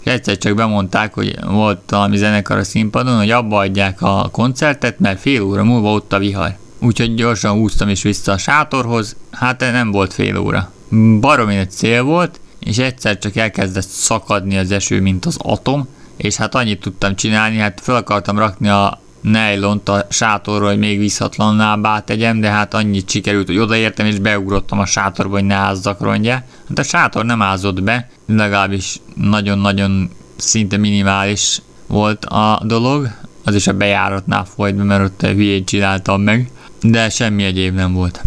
és 0.00 0.12
egyszer 0.12 0.38
csak 0.38 0.54
bemondták, 0.54 1.14
hogy 1.14 1.36
volt 1.46 1.90
valami 1.90 2.16
zenekar 2.16 2.58
a 2.58 2.64
színpadon, 2.64 3.16
hogy 3.16 3.30
abba 3.30 3.58
adják 3.58 4.02
a 4.02 4.28
koncertet, 4.32 4.98
mert 4.98 5.20
fél 5.20 5.42
óra 5.42 5.64
múlva 5.64 5.92
ott 5.92 6.12
a 6.12 6.18
vihar. 6.18 6.56
Úgyhogy 6.78 7.14
gyorsan 7.14 7.52
húztam 7.52 7.88
is 7.88 8.02
vissza 8.02 8.32
a 8.32 8.38
sátorhoz, 8.38 9.16
hát 9.30 9.60
nem 9.60 9.90
volt 9.90 10.12
fél 10.12 10.38
óra. 10.38 10.72
Baromi 11.20 11.56
egy 11.56 11.70
cél 11.70 12.02
volt, 12.02 12.40
és 12.64 12.78
egyszer 12.78 13.18
csak 13.18 13.36
elkezdett 13.36 13.88
szakadni 13.88 14.56
az 14.56 14.70
eső, 14.70 15.00
mint 15.00 15.24
az 15.24 15.36
atom, 15.38 15.88
és 16.16 16.36
hát 16.36 16.54
annyit 16.54 16.80
tudtam 16.80 17.16
csinálni, 17.16 17.56
hát 17.56 17.80
fel 17.82 17.96
akartam 17.96 18.38
rakni 18.38 18.68
a 18.68 19.00
nejlont 19.20 19.88
a 19.88 20.06
sátorról, 20.10 20.68
hogy 20.68 20.78
még 20.78 20.98
visszatlanná 20.98 22.00
tegyem, 22.00 22.40
de 22.40 22.50
hát 22.50 22.74
annyit 22.74 23.10
sikerült, 23.10 23.46
hogy 23.46 23.58
odaértem 23.58 24.06
és 24.06 24.18
beugrottam 24.18 24.78
a 24.78 24.86
sátorba, 24.86 25.34
hogy 25.34 25.44
ne 25.44 25.54
ázzak 25.54 26.00
rongya. 26.00 26.32
Hát 26.68 26.78
a 26.78 26.82
sátor 26.82 27.24
nem 27.24 27.42
ázott 27.42 27.82
be, 27.82 28.08
legalábbis 28.26 29.00
nagyon-nagyon 29.14 30.10
szinte 30.36 30.76
minimális 30.76 31.60
volt 31.86 32.24
a 32.24 32.62
dolog, 32.64 33.10
az 33.44 33.54
is 33.54 33.66
a 33.66 33.72
bejáratnál 33.72 34.44
folyt 34.44 34.74
be, 34.74 34.82
mert 34.82 35.04
ott 35.04 35.30
hülyét 35.30 35.66
csináltam 35.66 36.22
meg, 36.22 36.50
de 36.80 37.08
semmi 37.08 37.44
egyéb 37.44 37.74
nem 37.74 37.92
volt. 37.92 38.22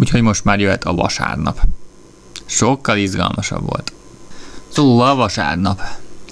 Úgyhogy 0.00 0.22
most 0.22 0.44
már 0.44 0.60
jöhet 0.60 0.84
a 0.84 0.94
vasárnap. 0.94 1.60
Sokkal 2.48 2.96
izgalmasabb 2.96 3.68
volt. 3.68 3.92
Szóval 4.68 5.14
vasárnap. 5.14 5.80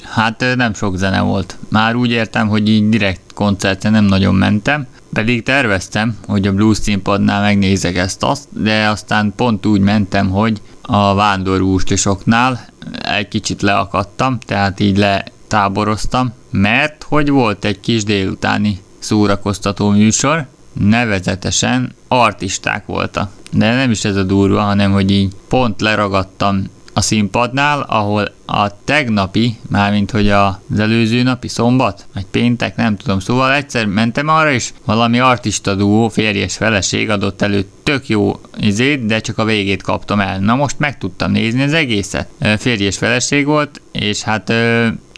Hát 0.02 0.44
nem 0.56 0.74
sok 0.74 0.96
zene 0.96 1.20
volt. 1.20 1.58
Már 1.68 1.94
úgy 1.94 2.10
értem, 2.10 2.48
hogy 2.48 2.68
így 2.68 2.88
direkt 2.88 3.32
koncertre 3.34 3.90
nem 3.90 4.04
nagyon 4.04 4.34
mentem, 4.34 4.86
pedig 5.12 5.42
terveztem, 5.42 6.18
hogy 6.26 6.46
a 6.46 6.52
blues 6.52 6.76
színpadnál 6.76 7.40
megnézek 7.40 7.96
ezt 7.96 8.22
azt, 8.22 8.48
de 8.50 8.88
aztán 8.88 9.32
pont 9.36 9.66
úgy 9.66 9.80
mentem, 9.80 10.30
hogy 10.30 10.60
a 10.82 11.14
vándorústosoknál 11.14 12.66
egy 13.02 13.28
kicsit 13.28 13.62
leakadtam, 13.62 14.38
tehát 14.38 14.80
így 14.80 14.96
letáboroztam, 14.98 16.32
mert 16.50 17.06
hogy 17.08 17.30
volt 17.30 17.64
egy 17.64 17.80
kis 17.80 18.04
délutáni 18.04 18.80
szórakoztató 18.98 19.90
műsor, 19.90 20.46
nevezetesen 20.78 21.94
artisták 22.08 22.86
voltak. 22.86 23.30
De 23.52 23.74
nem 23.74 23.90
is 23.90 24.04
ez 24.04 24.16
a 24.16 24.22
durva, 24.22 24.60
hanem 24.60 24.92
hogy 24.92 25.10
így 25.10 25.32
pont 25.48 25.80
leragadtam 25.80 26.64
a 26.92 27.00
színpadnál, 27.00 27.80
ahol 27.80 28.32
a 28.46 28.84
tegnapi, 28.84 29.56
mármint 29.68 30.10
hogy 30.10 30.30
az 30.30 30.78
előző 30.78 31.22
napi 31.22 31.48
szombat, 31.48 32.06
vagy 32.14 32.26
péntek, 32.30 32.76
nem 32.76 32.96
tudom, 32.96 33.18
szóval 33.18 33.52
egyszer 33.52 33.86
mentem 33.86 34.28
arra, 34.28 34.50
és 34.52 34.70
valami 34.84 35.18
artista 35.18 35.74
duó, 35.74 36.08
férjes 36.08 36.56
feleség 36.56 37.10
adott 37.10 37.42
elő 37.42 37.66
tök 37.82 38.08
jó 38.08 38.40
izét, 38.58 39.06
de 39.06 39.20
csak 39.20 39.38
a 39.38 39.44
végét 39.44 39.82
kaptam 39.82 40.20
el. 40.20 40.38
Na 40.38 40.54
most 40.54 40.78
meg 40.78 40.98
tudtam 40.98 41.30
nézni 41.30 41.62
az 41.62 41.72
egészet. 41.72 42.28
Férjes 42.58 42.96
feleség 42.96 43.46
volt, 43.46 43.80
és 43.92 44.22
hát 44.22 44.52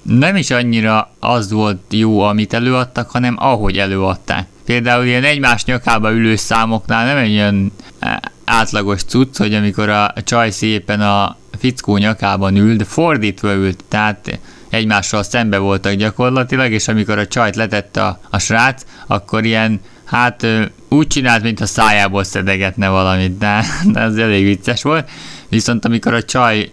nem 0.03 0.37
is 0.37 0.51
annyira 0.51 1.11
az 1.19 1.51
volt 1.53 1.81
jó, 1.91 2.21
amit 2.21 2.53
előadtak, 2.53 3.11
hanem 3.11 3.37
ahogy 3.39 3.79
előadták. 3.79 4.47
Például 4.69 5.05
ilyen 5.05 5.25
egymás 5.25 5.65
nyakába 5.65 6.13
ülő 6.13 6.37
számoknál 6.37 7.07
nem 7.07 7.17
egy 7.17 7.33
olyan 7.33 7.73
e, 7.99 8.21
átlagos 8.45 9.03
cucc, 9.03 9.37
hogy 9.37 9.55
amikor 9.55 9.89
a 9.89 10.13
csaj 10.25 10.51
szépen 10.51 11.01
a 11.01 11.37
fickó 11.59 11.97
nyakában 11.97 12.57
ül, 12.57 12.77
de 12.77 12.85
fordítva 12.85 13.55
ült, 13.55 13.85
tehát 13.89 14.39
egymással 14.69 15.23
szembe 15.23 15.59
voltak 15.59 15.93
gyakorlatilag, 15.93 16.73
és 16.73 16.89
amikor 16.89 17.19
a 17.19 17.27
csajt 17.27 17.57
letette 17.57 18.05
a, 18.05 18.21
a 18.31 18.39
srác, 18.39 18.83
akkor 19.07 19.45
ilyen, 19.45 19.81
hát 20.05 20.47
úgy 20.89 21.07
csinált, 21.07 21.43
mintha 21.43 21.67
szájából 21.67 22.25
szedegetne 22.25 22.89
valamit, 22.89 23.39
de, 23.39 23.65
de 23.93 24.01
ez 24.01 24.17
elég 24.17 24.45
vicces 24.45 24.83
volt. 24.83 25.11
Viszont 25.49 25.85
amikor 25.85 26.15
a 26.15 26.23
csaj 26.23 26.73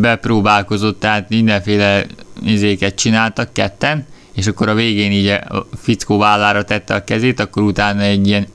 bepróbálkozott, 0.00 1.00
tehát 1.00 1.28
mindenféle 1.28 2.06
izéket 2.42 2.94
csináltak 2.94 3.52
ketten, 3.52 4.06
és 4.36 4.46
akkor 4.46 4.68
a 4.68 4.74
végén 4.74 5.12
így 5.12 5.26
a 5.26 5.66
fickó 5.82 6.18
vállára 6.18 6.64
tette 6.64 6.94
a 6.94 7.04
kezét, 7.04 7.40
akkor 7.40 7.62
utána 7.62 8.00
egy 8.00 8.26
ilyen 8.26 8.46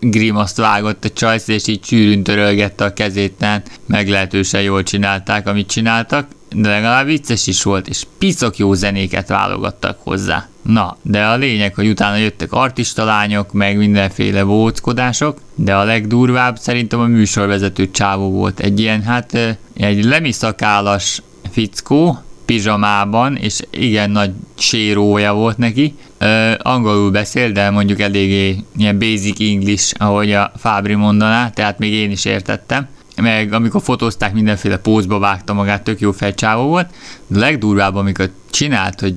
grimaszt 0.00 0.56
vágott 0.56 1.04
a 1.04 1.10
csajsz, 1.10 1.48
és 1.48 1.66
így 1.66 1.80
csűrűn 1.80 2.22
törölgette 2.22 2.84
a 2.84 2.92
kezét, 2.92 3.32
tehát 3.32 3.70
meglehetősen 3.86 4.62
jól 4.62 4.82
csinálták, 4.82 5.46
amit 5.46 5.70
csináltak, 5.70 6.26
de 6.54 6.68
legalább 6.68 7.06
vicces 7.06 7.46
is 7.46 7.62
volt, 7.62 7.88
és 7.88 8.06
piszok 8.18 8.56
jó 8.56 8.74
zenéket 8.74 9.28
válogattak 9.28 9.98
hozzá. 10.02 10.48
Na, 10.62 10.96
de 11.02 11.24
a 11.24 11.36
lényeg, 11.36 11.74
hogy 11.74 11.88
utána 11.88 12.16
jöttek 12.16 12.52
artista 12.52 13.04
lányok, 13.04 13.52
meg 13.52 13.76
mindenféle 13.76 14.42
vóckodások, 14.42 15.38
de 15.54 15.74
a 15.74 15.84
legdurvább 15.84 16.58
szerintem 16.58 17.00
a 17.00 17.06
műsorvezető 17.06 17.90
csávó 17.90 18.30
volt. 18.30 18.60
Egy 18.60 18.80
ilyen, 18.80 19.02
hát 19.02 19.58
egy 19.74 20.04
lemiszakálas 20.04 21.22
fickó, 21.50 22.22
pizsamában, 22.50 23.36
és 23.36 23.60
igen 23.70 24.10
nagy 24.10 24.30
sérója 24.58 25.32
volt 25.34 25.58
neki. 25.58 25.94
Ö, 26.18 26.52
angolul 26.58 27.10
beszél, 27.10 27.52
de 27.52 27.70
mondjuk 27.70 28.00
eléggé 28.00 28.56
ilyen 28.76 28.98
basic 28.98 29.40
English, 29.40 29.94
ahogy 29.98 30.32
a 30.32 30.52
Fábri 30.56 30.94
mondaná, 30.94 31.50
tehát 31.50 31.78
még 31.78 31.92
én 31.92 32.10
is 32.10 32.24
értettem. 32.24 32.88
Meg 33.16 33.52
amikor 33.52 33.82
fotózták, 33.82 34.32
mindenféle 34.32 34.76
pózba 34.76 35.18
vágta 35.18 35.52
magát, 35.52 35.82
tök 35.82 36.00
jó 36.00 36.12
fejcsávó 36.12 36.62
volt. 36.62 36.90
De 37.26 37.38
legdurvább, 37.38 37.94
amikor 37.94 38.30
csinált, 38.50 39.00
hogy 39.00 39.14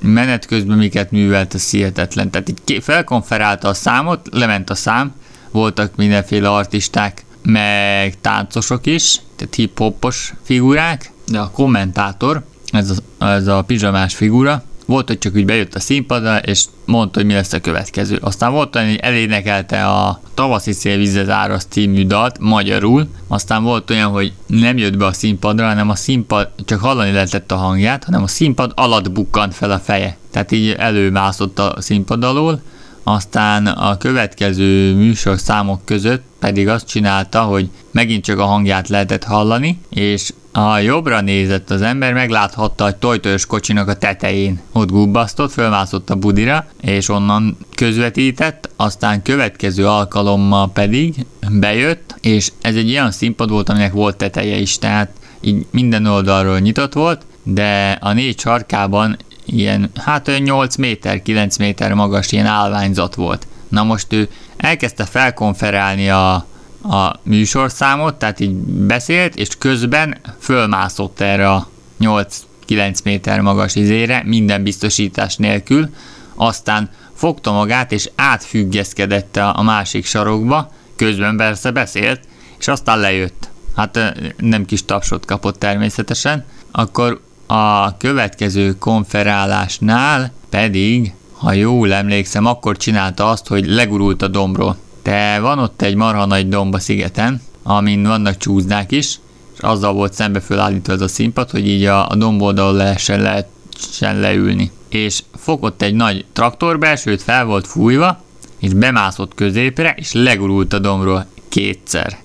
menet 0.00 0.46
közben 0.46 0.78
miket 0.78 1.10
művelt, 1.10 1.54
a 1.54 1.58
hihetetlen. 1.70 2.30
Tehát 2.30 2.48
így 2.48 2.82
felkonferálta 2.82 3.68
a 3.68 3.74
számot, 3.74 4.28
lement 4.32 4.70
a 4.70 4.74
szám, 4.74 5.14
voltak 5.50 5.96
mindenféle 5.96 6.50
artisták, 6.50 7.24
meg 7.42 8.20
táncosok 8.20 8.86
is, 8.86 9.20
tehát 9.36 9.54
hip-hopos 9.54 10.34
figurák, 10.42 11.12
de 11.26 11.38
a 11.38 11.50
kommentátor 11.50 12.44
ez 12.74 12.90
a, 13.18 13.24
ez 13.24 13.46
a 13.46 13.62
pizsamás 13.62 14.14
figura, 14.14 14.62
volt, 14.86 15.08
hogy 15.08 15.18
csak 15.18 15.34
úgy 15.34 15.44
bejött 15.44 15.74
a 15.74 15.80
színpadra, 15.80 16.38
és 16.38 16.64
mondta, 16.84 17.18
hogy 17.18 17.28
mi 17.28 17.34
lesz 17.34 17.52
a 17.52 17.60
következő. 17.60 18.18
Aztán 18.20 18.52
volt 18.52 18.76
olyan, 18.76 18.88
hogy 18.88 18.98
elénekelte 19.02 19.86
a 19.86 20.20
Tavaszi 20.34 20.72
szél 20.72 20.96
vízez 20.96 21.28
árasz 21.28 21.66
című 21.68 22.06
dalt 22.06 22.38
magyarul, 22.38 23.08
aztán 23.28 23.62
volt 23.62 23.90
olyan, 23.90 24.10
hogy 24.10 24.32
nem 24.46 24.76
jött 24.76 24.96
be 24.96 25.06
a 25.06 25.12
színpadra, 25.12 25.66
hanem 25.66 25.90
a 25.90 25.94
színpad, 25.94 26.48
csak 26.64 26.80
hallani 26.80 27.12
lehetett 27.12 27.52
a 27.52 27.56
hangját, 27.56 28.04
hanem 28.04 28.22
a 28.22 28.26
színpad 28.26 28.72
alatt 28.74 29.10
bukkant 29.10 29.54
fel 29.54 29.70
a 29.70 29.78
feje. 29.78 30.16
Tehát 30.30 30.52
így 30.52 30.70
előmászott 30.70 31.58
a 31.58 31.74
színpad 31.78 32.24
alól, 32.24 32.62
aztán 33.02 33.66
a 33.66 33.96
következő 33.96 34.94
műsor 34.94 35.38
számok 35.38 35.84
között 35.84 36.22
pedig 36.38 36.68
azt 36.68 36.86
csinálta, 36.86 37.42
hogy 37.42 37.70
megint 37.90 38.24
csak 38.24 38.38
a 38.38 38.44
hangját 38.44 38.88
lehetett 38.88 39.24
hallani, 39.24 39.80
és 39.88 40.32
a 40.56 40.78
jobbra 40.78 41.20
nézett 41.20 41.70
az 41.70 41.82
ember, 41.82 42.12
megláthatta 42.12 42.86
egy 42.86 42.96
tojtojos 42.96 43.46
kocsinak 43.46 43.88
a 43.88 43.94
tetején. 43.94 44.60
Ott 44.72 44.90
gubbasztott, 44.90 45.52
fölmászott 45.52 46.10
a 46.10 46.14
budira, 46.14 46.66
és 46.80 47.08
onnan 47.08 47.56
közvetített, 47.74 48.70
aztán 48.76 49.22
következő 49.22 49.86
alkalommal 49.86 50.72
pedig 50.72 51.26
bejött, 51.50 52.14
és 52.20 52.52
ez 52.60 52.76
egy 52.76 52.90
olyan 52.90 53.10
színpad 53.10 53.50
volt, 53.50 53.68
aminek 53.68 53.92
volt 53.92 54.16
teteje 54.16 54.56
is, 54.56 54.78
tehát 54.78 55.10
így 55.40 55.66
minden 55.70 56.06
oldalról 56.06 56.58
nyitott 56.58 56.92
volt, 56.92 57.22
de 57.42 57.98
a 58.00 58.12
négy 58.12 58.38
sarkában 58.38 59.16
ilyen, 59.44 59.90
hát 59.94 60.28
olyan 60.28 60.42
8 60.42 60.76
méter, 60.76 61.22
9 61.22 61.56
méter 61.56 61.92
magas 61.92 62.32
ilyen 62.32 62.46
állványzat 62.46 63.14
volt. 63.14 63.46
Na 63.68 63.82
most 63.82 64.12
ő 64.12 64.28
elkezdte 64.56 65.04
felkonferálni 65.04 66.10
a, 66.10 66.46
a 66.88 67.20
műsorszámot, 67.22 68.14
tehát 68.14 68.40
így 68.40 68.54
beszélt, 68.64 69.36
és 69.36 69.48
közben 69.58 70.16
fölmászott 70.38 71.20
erre 71.20 71.50
a 71.50 71.68
8-9 72.00 73.02
méter 73.04 73.40
magas 73.40 73.74
izére, 73.74 74.22
minden 74.26 74.62
biztosítás 74.62 75.36
nélkül, 75.36 75.88
aztán 76.34 76.90
fogta 77.14 77.52
magát, 77.52 77.92
és 77.92 78.10
átfüggeszkedett 78.14 79.36
a 79.36 79.62
másik 79.62 80.06
sarokba, 80.06 80.72
közben 80.96 81.36
persze 81.36 81.70
beszélt, 81.70 82.20
és 82.58 82.68
aztán 82.68 82.98
lejött. 82.98 83.50
Hát 83.76 84.14
nem 84.36 84.64
kis 84.64 84.84
tapsot 84.84 85.24
kapott 85.24 85.58
természetesen. 85.58 86.44
Akkor 86.70 87.20
a 87.46 87.96
következő 87.96 88.78
konferálásnál 88.78 90.32
pedig, 90.50 91.14
ha 91.32 91.52
jól 91.52 91.92
emlékszem, 91.92 92.46
akkor 92.46 92.76
csinálta 92.76 93.28
azt, 93.30 93.46
hogy 93.46 93.66
legurult 93.66 94.22
a 94.22 94.28
dombról. 94.28 94.76
De 95.04 95.40
van 95.40 95.58
ott 95.58 95.82
egy 95.82 95.94
marha 95.94 96.26
nagy 96.26 96.48
domb 96.48 96.74
a 96.74 96.78
szigeten, 96.78 97.42
amin 97.62 98.02
vannak 98.02 98.36
csúzdák 98.36 98.92
is, 98.92 99.20
és 99.54 99.60
azzal 99.60 99.92
volt 99.92 100.12
szembe 100.12 100.40
fölállítva 100.40 100.92
ez 100.92 101.00
a 101.00 101.08
színpad, 101.08 101.50
hogy 101.50 101.68
így 101.68 101.84
a, 101.84 102.08
a 102.08 102.14
domboldal 102.14 102.72
lehessen, 102.72 103.20
lehessen 103.20 104.20
leülni. 104.20 104.70
És 104.88 105.22
fogott 105.36 105.82
egy 105.82 105.94
nagy 105.94 106.24
traktorbelsőt, 106.32 107.22
fel 107.22 107.44
volt 107.44 107.66
fújva, 107.66 108.22
és 108.58 108.72
bemászott 108.72 109.34
középre, 109.34 109.94
és 109.98 110.12
legurult 110.12 110.72
a 110.72 110.78
dombról 110.78 111.26
kétszer. 111.48 112.16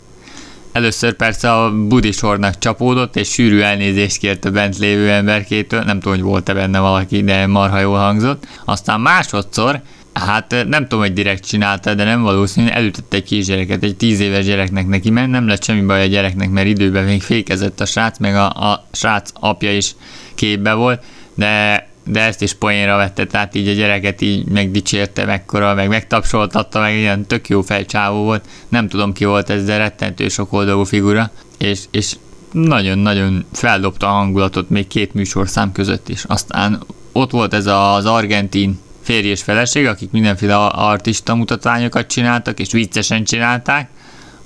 Először 0.72 1.14
persze 1.14 1.54
a 1.54 1.72
budisornak 1.88 2.58
csapódott, 2.58 3.16
és 3.16 3.30
sűrű 3.30 3.60
elnézést 3.60 4.18
kért 4.18 4.46
a 4.46 4.52
bent 4.52 4.78
lévő 4.78 5.10
emberkétől, 5.10 5.82
nem 5.82 6.00
tudom, 6.00 6.18
hogy 6.18 6.28
volt-e 6.28 6.54
benne 6.54 6.80
valaki, 6.80 7.24
de 7.24 7.48
marha 7.48 7.80
jól 7.80 7.98
hangzott. 7.98 8.48
Aztán 8.66 9.02
másodszor, 9.02 9.82
hát 10.14 10.66
nem 10.68 10.84
tudom, 10.84 11.00
hogy 11.00 11.14
direkt 11.14 11.46
csinálta, 11.46 11.94
de 11.94 12.04
nem 12.04 12.22
valószínű, 12.22 12.68
elütött 12.68 13.14
egy 13.14 13.24
kisgyereket, 13.24 13.84
egy 13.84 13.96
tíz 13.96 14.20
éves 14.20 14.46
gyereknek 14.46 14.88
neki 14.88 15.10
ment, 15.10 15.32
nem 15.32 15.48
lett 15.48 15.64
semmi 15.64 15.82
baj 15.82 16.02
a 16.02 16.06
gyereknek, 16.06 16.50
mert 16.50 16.68
időben 16.68 17.04
még 17.04 17.22
fékezett 17.22 17.80
a 17.80 17.86
srác, 17.86 18.18
meg 18.18 18.36
a, 18.36 18.72
a 18.72 18.86
srác 18.92 19.30
apja 19.34 19.76
is 19.76 19.96
képbe 20.36 20.74
volt, 20.74 21.04
de 21.34 21.88
de 22.12 22.22
ezt 22.22 22.42
is 22.42 22.54
poénra 22.54 22.96
vette, 22.98 23.26
tehát 23.26 23.56
így 23.56 23.68
a 23.68 23.74
gyereket 23.74 24.22
így 24.22 24.46
megdicsérte 24.46 25.26
mekkora, 25.26 25.74
meg 25.74 25.88
megtapsoltatta, 25.88 26.80
meg 26.80 26.96
ilyen 26.96 27.26
tök 27.26 27.50
jó 27.50 27.62
fejcsávó 27.62 28.24
volt. 28.24 28.46
Nem 28.70 28.88
tudom 28.88 29.14
ki 29.14 29.26
volt 29.26 29.50
ez, 29.50 29.66
de 29.66 29.78
rettentő 29.78 30.28
sok 30.28 30.54
oldalú 30.54 30.84
figura, 30.84 31.32
és, 31.58 31.80
és 31.92 32.16
nagyon-nagyon 32.52 33.46
feldobta 33.52 34.08
a 34.08 34.12
hangulatot 34.12 34.70
még 34.70 34.88
két 34.88 35.14
műsorszám 35.14 35.72
között 35.72 36.10
is. 36.10 36.24
Aztán 36.24 36.84
ott 37.12 37.32
volt 37.32 37.54
ez 37.54 37.66
az 37.66 38.06
argentin 38.06 38.80
férj 39.10 39.28
és 39.28 39.42
feleség, 39.42 39.86
akik 39.86 40.12
mindenféle 40.12 40.56
artista 40.66 41.36
mutatványokat 41.36 42.08
csináltak, 42.08 42.60
és 42.60 42.72
viccesen 42.72 43.24
csinálták. 43.24 43.90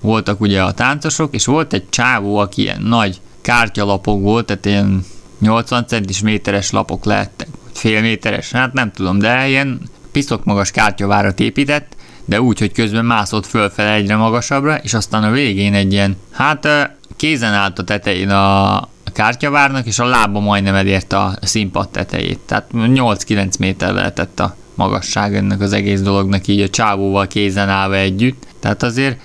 Voltak 0.01 0.41
ugye 0.41 0.63
a 0.63 0.71
táncosok, 0.71 1.33
és 1.33 1.45
volt 1.45 1.73
egy 1.73 1.89
csávó, 1.89 2.37
aki 2.37 2.61
ilyen 2.61 2.81
nagy 2.81 3.21
kártyalapok 3.41 4.21
volt, 4.21 4.45
tehát 4.45 4.65
ilyen 4.65 5.05
80 5.39 5.87
centis 5.87 6.21
méteres 6.21 6.71
lapok 6.71 7.05
lehettek, 7.05 7.47
fél 7.73 8.01
méteres, 8.01 8.51
hát 8.51 8.73
nem 8.73 8.91
tudom, 8.91 9.19
de 9.19 9.47
ilyen 9.47 9.81
piszok 10.11 10.43
magas 10.43 10.71
kártyavárat 10.71 11.39
épített, 11.39 11.95
de 12.25 12.41
úgy, 12.41 12.59
hogy 12.59 12.71
közben 12.71 13.05
mászott 13.05 13.45
fölfele 13.45 13.93
egyre 13.93 14.15
magasabbra, 14.15 14.77
és 14.77 14.93
aztán 14.93 15.23
a 15.23 15.31
végén 15.31 15.73
egy 15.73 15.93
ilyen, 15.93 16.17
hát 16.31 16.67
kézen 17.15 17.53
állt 17.53 17.79
a 17.79 17.83
tetején 17.83 18.29
a 18.29 18.89
kártyavárnak, 19.13 19.85
és 19.85 19.99
a 19.99 20.05
lába 20.05 20.39
majdnem 20.39 20.75
elérte 20.75 21.17
a 21.17 21.37
színpad 21.41 21.89
tetejét. 21.89 22.39
Tehát 22.45 22.69
8-9 22.73 23.59
méter 23.59 23.93
lehetett 23.93 24.39
a 24.39 24.55
magasság 24.75 25.35
ennek 25.35 25.61
az 25.61 25.73
egész 25.73 26.01
dolognak 26.01 26.47
így 26.47 26.61
a 26.61 26.69
csávóval 26.69 27.27
kézen 27.27 27.69
állva 27.69 27.95
együtt. 27.95 28.47
Tehát 28.59 28.83
azért 28.83 29.19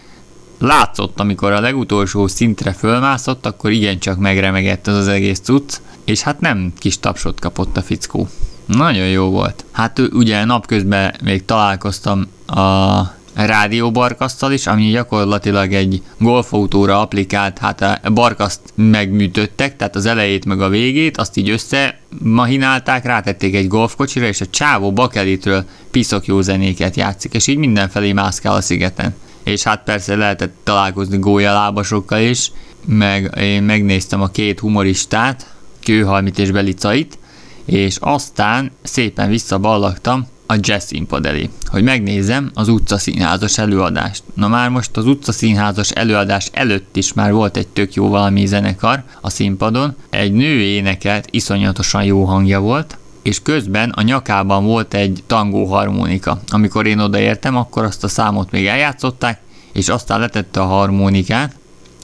látszott, 0.59 1.21
amikor 1.21 1.53
a 1.53 1.61
legutolsó 1.61 2.27
szintre 2.27 2.73
fölmászott, 2.73 3.47
akkor 3.47 3.71
igencsak 3.71 4.19
megremegett 4.19 4.87
az 4.87 4.95
az 4.97 5.09
egész 5.09 5.41
cucc, 5.41 5.77
és 6.05 6.21
hát 6.21 6.41
nem 6.41 6.73
kis 6.79 7.01
tapsot 7.01 7.41
kapott 7.41 7.77
a 7.77 7.83
fickó. 7.83 8.29
Nagyon 8.67 9.07
jó 9.07 9.31
volt. 9.31 9.65
Hát 9.71 9.99
ugye 9.99 10.45
napközben 10.45 11.15
még 11.25 11.45
találkoztam 11.45 12.27
a 12.47 13.01
rádióbarkasztal 13.47 14.53
is, 14.53 14.67
ami 14.67 14.91
gyakorlatilag 14.91 15.73
egy 15.73 16.03
golfautóra 16.19 17.01
applikált, 17.01 17.59
hát 17.59 17.81
a 17.81 18.11
barkaszt 18.11 18.61
megműtöttek, 18.75 19.77
tehát 19.77 19.97
az 19.97 20.07
elejét 20.07 20.45
meg 20.45 20.61
a 20.61 20.69
végét, 20.69 21.17
azt 21.17 21.37
így 21.37 21.51
össze 21.51 22.01
mahinálták, 22.23 23.05
rátették 23.05 23.55
egy 23.55 23.69
golfkocsira, 23.69 24.27
és 24.27 24.41
a 24.41 24.47
csávó 24.51 24.93
bakelitről 24.93 25.65
piszok 25.91 26.27
jó 26.27 26.41
zenéket 26.41 26.97
játszik, 26.97 27.35
és 27.35 27.47
így 27.47 27.57
mindenfelé 27.57 28.13
mászkál 28.13 28.55
a 28.55 28.61
szigeten. 28.61 29.15
És 29.43 29.63
hát 29.63 29.85
persze 29.85 30.17
lehetett 30.17 30.55
találkozni 30.63 31.19
gólyalábasokkal 31.19 32.21
is, 32.21 32.53
meg 32.85 33.35
én 33.41 33.63
megnéztem 33.63 34.23
a 34.23 34.29
két 34.29 34.61
humoristát, 34.61 35.53
Kőhalmit 35.85 36.39
és 36.39 36.51
Belicait, 36.51 37.19
és 37.65 37.97
aztán 38.01 38.71
szépen 38.83 39.29
visszaballagtam 39.29 40.27
a 40.51 40.57
jazz 40.61 40.85
színpad 40.85 41.27
elé, 41.27 41.51
hogy 41.67 41.83
megnézem 41.83 42.51
az 42.55 42.69
utcaszínházas 42.69 43.59
előadást. 43.59 44.23
Na 44.35 44.49
már 44.49 44.69
most 44.69 44.97
az 44.97 45.07
utcaszínházas 45.07 45.91
előadás 45.91 46.49
előtt 46.53 46.97
is 46.97 47.13
már 47.13 47.33
volt 47.33 47.57
egy 47.57 47.69
tök 47.69 47.95
jó 47.95 48.09
valami 48.09 48.47
zenekar 48.47 49.03
a 49.21 49.31
színpadon, 49.31 49.97
egy 50.11 50.33
nő 50.33 50.61
énekelt, 50.61 51.29
iszonyatosan 51.31 52.05
jó 52.05 52.25
hangja 52.25 52.61
volt, 52.61 52.99
és 53.23 53.43
közben 53.43 53.91
a 53.91 54.03
nyakában 54.03 54.65
volt 54.65 54.95
egy 54.95 55.23
tangó 55.27 55.65
harmonika. 55.65 56.41
Amikor 56.49 56.87
én 56.87 56.99
odaértem, 56.99 57.57
akkor 57.57 57.85
azt 57.85 58.05
a 58.05 58.09
számot 58.09 58.51
még 58.51 58.67
eljátszották, 58.67 59.41
és 59.73 59.89
aztán 59.89 60.21
letette 60.21 60.61
a 60.61 60.67
harmonikát, 60.67 61.55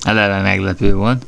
eleve 0.03 0.41
meglepő 0.41 0.95
volt, 0.95 1.27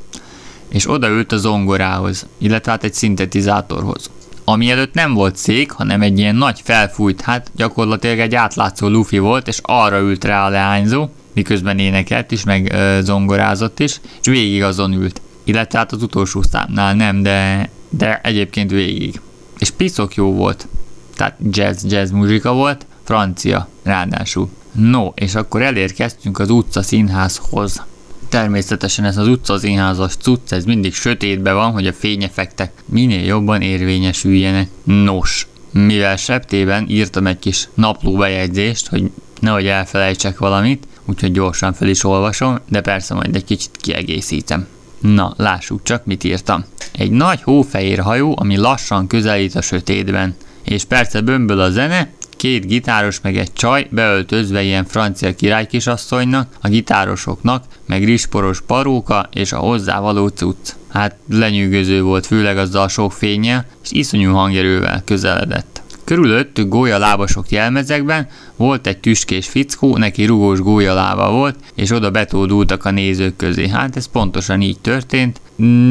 és 0.68 0.90
odaült 0.90 1.32
a 1.32 1.36
zongorához, 1.36 2.26
illetve 2.38 2.70
hát 2.70 2.84
egy 2.84 2.94
szintetizátorhoz. 2.94 4.10
Ami 4.48 4.70
előtt 4.70 4.94
nem 4.94 5.14
volt 5.14 5.36
szék, 5.36 5.70
hanem 5.70 6.02
egy 6.02 6.18
ilyen 6.18 6.34
nagy 6.36 6.60
felfújt, 6.64 7.20
hát 7.20 7.50
gyakorlatilag 7.56 8.18
egy 8.18 8.34
átlátszó 8.34 8.88
lufi 8.88 9.18
volt, 9.18 9.48
és 9.48 9.58
arra 9.62 9.98
ült 9.98 10.24
rá 10.24 10.46
a 10.46 10.48
leányzó, 10.48 11.08
miközben 11.32 11.78
énekelt 11.78 12.30
is, 12.30 12.44
meg 12.44 12.72
ö, 12.72 12.98
zongorázott 13.02 13.80
is, 13.80 14.00
és 14.20 14.26
végig 14.26 14.62
azon 14.62 14.92
ült. 14.92 15.20
Illetve 15.44 15.78
hát 15.78 15.92
az 15.92 16.02
utolsó 16.02 16.42
számnál 16.42 16.94
nem, 16.94 17.22
de, 17.22 17.68
de 17.88 18.20
egyébként 18.22 18.70
végig. 18.70 19.20
És 19.58 19.70
piszok 19.70 20.14
jó 20.14 20.32
volt. 20.32 20.68
Tehát 21.14 21.36
jazz, 21.50 21.84
jazz 21.84 22.10
muzsika 22.10 22.52
volt, 22.52 22.86
francia 23.04 23.68
ráadásul. 23.82 24.48
No, 24.72 25.06
és 25.14 25.34
akkor 25.34 25.62
elérkeztünk 25.62 26.38
az 26.38 26.50
utca 26.50 26.82
színházhoz. 26.82 27.82
Természetesen 28.28 29.04
ez 29.04 29.16
az 29.16 29.28
utcaszínházas 29.28 30.16
cucc, 30.16 30.52
ez 30.52 30.64
mindig 30.64 30.94
sötétbe 30.94 31.52
van, 31.52 31.72
hogy 31.72 31.86
a 31.86 31.92
fényefektek 31.92 32.72
minél 32.84 33.24
jobban 33.24 33.62
érvényesüljenek. 33.62 34.68
Nos, 34.84 35.46
mivel 35.70 36.16
septében 36.16 36.86
írtam 36.88 37.26
egy 37.26 37.38
kis 37.38 37.68
naplóbejegyzést, 37.74 38.88
hogy 38.88 39.10
nehogy 39.40 39.66
elfelejtsek 39.66 40.38
valamit, 40.38 40.86
úgyhogy 41.04 41.32
gyorsan 41.32 41.72
fel 41.72 41.88
is 41.88 42.04
olvasom, 42.04 42.58
de 42.68 42.80
persze 42.80 43.14
majd 43.14 43.34
egy 43.34 43.44
kicsit 43.44 43.70
kiegészítem. 43.76 44.66
Na, 45.00 45.34
lássuk 45.36 45.82
csak, 45.82 46.04
mit 46.04 46.24
írtam. 46.24 46.64
Egy 46.92 47.10
nagy 47.10 47.42
hófehér 47.42 47.98
hajó, 47.98 48.34
ami 48.38 48.56
lassan 48.56 49.06
közelít 49.06 49.54
a 49.54 49.60
sötétben. 49.60 50.34
És 50.62 50.84
persze 50.84 51.20
bömböl 51.20 51.60
a 51.60 51.70
zene, 51.70 52.10
két 52.36 52.66
gitáros 52.66 53.20
meg 53.20 53.36
egy 53.36 53.52
csaj 53.52 53.86
beöltözve 53.90 54.62
ilyen 54.62 54.84
francia 54.84 55.34
királykisasszonynak, 55.34 56.48
a 56.60 56.68
gitárosoknak, 56.68 57.64
meg 57.86 58.04
risporos 58.04 58.60
paróka 58.60 59.28
és 59.32 59.52
a 59.52 59.58
hozzávaló 59.58 60.28
cucc. 60.28 60.74
Hát 60.88 61.16
lenyűgöző 61.28 62.02
volt, 62.02 62.26
főleg 62.26 62.58
azzal 62.58 62.82
a 62.82 62.88
sok 62.88 63.12
fénye, 63.12 63.66
és 63.82 63.90
iszonyú 63.92 64.32
hangerővel 64.32 65.02
közeledett. 65.04 65.82
Körülöttük 66.04 66.68
gólyalábasok 66.68 67.50
jelmezekben, 67.50 68.28
volt 68.56 68.86
egy 68.86 68.98
tüskés 68.98 69.46
fickó, 69.48 69.96
neki 69.96 70.24
rugós 70.24 70.60
gólyalába 70.60 71.30
volt, 71.30 71.58
és 71.74 71.90
oda 71.90 72.10
betódultak 72.10 72.84
a 72.84 72.90
nézők 72.90 73.36
közé. 73.36 73.68
Hát 73.68 73.96
ez 73.96 74.06
pontosan 74.06 74.60
így 74.60 74.78
történt, 74.80 75.40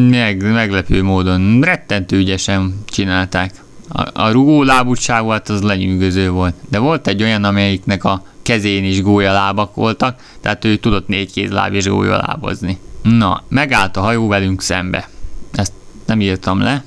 meg, 0.10 0.52
meglepő 0.52 1.04
módon, 1.04 1.62
rettentő 1.62 2.18
ügyesen 2.18 2.84
csinálták. 2.86 3.52
A, 3.90 4.22
a 4.22 4.32
rugó 4.32 4.64
lábútságú 4.64 5.28
hát 5.28 5.50
az 5.50 5.62
lenyűgöző 5.62 6.30
volt, 6.30 6.56
de 6.70 6.80
volt 6.80 7.08
egy 7.08 7.24
olyan, 7.24 7.44
amelyiknek 7.44 8.04
a 8.04 8.24
kezén 8.42 8.84
is 8.84 9.02
gólyalábak 9.02 9.76
voltak, 9.76 10.20
tehát 10.42 10.66
ő 10.66 10.76
tudott 10.76 11.08
négy 11.08 11.32
kézláb 11.32 11.74
és 11.74 11.88
gólyalábozni. 11.88 12.78
Na, 13.02 13.44
megállt 13.48 13.98
a 13.98 14.02
hajó 14.02 14.28
velünk 14.28 14.62
szembe. 14.62 15.10
Ezt 15.52 15.72
nem 16.06 16.22
írtam 16.22 16.60
le, 16.60 16.84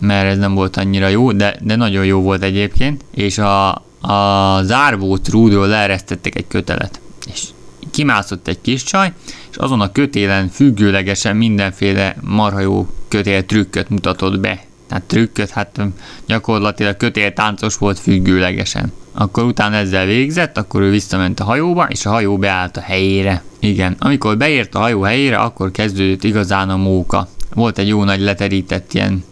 mert 0.00 0.26
ez 0.30 0.38
nem 0.38 0.54
volt 0.54 0.76
annyira 0.76 1.08
jó, 1.08 1.32
de, 1.32 1.56
de 1.62 1.76
nagyon 1.76 2.04
jó 2.04 2.20
volt 2.20 2.42
egyébként, 2.42 3.04
és 3.10 3.38
a, 3.38 3.70
a 4.00 4.62
zárvót 4.62 5.28
rúdról 5.28 5.66
leeresztettek 5.66 6.34
egy 6.34 6.46
kötelet, 6.48 7.00
és 7.32 7.42
kimászott 7.90 8.48
egy 8.48 8.60
kis 8.60 8.82
csaj, 8.82 9.12
és 9.50 9.56
azon 9.56 9.80
a 9.80 9.92
kötélen 9.92 10.48
függőlegesen 10.48 11.36
mindenféle 11.36 12.16
marha 12.20 12.60
jó 12.60 12.88
kötél 13.08 13.46
trükköt 13.46 13.88
mutatott 13.88 14.40
be. 14.40 14.64
Tehát 14.92 15.06
trükköt, 15.06 15.50
hát 15.50 15.80
gyakorlatilag 16.26 16.96
kötél 16.96 17.32
táncos 17.32 17.76
volt 17.76 17.98
függőlegesen. 17.98 18.92
Akkor 19.12 19.44
utána 19.44 19.76
ezzel 19.76 20.06
végzett, 20.06 20.58
akkor 20.58 20.82
ő 20.82 20.90
visszament 20.90 21.40
a 21.40 21.44
hajóba, 21.44 21.86
és 21.88 22.06
a 22.06 22.10
hajó 22.10 22.36
beállt 22.38 22.76
a 22.76 22.80
helyére. 22.80 23.42
Igen, 23.58 23.96
amikor 23.98 24.36
beért 24.36 24.74
a 24.74 24.78
hajó 24.78 25.02
helyére, 25.02 25.36
akkor 25.36 25.70
kezdődött 25.70 26.24
igazán 26.24 26.70
a 26.70 26.76
móka. 26.76 27.28
Volt 27.54 27.78
egy 27.78 27.88
jó 27.88 28.04
nagy 28.04 28.20
leterített 28.20 28.92
ilyen 28.92 29.24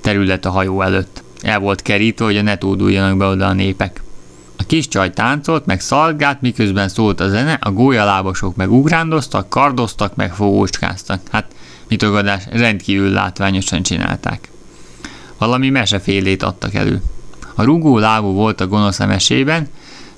terület 0.00 0.44
a 0.44 0.50
hajó 0.50 0.82
előtt. 0.82 1.22
El 1.42 1.58
volt 1.58 1.82
kerítve, 1.82 2.24
hogy 2.24 2.42
ne 2.42 2.56
tóduljanak 2.56 3.16
be 3.16 3.26
oda 3.26 3.46
a 3.46 3.52
népek. 3.52 4.02
A 4.56 4.62
kis 4.66 4.88
csaj 4.88 5.12
táncolt, 5.12 5.66
meg 5.66 5.80
szalgált, 5.80 6.40
miközben 6.40 6.88
szólt 6.88 7.20
a 7.20 7.28
zene, 7.28 7.58
a 7.60 7.70
gólyalábosok 7.70 8.56
meg 8.56 8.72
ugrándoztak, 8.72 9.48
kardoztak, 9.48 10.14
meg 10.14 10.34
fogócskáztak. 10.34 11.20
Hát, 11.30 11.46
mitogadás, 11.88 12.42
rendkívül 12.50 13.10
látványosan 13.10 13.82
csinálták. 13.82 14.51
Valami 15.42 15.70
mesefélét 15.70 16.42
adtak 16.42 16.74
elő. 16.74 17.02
A 17.54 17.62
rugó 17.62 17.98
lábú 17.98 18.32
volt 18.32 18.60
a 18.60 18.66
gonosz 18.66 19.00
a 19.00 19.06
mesében, 19.06 19.68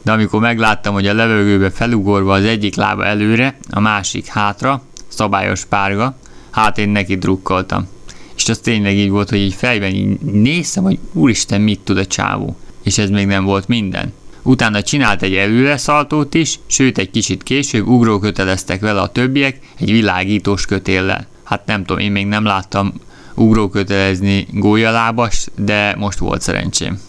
de 0.03 0.13
amikor 0.13 0.41
megláttam, 0.41 0.95
hogy 0.95 1.07
a 1.07 1.15
levegőbe 1.15 1.71
felugorva 1.71 2.33
az 2.33 2.45
egyik 2.45 2.75
lába 2.77 3.05
előre, 3.05 3.59
a 3.71 3.81
másik 3.81 4.27
hátra, 4.27 4.83
szabályos 5.09 5.65
párga, 5.65 6.17
hát 6.51 6.79
én 6.79 6.89
neki 6.89 7.17
drukkoltam. 7.17 7.89
És 8.37 8.49
az 8.49 8.59
tényleg 8.59 8.97
így 8.97 9.11
volt, 9.11 9.29
hogy 9.29 9.39
így 9.39 9.55
fejben 9.55 9.95
így 9.95 10.21
néztem, 10.21 10.83
hogy 10.83 10.99
úristen, 11.13 11.61
mit 11.61 11.81
tud 11.81 11.99
a 11.99 12.07
csávó. 12.07 12.57
És 12.83 12.99
ez 12.99 13.11
még 13.11 13.27
nem 13.27 13.45
volt 13.45 13.69
minden. 13.69 14.13
Utána 14.43 14.83
csinált 14.83 15.23
egy 15.23 15.35
előreszaltót 15.35 16.35
is, 16.35 16.59
sőt 16.67 16.99
egy 16.99 17.11
kicsit 17.11 17.43
később 17.43 17.87
ugróköteleztek 17.87 18.81
vele 18.81 19.01
a 19.01 19.13
többiek 19.13 19.59
egy 19.79 19.91
világítós 19.91 20.67
kötéllel. 20.67 21.27
Hát 21.45 21.67
nem 21.67 21.85
tudom, 21.85 22.03
én 22.03 22.13
még 22.13 22.27
nem 22.27 22.45
láttam 22.45 22.93
ugrókötelezni 23.35 24.47
gólyalábas, 24.51 25.47
de 25.57 25.95
most 25.99 26.19
volt 26.19 26.41
szerencsém. 26.41 27.01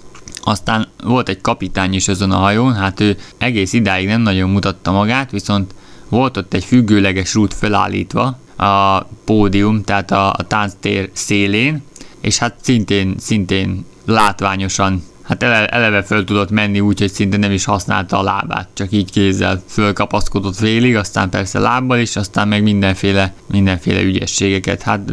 Aztán 0.44 0.88
volt 1.04 1.30
egy 1.30 1.42
kapitány 1.42 1.94
is 1.94 2.08
azon 2.08 2.32
a 2.32 2.38
hajón, 2.38 2.74
hát 2.74 3.00
ő 3.00 3.18
egész 3.38 3.74
idáig 3.74 4.08
nem 4.08 4.22
nagyon 4.22 4.50
mutatta 4.50 4.92
magát, 4.92 5.32
viszont 5.32 5.74
volt 6.10 6.38
ott 6.38 6.54
egy 6.54 6.64
függőleges 6.64 7.34
rút 7.34 7.54
felállítva, 7.54 8.40
a 8.58 9.04
pódium, 9.26 9.84
tehát 9.84 10.12
a, 10.12 10.30
a 10.30 10.44
tánctér 10.48 11.10
szélén, 11.14 11.84
és 12.22 12.38
hát 12.38 12.56
szintén, 12.62 13.16
szintén 13.18 13.86
látványosan 14.06 15.04
hát 15.28 15.44
ele, 15.44 15.68
eleve 15.68 16.04
föl 16.04 16.24
tudott 16.24 16.50
menni 16.50 16.80
úgy, 16.80 17.00
hogy 17.00 17.12
szinte 17.12 17.38
nem 17.38 17.52
is 17.52 17.66
használta 17.66 18.20
a 18.20 18.24
lábát, 18.24 18.68
csak 18.74 18.92
így 18.92 19.12
kézzel 19.12 19.64
fölkapaszkodott 19.68 20.56
félig, 20.56 20.96
aztán 20.96 21.30
persze 21.30 21.60
lábbal 21.60 22.00
is, 22.00 22.16
aztán 22.16 22.48
meg 22.48 22.64
mindenféle, 22.64 23.34
mindenféle 23.46 24.02
ügyességeket. 24.02 24.82
Hát 24.82 25.12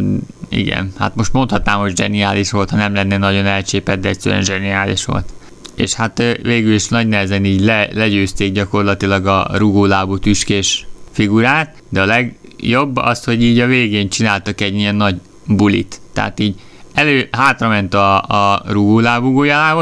igen, 0.48 0.92
hát 0.98 1.14
most 1.14 1.32
mondhatnám, 1.32 1.78
hogy 1.78 1.96
zseniális 1.96 2.50
volt, 2.50 2.70
ha 2.70 2.76
nem 2.76 2.94
lenne 2.94 3.16
nagyon 3.16 3.46
elcsépett, 3.46 4.00
de 4.00 4.08
egyszerűen 4.08 4.42
zseniális 4.42 5.04
volt. 5.04 5.28
És 5.74 5.94
hát 5.94 6.22
végül 6.42 6.74
is 6.74 6.88
nagy 6.88 7.08
nehezen 7.08 7.44
így 7.44 7.60
le, 7.60 7.88
legyőzték 7.92 8.52
gyakorlatilag 8.52 9.26
a 9.26 9.50
rugólábú 9.52 10.18
tüskés 10.18 10.86
figurát, 11.12 11.74
de 11.88 12.00
a 12.00 12.04
leg, 12.04 12.36
jobb 12.56 12.96
az, 12.96 13.24
hogy 13.24 13.42
így 13.42 13.58
a 13.58 13.66
végén 13.66 14.08
csináltak 14.08 14.60
egy 14.60 14.74
ilyen 14.74 14.94
nagy 14.94 15.20
bulit. 15.46 16.00
Tehát 16.12 16.40
így 16.40 16.54
elő, 16.94 17.28
hátra 17.30 17.68
ment 17.68 17.94
a, 17.94 18.22
a 18.22 18.62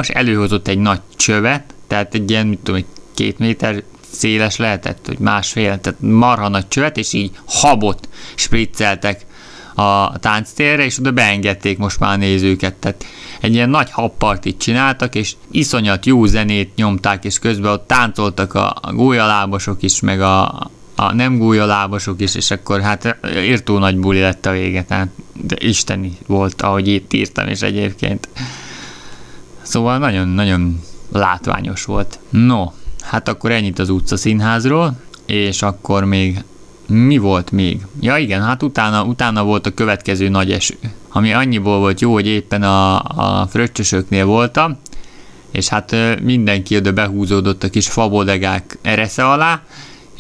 és 0.01 0.09
előhozott 0.09 0.69
egy 0.69 0.79
nagy 0.79 1.01
csövet, 1.17 1.75
tehát 1.87 2.15
egy 2.15 2.31
ilyen, 2.31 2.47
mit 2.47 2.59
tudom, 2.59 2.81
egy 2.81 2.87
két 3.15 3.39
méter 3.39 3.83
széles 4.11 4.57
lehetett, 4.57 5.07
hogy 5.07 5.19
másfél, 5.19 5.81
tehát 5.81 6.01
marha 6.01 6.49
nagy 6.49 6.69
csövet, 6.69 6.97
és 6.97 7.13
így 7.13 7.31
habot 7.47 8.09
spricceltek 8.35 9.27
a 9.75 10.19
tánctérre, 10.19 10.85
és 10.85 10.99
oda 10.99 11.11
beengedték 11.11 11.79
most 11.79 12.01
már 12.01 12.13
a 12.13 12.17
nézőket. 12.17 12.75
Tehát 12.75 13.05
egy 13.41 13.55
ilyen 13.55 13.71
nagy 13.71 13.91
habpartit 13.91 14.59
csináltak, 14.59 15.15
és 15.15 15.35
iszonyat 15.51 16.07
jó 16.07 16.25
zenét 16.25 16.75
nyomták, 16.75 17.25
és 17.25 17.39
közben 17.39 17.73
ott 17.73 17.87
táncoltak 17.87 18.55
a, 18.55 18.77
a 18.81 18.93
gólyalábosok 18.93 19.83
is, 19.83 20.01
meg 20.01 20.21
a, 20.21 20.71
a 21.01 21.15
nem 21.15 21.39
gólyalábasok 21.39 22.21
is, 22.21 22.35
és 22.35 22.51
akkor 22.51 22.81
hát 22.81 23.17
írtó 23.35 23.79
nagy 23.79 23.97
buli 23.97 24.21
lett 24.21 24.47
a 24.47 24.51
vége, 24.51 24.85
tehát 24.85 25.09
de 25.43 25.57
isteni 25.59 26.19
volt, 26.27 26.63
ahogy 26.63 26.89
itt 26.89 27.13
írtam 27.13 27.49
is 27.49 27.63
egyébként. 27.63 28.29
Szóval 29.63 29.99
nagyon-nagyon 29.99 30.81
látványos 31.13 31.85
volt. 31.85 32.19
No, 32.31 32.73
hát 33.01 33.29
akkor 33.29 33.51
ennyit 33.51 33.79
az 33.79 33.89
utca 33.89 34.17
színházról, 34.17 35.01
és 35.27 35.63
akkor 35.63 36.05
még 36.05 36.45
mi 36.87 37.19
volt 37.19 37.51
még? 37.51 37.87
Ja 38.01 38.17
igen, 38.17 38.43
hát 38.43 38.63
utána, 38.63 39.05
utána 39.05 39.45
volt 39.45 39.67
a 39.67 39.75
következő 39.75 40.29
nagy 40.29 40.53
eső, 40.53 40.79
ami 41.09 41.33
annyiból 41.33 41.79
volt 41.79 42.01
jó, 42.01 42.13
hogy 42.13 42.27
éppen 42.27 42.63
a, 42.63 42.99
a 42.99 43.47
fröccsösöknél 43.47 44.25
voltam, 44.25 44.79
és 45.51 45.69
hát 45.69 45.97
mindenki 46.23 46.77
oda 46.77 46.93
behúzódott 46.93 47.63
a 47.63 47.71
kis 47.71 47.89
fabodegák 47.89 48.79
eresze 48.83 49.27
alá, 49.27 49.63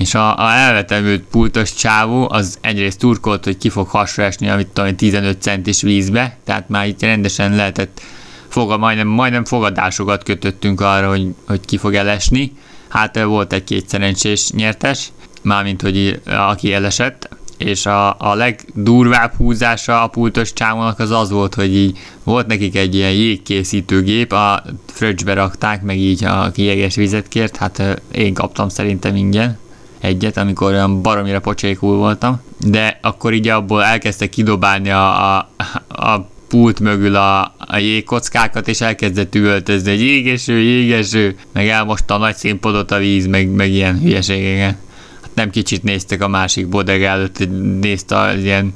és 0.00 0.14
a, 0.14 0.38
a 0.38 0.52
elvetemült 0.52 1.22
pultos 1.22 1.74
csávó 1.74 2.28
az 2.30 2.58
egyrészt 2.60 2.98
turkolt, 2.98 3.44
hogy 3.44 3.58
ki 3.58 3.68
fog 3.68 3.88
hasra 3.88 4.22
esni, 4.22 4.48
amit 4.48 4.66
tudom, 4.66 4.96
15 4.96 5.42
centis 5.42 5.82
vízbe, 5.82 6.36
tehát 6.44 6.68
már 6.68 6.86
itt 6.86 7.00
rendesen 7.00 7.54
lehetett 7.54 8.00
foga, 8.48 8.76
majdnem, 8.76 9.06
majdnem 9.06 9.44
fogadásokat 9.44 10.22
kötöttünk 10.22 10.80
arra, 10.80 11.08
hogy, 11.08 11.34
hogy 11.46 11.60
ki 11.60 11.76
fog 11.76 11.94
elesni. 11.94 12.52
Hát 12.88 13.22
volt 13.22 13.52
egy-két 13.52 13.88
szerencsés 13.88 14.50
nyertes, 14.50 15.12
mármint, 15.42 15.82
hogy 15.82 16.20
aki 16.26 16.72
elesett, 16.72 17.28
és 17.58 17.86
a, 17.86 18.16
a 18.18 18.34
legdurvább 18.34 19.34
húzása 19.36 20.02
a 20.02 20.06
pultos 20.06 20.52
csávónak 20.52 20.98
az 20.98 21.10
az 21.10 21.30
volt, 21.30 21.54
hogy 21.54 21.76
így 21.76 21.98
volt 22.24 22.46
nekik 22.46 22.76
egy 22.76 22.94
ilyen 22.94 23.12
jégkészítőgép, 23.12 24.32
a 24.32 24.62
fröccsbe 24.86 25.34
rakták, 25.34 25.82
meg 25.82 25.98
így 25.98 26.24
a 26.24 26.50
kijeges 26.50 26.94
vizet 26.94 27.28
kért, 27.28 27.56
hát 27.56 28.02
én 28.12 28.34
kaptam 28.34 28.68
szerintem 28.68 29.16
ingyen 29.16 29.58
egyet, 30.00 30.36
amikor 30.36 30.72
olyan 30.72 31.02
baromira 31.02 31.40
pocsékul 31.40 31.96
voltam, 31.96 32.40
de 32.66 32.98
akkor 33.02 33.32
így 33.32 33.48
abból 33.48 33.84
elkezdte 33.84 34.28
kidobálni 34.28 34.90
a, 34.90 35.36
a, 35.36 35.48
a 35.88 36.28
pult 36.48 36.80
mögül 36.80 37.16
a, 37.16 37.54
a 37.58 37.76
jégkockákat, 37.76 38.68
és 38.68 38.80
elkezdett 38.80 39.34
üvöltözni, 39.34 39.90
hogy 39.90 40.00
jégeső, 40.00 40.58
jégeső, 40.58 41.36
meg 41.52 41.68
elmosta 41.68 42.14
a 42.14 42.18
nagy 42.18 42.36
színpadot 42.36 42.90
a 42.90 42.98
víz, 42.98 43.26
meg, 43.26 43.48
meg 43.48 43.70
ilyen 43.70 44.00
hülyeségeket. 44.00 44.76
Hát 45.20 45.30
nem 45.34 45.50
kicsit 45.50 45.82
néztek 45.82 46.22
a 46.22 46.28
másik 46.28 46.68
bodeg 46.68 47.02
előtt, 47.02 47.48
nézte 47.80 48.18
az 48.18 48.38
ilyen 48.38 48.72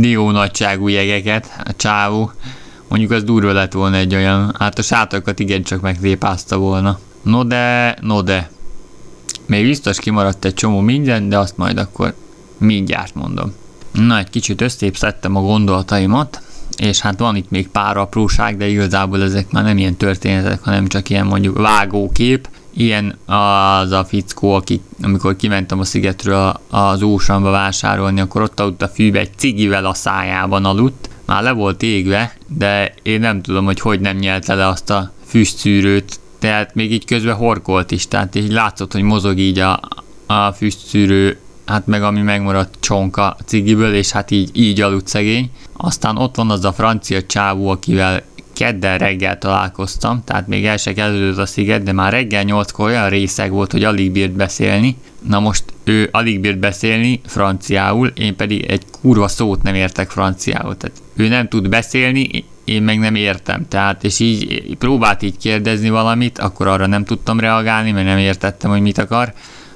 nió 0.00 0.30
nagyságú 0.30 0.88
jegeket, 0.88 1.62
a 1.64 1.72
csávó. 1.76 2.32
Mondjuk 2.88 3.10
az 3.10 3.24
durva 3.24 3.52
lett 3.52 3.72
volna 3.72 3.96
egy 3.96 4.14
olyan, 4.14 4.54
hát 4.58 4.78
a 4.78 4.82
sátokat 4.82 5.38
igencsak 5.38 5.80
megtépázta 5.80 6.56
volna. 6.56 6.98
No 7.22 7.44
de, 7.44 7.96
no 8.00 8.22
de, 8.22 8.50
még 9.46 9.66
biztos 9.66 9.98
kimaradt 9.98 10.44
egy 10.44 10.54
csomó 10.54 10.80
minden, 10.80 11.28
de 11.28 11.38
azt 11.38 11.56
majd 11.56 11.78
akkor 11.78 12.14
mindjárt 12.58 13.14
mondom. 13.14 13.52
Na, 13.92 14.18
egy 14.18 14.30
kicsit 14.30 14.60
összépszettem 14.60 15.36
a 15.36 15.40
gondolataimat, 15.40 16.40
és 16.76 17.00
hát 17.00 17.18
van 17.18 17.36
itt 17.36 17.50
még 17.50 17.68
pár 17.68 17.96
apróság, 17.96 18.56
de 18.56 18.68
igazából 18.68 19.22
ezek 19.22 19.50
már 19.50 19.64
nem 19.64 19.78
ilyen 19.78 19.96
történetek, 19.96 20.62
hanem 20.62 20.86
csak 20.86 21.10
ilyen 21.10 21.26
mondjuk 21.26 21.58
vágókép. 21.58 22.48
Ilyen 22.78 23.18
az 23.26 23.90
a 23.90 24.04
fickó, 24.08 24.54
aki, 24.54 24.80
amikor 25.02 25.36
kimentem 25.36 25.78
a 25.78 25.84
szigetről 25.84 26.60
az 26.70 27.02
ósamba 27.02 27.50
vásárolni, 27.50 28.20
akkor 28.20 28.42
ott 28.42 28.60
aludt 28.60 28.82
a 28.82 28.88
fűbe 28.88 29.18
egy 29.18 29.30
cigivel 29.36 29.86
a 29.86 29.94
szájában 29.94 30.64
aludt. 30.64 31.08
Már 31.24 31.42
le 31.42 31.52
volt 31.52 31.82
égve, 31.82 32.36
de 32.46 32.94
én 33.02 33.20
nem 33.20 33.42
tudom, 33.42 33.64
hogy 33.64 33.80
hogy 33.80 34.00
nem 34.00 34.16
nyelte 34.16 34.54
le 34.54 34.66
azt 34.66 34.90
a 34.90 35.12
füstszűrőt 35.26 36.18
tehát 36.38 36.74
még 36.74 36.92
így 36.92 37.04
közben 37.04 37.34
horkolt 37.34 37.90
is, 37.90 38.08
tehát 38.08 38.34
így 38.34 38.52
látszott, 38.52 38.92
hogy 38.92 39.02
mozog 39.02 39.38
így 39.38 39.58
a, 39.58 39.80
a 40.26 40.52
füstszűrő, 40.52 41.38
hát 41.66 41.86
meg 41.86 42.02
ami 42.02 42.20
megmaradt 42.20 42.74
csonka 42.80 43.36
cigiből, 43.44 43.94
és 43.94 44.10
hát 44.10 44.30
így, 44.30 44.50
így 44.52 44.80
aludt 44.80 45.06
szegény. 45.06 45.50
Aztán 45.72 46.16
ott 46.16 46.36
van 46.36 46.50
az 46.50 46.64
a 46.64 46.72
francia 46.72 47.22
csávó, 47.22 47.68
akivel 47.68 48.22
kedden 48.52 48.98
reggel 48.98 49.38
találkoztam, 49.38 50.22
tehát 50.24 50.46
még 50.46 50.66
el 50.66 50.76
se 50.76 50.92
kezdődött 50.92 51.38
a 51.38 51.46
sziget, 51.46 51.82
de 51.82 51.92
már 51.92 52.12
reggel 52.12 52.42
nyolckor 52.42 52.86
olyan 52.86 53.08
részeg 53.08 53.50
volt, 53.50 53.72
hogy 53.72 53.84
alig 53.84 54.10
bírt 54.10 54.32
beszélni. 54.32 54.96
Na 55.28 55.40
most 55.40 55.64
ő 55.84 56.08
alig 56.12 56.40
bírt 56.40 56.58
beszélni 56.58 57.20
franciául, 57.26 58.12
én 58.14 58.36
pedig 58.36 58.64
egy 58.64 58.82
kurva 59.00 59.28
szót 59.28 59.62
nem 59.62 59.74
értek 59.74 60.10
franciául. 60.10 60.76
Tehát 60.76 61.02
ő 61.16 61.28
nem 61.28 61.48
tud 61.48 61.68
beszélni, 61.68 62.44
én 62.66 62.82
meg 62.82 62.98
nem 62.98 63.14
értem. 63.14 63.68
Tehát, 63.68 64.04
és 64.04 64.20
így 64.20 64.76
próbált 64.76 65.22
így 65.22 65.38
kérdezni 65.38 65.90
valamit, 65.90 66.38
akkor 66.38 66.66
arra 66.66 66.86
nem 66.86 67.04
tudtam 67.04 67.40
reagálni, 67.40 67.90
mert 67.90 68.06
nem 68.06 68.18
értettem, 68.18 68.70
hogy 68.70 68.80
mit 68.80 68.98
akar. 68.98 69.32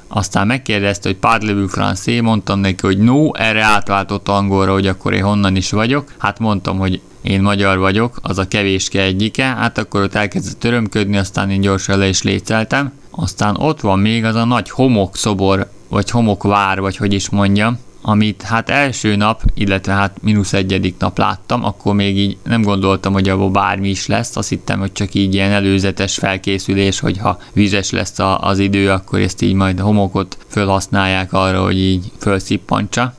Aztán 0.08 0.46
megkérdezte, 0.46 1.08
hogy 1.08 1.18
parlez-vous 1.18 1.72
français, 1.72 2.22
mondtam 2.22 2.60
neki, 2.60 2.86
hogy 2.86 2.98
no, 2.98 3.32
erre 3.32 3.62
átváltott 3.62 4.28
angolra, 4.28 4.72
hogy 4.72 4.86
akkor 4.86 5.12
én 5.12 5.22
honnan 5.22 5.56
is 5.56 5.70
vagyok. 5.70 6.12
Hát 6.18 6.38
mondtam, 6.38 6.78
hogy 6.78 7.00
én 7.22 7.42
magyar 7.42 7.78
vagyok, 7.78 8.18
az 8.22 8.38
a 8.38 8.48
kevéske 8.48 9.02
egyike, 9.02 9.44
hát 9.44 9.78
akkor 9.78 10.02
ott 10.02 10.14
elkezdett 10.14 10.58
törömködni, 10.58 11.16
aztán 11.16 11.50
én 11.50 11.60
gyorsan 11.60 11.98
le 11.98 12.08
is 12.08 12.22
léceltem. 12.22 12.92
Aztán 13.10 13.56
ott 13.56 13.80
van 13.80 13.98
még 13.98 14.24
az 14.24 14.34
a 14.34 14.44
nagy 14.44 14.70
homokszobor, 14.70 15.70
vagy 15.88 16.10
homokvár, 16.10 16.80
vagy 16.80 16.96
hogy 16.96 17.12
is 17.12 17.28
mondjam, 17.28 17.78
amit 18.02 18.42
hát 18.42 18.68
első 18.68 19.16
nap, 19.16 19.42
illetve 19.54 19.92
hát 19.92 20.22
mínusz 20.22 20.52
egyedik 20.52 20.94
nap 20.98 21.18
láttam, 21.18 21.64
akkor 21.64 21.94
még 21.94 22.18
így 22.18 22.36
nem 22.44 22.62
gondoltam, 22.62 23.12
hogy 23.12 23.28
abban 23.28 23.52
bármi 23.52 23.88
is 23.88 24.06
lesz, 24.06 24.36
azt 24.36 24.48
hittem, 24.48 24.78
hogy 24.78 24.92
csak 24.92 25.14
így 25.14 25.34
ilyen 25.34 25.52
előzetes 25.52 26.14
felkészülés, 26.14 27.00
hogyha 27.00 27.38
vizes 27.52 27.90
lesz 27.90 28.18
a, 28.18 28.40
az 28.40 28.58
idő, 28.58 28.90
akkor 28.90 29.20
ezt 29.20 29.42
így 29.42 29.54
majd 29.54 29.80
a 29.80 29.84
homokot 29.84 30.38
felhasználják 30.48 31.32
arra, 31.32 31.62
hogy 31.62 31.78
így 31.78 32.12
felszippantsa 32.18 33.14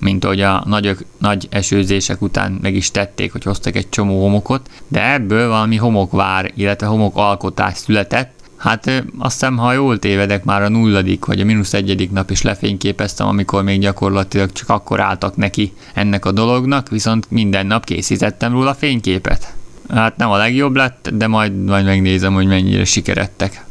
mint 0.00 0.24
ahogy 0.24 0.40
a 0.40 0.62
nagy, 0.66 0.96
nagy 1.18 1.46
esőzések 1.50 2.22
után 2.22 2.58
meg 2.62 2.74
is 2.74 2.90
tették, 2.90 3.32
hogy 3.32 3.42
hoztak 3.42 3.76
egy 3.76 3.88
csomó 3.88 4.20
homokot, 4.20 4.70
de 4.88 5.12
ebből 5.12 5.48
valami 5.48 5.76
homokvár, 5.76 6.52
illetve 6.54 6.86
homokalkotás 6.86 7.76
született, 7.76 8.35
Hát 8.56 9.04
azt 9.18 9.32
hiszem, 9.32 9.56
ha 9.56 9.72
jól 9.72 9.98
tévedek, 9.98 10.44
már 10.44 10.62
a 10.62 10.68
nulladik 10.68 11.24
vagy 11.24 11.40
a 11.40 11.44
mínusz 11.44 11.74
egyedik 11.74 12.10
nap 12.10 12.30
is 12.30 12.42
lefényképeztem, 12.42 13.26
amikor 13.26 13.62
még 13.62 13.80
gyakorlatilag 13.80 14.52
csak 14.52 14.68
akkor 14.68 15.00
álltak 15.00 15.36
neki 15.36 15.72
ennek 15.94 16.24
a 16.24 16.32
dolognak, 16.32 16.88
viszont 16.88 17.30
minden 17.30 17.66
nap 17.66 17.84
készítettem 17.84 18.52
róla 18.52 18.74
fényképet. 18.74 19.54
Hát 19.88 20.16
nem 20.16 20.30
a 20.30 20.36
legjobb 20.36 20.76
lett, 20.76 21.10
de 21.12 21.26
majd, 21.26 21.64
majd 21.64 21.84
megnézem, 21.84 22.34
hogy 22.34 22.46
mennyire 22.46 22.84
sikerettek. 22.84 23.64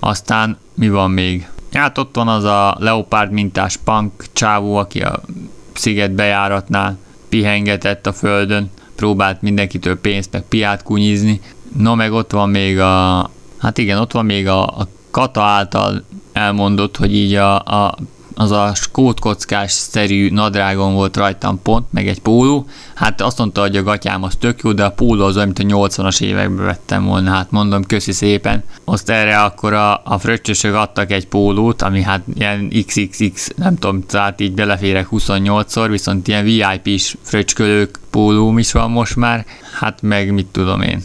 Aztán 0.00 0.58
mi 0.74 0.88
van 0.88 1.10
még? 1.10 1.48
Hát 1.72 1.98
ott 1.98 2.14
van 2.14 2.28
az 2.28 2.44
a 2.44 2.76
leopárd 2.78 3.32
mintás 3.32 3.76
punk 3.76 4.24
csávó, 4.32 4.76
aki 4.76 5.00
a 5.00 5.20
sziget 5.72 6.12
bejáratnál 6.12 6.98
pihengetett 7.28 8.06
a 8.06 8.12
földön, 8.12 8.70
próbált 8.96 9.42
mindenkitől 9.42 10.00
pénzt 10.00 10.32
meg 10.32 10.42
piát 10.42 10.82
kunyizni. 10.82 11.40
No, 11.76 11.94
meg 11.94 12.12
ott 12.12 12.30
van 12.30 12.50
még 12.50 12.78
a, 12.78 13.30
hát 13.60 13.78
igen, 13.78 13.98
ott 13.98 14.12
van 14.12 14.24
még 14.24 14.48
a, 14.48 14.62
a 14.62 14.88
Kata 15.10 15.42
által 15.42 16.04
elmondott, 16.32 16.96
hogy 16.96 17.14
így 17.14 17.34
a, 17.34 17.58
a 17.58 17.94
az 18.40 18.50
a 18.50 18.74
skótkockás 18.74 19.72
szerű 19.72 20.30
nadrágon 20.30 20.94
volt 20.94 21.16
rajtam 21.16 21.62
pont, 21.62 21.92
meg 21.92 22.08
egy 22.08 22.20
póló. 22.20 22.66
Hát 22.94 23.20
azt 23.20 23.38
mondta, 23.38 23.60
hogy 23.60 23.76
a 23.76 23.82
gatyám 23.82 24.22
az 24.22 24.34
tök 24.38 24.60
jó, 24.62 24.72
de 24.72 24.84
a 24.84 24.90
póló 24.90 25.24
az 25.24 25.34
mint 25.34 25.58
a 25.58 25.62
80-as 25.62 26.20
években 26.20 26.64
vettem 26.64 27.04
volna. 27.04 27.30
Hát 27.30 27.50
mondom, 27.50 27.84
köszi 27.84 28.12
szépen. 28.12 28.64
Azt 28.84 29.10
erre 29.10 29.38
akkor 29.38 29.72
a, 29.72 30.02
a 30.04 30.18
fröccsösök 30.18 30.74
adtak 30.74 31.10
egy 31.10 31.26
pólót, 31.26 31.82
ami 31.82 32.02
hát 32.02 32.22
ilyen 32.34 32.72
XXX, 32.86 33.50
nem 33.56 33.76
tudom, 33.76 34.06
tehát 34.06 34.40
így 34.40 34.52
beleférek 34.52 35.06
28-szor, 35.10 35.86
viszont 35.90 36.28
ilyen 36.28 36.44
VIP-s 36.44 37.16
fröccskölők 37.22 37.98
pólóm 38.10 38.58
is 38.58 38.72
van 38.72 38.90
most 38.90 39.16
már. 39.16 39.46
Hát 39.78 40.02
meg 40.02 40.32
mit 40.32 40.46
tudom 40.46 40.82
én. 40.82 41.02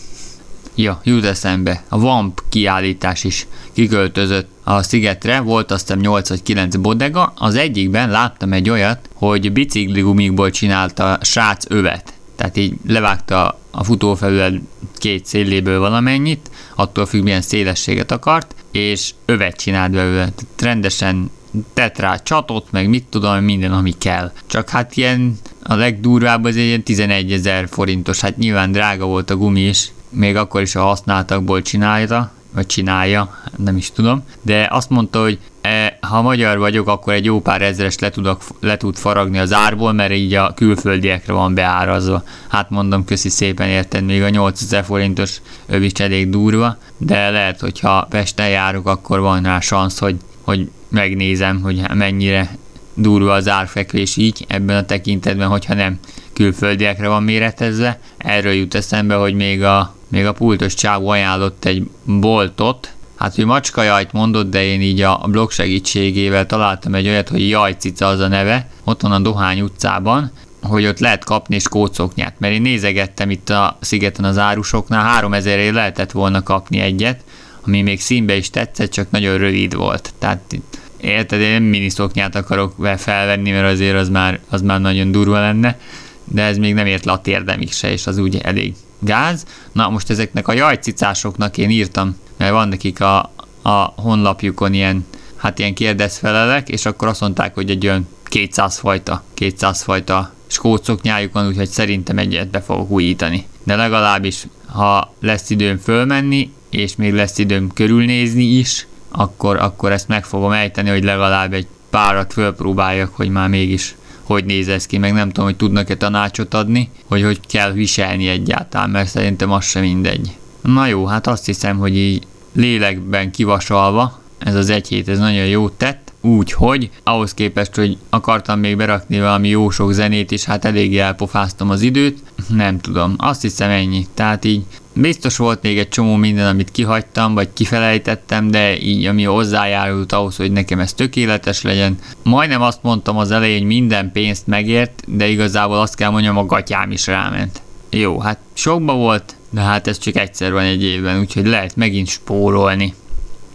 Ja, 0.75 1.01
jut 1.03 1.25
eszembe, 1.25 1.83
a 1.89 1.99
VAMP 1.99 2.41
kiállítás 2.49 3.23
is 3.23 3.47
kiköltözött 3.73 4.49
a 4.63 4.83
szigetre, 4.83 5.39
volt 5.39 5.71
aztán 5.71 5.97
8 5.97 6.29
vagy 6.29 6.43
9 6.43 6.75
bodega, 6.75 7.33
az 7.35 7.55
egyikben 7.55 8.09
láttam 8.09 8.53
egy 8.53 8.69
olyat, 8.69 9.09
hogy 9.13 9.51
bicikligumikból 9.51 10.49
csinálta 10.51 11.17
srác 11.21 11.65
övet. 11.69 12.13
Tehát 12.35 12.57
így 12.57 12.73
levágta 12.87 13.59
a 13.71 13.83
futófelület 13.83 14.61
két 14.97 15.25
széléből 15.25 15.79
valamennyit, 15.79 16.49
attól 16.75 17.05
függ 17.05 17.23
milyen 17.23 17.41
szélességet 17.41 18.11
akart, 18.11 18.55
és 18.71 19.13
övet 19.25 19.55
csinált 19.55 19.91
belőle. 19.91 20.29
Tehát 20.29 20.61
rendesen 20.61 21.31
tett 21.73 21.99
rá 21.99 22.15
csatot, 22.15 22.71
meg 22.71 22.89
mit 22.89 23.05
tudom, 23.09 23.43
minden, 23.43 23.71
ami 23.71 23.91
kell. 23.97 24.31
Csak 24.45 24.69
hát 24.69 24.97
ilyen 24.97 25.37
a 25.63 25.75
legdurvább 25.75 26.43
az 26.43 26.55
egy 26.55 26.65
ilyen 26.65 26.83
11 26.83 27.31
ezer 27.31 27.67
forintos, 27.69 28.19
hát 28.19 28.37
nyilván 28.37 28.71
drága 28.71 29.05
volt 29.05 29.29
a 29.29 29.35
gumi 29.35 29.61
is, 29.61 29.91
még 30.15 30.35
akkor 30.35 30.61
is 30.61 30.75
a 30.75 30.81
használtakból 30.81 31.61
csinálta, 31.61 32.31
vagy 32.55 32.65
csinálja, 32.65 33.37
nem 33.57 33.77
is 33.77 33.91
tudom, 33.91 34.23
de 34.41 34.67
azt 34.71 34.89
mondta, 34.89 35.21
hogy 35.21 35.39
e, 35.61 35.97
ha 36.01 36.21
magyar 36.21 36.57
vagyok, 36.57 36.87
akkor 36.87 37.13
egy 37.13 37.25
jó 37.25 37.41
pár 37.41 37.61
ezres 37.61 37.99
le, 37.99 38.09
tudok, 38.09 38.41
le 38.59 38.77
tud 38.77 38.95
faragni 38.95 39.39
az 39.39 39.53
árból, 39.53 39.93
mert 39.93 40.13
így 40.13 40.33
a 40.33 40.53
külföldiekre 40.53 41.33
van 41.33 41.53
beárazva. 41.53 42.23
Hát 42.47 42.69
mondom, 42.69 43.05
köszi 43.05 43.29
szépen, 43.29 43.67
érted, 43.67 44.05
még 44.05 44.21
a 44.21 44.29
8000 44.29 44.83
forintos 44.83 45.41
öv 45.65 45.83
is 45.83 45.91
elég 45.91 46.29
durva, 46.29 46.77
de 46.97 47.29
lehet, 47.29 47.59
hogy 47.59 47.79
ha 47.79 48.07
Pesten 48.09 48.49
járok, 48.49 48.87
akkor 48.87 49.19
van 49.19 49.43
rá 49.43 49.59
szansz, 49.59 49.99
hogy, 49.99 50.15
hogy 50.41 50.69
megnézem, 50.89 51.61
hogy 51.61 51.81
mennyire 51.93 52.57
durva 52.93 53.33
az 53.33 53.47
árfekvés 53.47 54.17
így 54.17 54.45
ebben 54.47 54.77
a 54.77 54.85
tekintetben, 54.85 55.47
hogyha 55.47 55.73
nem 55.73 55.99
külföldiekre 56.35 57.07
van 57.07 57.23
méretezve. 57.23 57.99
Erről 58.17 58.53
jut 58.53 58.75
eszembe, 58.75 59.15
hogy 59.15 59.33
még 59.33 59.63
a, 59.63 59.95
még 60.07 60.25
a 60.25 60.33
pultos 60.33 60.73
csávó 60.73 61.07
ajánlott 61.07 61.65
egy 61.65 61.87
boltot, 62.03 62.95
Hát 63.15 63.37
ő 63.37 63.45
macskajajt 63.45 64.11
mondott, 64.11 64.49
de 64.49 64.63
én 64.63 64.81
így 64.81 65.01
a 65.01 65.27
blog 65.29 65.51
segítségével 65.51 66.45
találtam 66.45 66.95
egy 66.95 67.07
olyat, 67.07 67.29
hogy 67.29 67.49
Jajcica 67.49 68.05
az 68.07 68.19
a 68.19 68.27
neve, 68.27 68.69
ott 68.83 69.01
van 69.01 69.11
a 69.11 69.19
Dohány 69.19 69.61
utcában, 69.61 70.31
hogy 70.61 70.85
ott 70.85 70.99
lehet 70.99 71.23
kapni 71.23 71.55
és 71.55 71.67
kócoknyát, 71.67 72.35
mert 72.39 72.53
én 72.53 72.61
nézegettem 72.61 73.29
itt 73.29 73.49
a 73.49 73.77
szigeten 73.81 74.25
az 74.25 74.37
árusoknál, 74.37 75.03
3000 75.03 75.59
ér 75.59 75.73
lehetett 75.73 76.11
volna 76.11 76.43
kapni 76.43 76.79
egyet, 76.79 77.23
ami 77.65 77.81
még 77.81 78.01
színbe 78.01 78.35
is 78.35 78.49
tetszett, 78.49 78.91
csak 78.91 79.11
nagyon 79.11 79.37
rövid 79.37 79.75
volt. 79.75 80.13
Tehát 80.19 80.57
érted, 80.97 81.39
én 81.39 81.61
miniszoknyát 81.61 82.35
akarok 82.35 82.87
felvenni, 82.97 83.51
mert 83.51 83.71
azért 83.71 83.97
az 83.97 84.09
már, 84.09 84.39
az 84.49 84.61
már 84.61 84.81
nagyon 84.81 85.11
durva 85.11 85.39
lenne, 85.39 85.79
de 86.25 86.41
ez 86.41 86.57
még 86.57 86.73
nem 86.73 86.85
ért 86.85 87.05
le 87.05 87.11
a 87.11 87.21
térdemig 87.21 87.71
se, 87.71 87.91
és 87.91 88.07
az 88.07 88.17
úgy 88.17 88.37
elég 88.37 88.73
gáz. 88.99 89.45
Na 89.71 89.89
most 89.89 90.09
ezeknek 90.09 90.47
a 90.47 90.53
jajcicásoknak 90.53 91.57
én 91.57 91.69
írtam, 91.69 92.17
mert 92.37 92.51
van 92.51 92.67
nekik 92.67 93.01
a, 93.01 93.31
a 93.61 93.93
honlapjukon 93.95 94.73
ilyen, 94.73 95.05
hát 95.35 95.59
ilyen 95.59 95.73
kérdezfelelek, 95.73 96.69
és 96.69 96.85
akkor 96.85 97.07
azt 97.07 97.21
mondták, 97.21 97.53
hogy 97.53 97.69
egy 97.69 97.87
olyan 97.87 98.07
200 98.23 98.77
fajta, 98.77 99.23
200 99.33 99.81
fajta 99.81 100.33
skócoknyájuk 100.47 101.33
van, 101.33 101.47
úgyhogy 101.47 101.69
szerintem 101.69 102.17
egyet 102.17 102.47
be 102.47 102.61
fogok 102.61 102.89
újítani. 102.89 103.45
De 103.63 103.75
legalábbis, 103.75 104.47
ha 104.65 105.13
lesz 105.19 105.49
időm 105.49 105.77
fölmenni, 105.77 106.51
és 106.69 106.95
még 106.95 107.13
lesz 107.13 107.37
időm 107.37 107.73
körülnézni 107.73 108.43
is, 108.43 108.87
akkor, 109.09 109.57
akkor 109.57 109.91
ezt 109.91 110.07
meg 110.07 110.25
fogom 110.25 110.51
ejteni, 110.51 110.89
hogy 110.89 111.03
legalább 111.03 111.53
egy 111.53 111.67
párat 111.89 112.33
fölpróbáljak, 112.33 113.15
hogy 113.15 113.29
már 113.29 113.49
mégis 113.49 113.95
hogy 114.25 114.45
néz 114.45 114.67
ez 114.67 114.85
ki, 114.85 114.97
meg 114.97 115.13
nem 115.13 115.27
tudom, 115.27 115.45
hogy 115.45 115.55
tudnak-e 115.55 115.95
tanácsot 115.95 116.53
adni, 116.53 116.89
hogy 117.05 117.23
hogy 117.23 117.39
kell 117.47 117.71
viselni 117.71 118.27
egyáltalán, 118.27 118.89
mert 118.89 119.09
szerintem 119.09 119.51
az 119.51 119.65
sem 119.65 119.81
mindegy. 119.81 120.35
Na 120.61 120.87
jó, 120.87 121.05
hát 121.05 121.27
azt 121.27 121.45
hiszem, 121.45 121.77
hogy 121.77 121.97
így 121.97 122.23
lélekben 122.53 123.31
kivasalva, 123.31 124.19
ez 124.37 124.55
az 124.55 124.69
egy 124.69 124.87
hét, 124.87 125.09
ez 125.09 125.19
nagyon 125.19 125.45
jó 125.45 125.69
tett, 125.69 126.04
úgyhogy 126.25 126.89
ahhoz 127.03 127.33
képest, 127.33 127.75
hogy 127.75 127.97
akartam 128.09 128.59
még 128.59 128.77
berakni 128.77 129.19
valami 129.19 129.47
jó 129.47 129.69
sok 129.69 129.91
zenét, 129.91 130.31
és 130.31 130.43
hát 130.43 130.65
eléggé 130.65 130.97
elpofáztam 130.97 131.69
az 131.69 131.81
időt, 131.81 132.23
nem 132.49 132.79
tudom, 132.79 133.13
azt 133.17 133.41
hiszem 133.41 133.69
ennyi. 133.69 134.05
Tehát 134.13 134.45
így 134.45 134.63
biztos 134.93 135.37
volt 135.37 135.61
még 135.61 135.77
egy 135.77 135.89
csomó 135.89 136.15
minden, 136.15 136.47
amit 136.47 136.71
kihagytam, 136.71 137.33
vagy 137.33 137.49
kifelejtettem, 137.53 138.51
de 138.51 138.79
így 138.79 139.05
ami 139.05 139.23
hozzájárult 139.23 140.11
ahhoz, 140.11 140.35
hogy 140.35 140.51
nekem 140.51 140.79
ez 140.79 140.93
tökéletes 140.93 141.61
legyen. 141.61 141.97
Majdnem 142.23 142.61
azt 142.61 142.83
mondtam 142.83 143.17
az 143.17 143.31
elején, 143.31 143.57
hogy 143.57 143.67
minden 143.67 144.11
pénzt 144.11 144.47
megért, 144.47 145.03
de 145.07 145.27
igazából 145.27 145.79
azt 145.79 145.95
kell 145.95 146.09
mondjam, 146.09 146.37
a 146.37 146.45
gatyám 146.45 146.91
is 146.91 147.07
ráment. 147.07 147.61
Jó, 147.89 148.19
hát 148.19 148.37
sokba 148.53 148.93
volt, 148.93 149.35
de 149.49 149.61
hát 149.61 149.87
ez 149.87 149.97
csak 149.97 150.15
egyszer 150.15 150.51
van 150.51 150.63
egy 150.63 150.83
évben, 150.83 151.19
úgyhogy 151.19 151.45
lehet 151.45 151.75
megint 151.75 152.07
spórolni. 152.07 152.93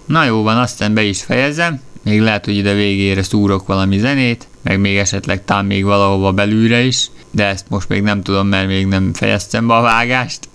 Na 0.05 0.25
jó 0.25 0.43
van, 0.43 0.57
aztán 0.57 0.95
be 0.95 1.03
is 1.03 1.23
fejezem, 1.23 1.81
még 2.03 2.21
lehet, 2.21 2.45
hogy 2.45 2.57
ide 2.57 2.75
végére 2.75 3.23
szúrok 3.23 3.67
valami 3.67 3.99
zenét, 3.99 4.49
meg 4.63 4.81
még 4.81 4.97
esetleg 4.97 5.45
talán 5.45 5.65
még 5.65 5.85
valahova 5.85 6.33
belülre 6.33 6.81
is, 6.81 7.11
de 7.31 7.47
ezt 7.47 7.69
most 7.69 7.89
még 7.89 8.03
nem 8.03 8.23
tudom, 8.23 8.47
mert 8.47 8.67
még 8.67 8.87
nem 8.87 9.13
fejeztem 9.13 9.67
be 9.67 9.75
a 9.75 9.81
vágást. 9.81 10.49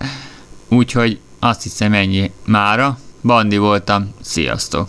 Úgyhogy 0.68 1.18
azt 1.38 1.62
hiszem 1.62 1.92
ennyi 1.92 2.30
mára. 2.44 2.98
Bandi 3.22 3.56
voltam, 3.56 4.14
sziasztok! 4.20 4.88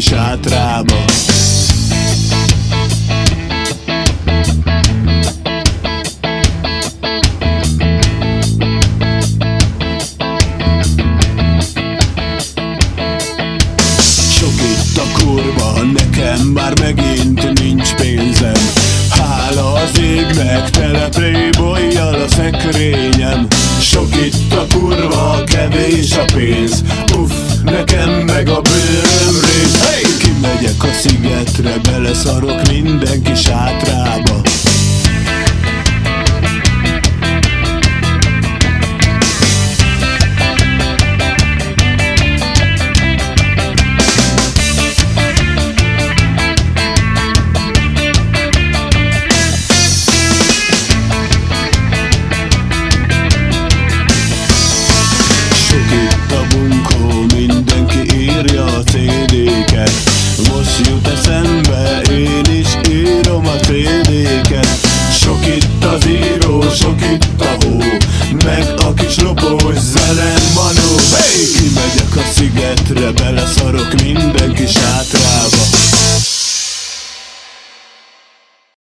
Sátrába 0.00 0.59
Sok 0.59 0.59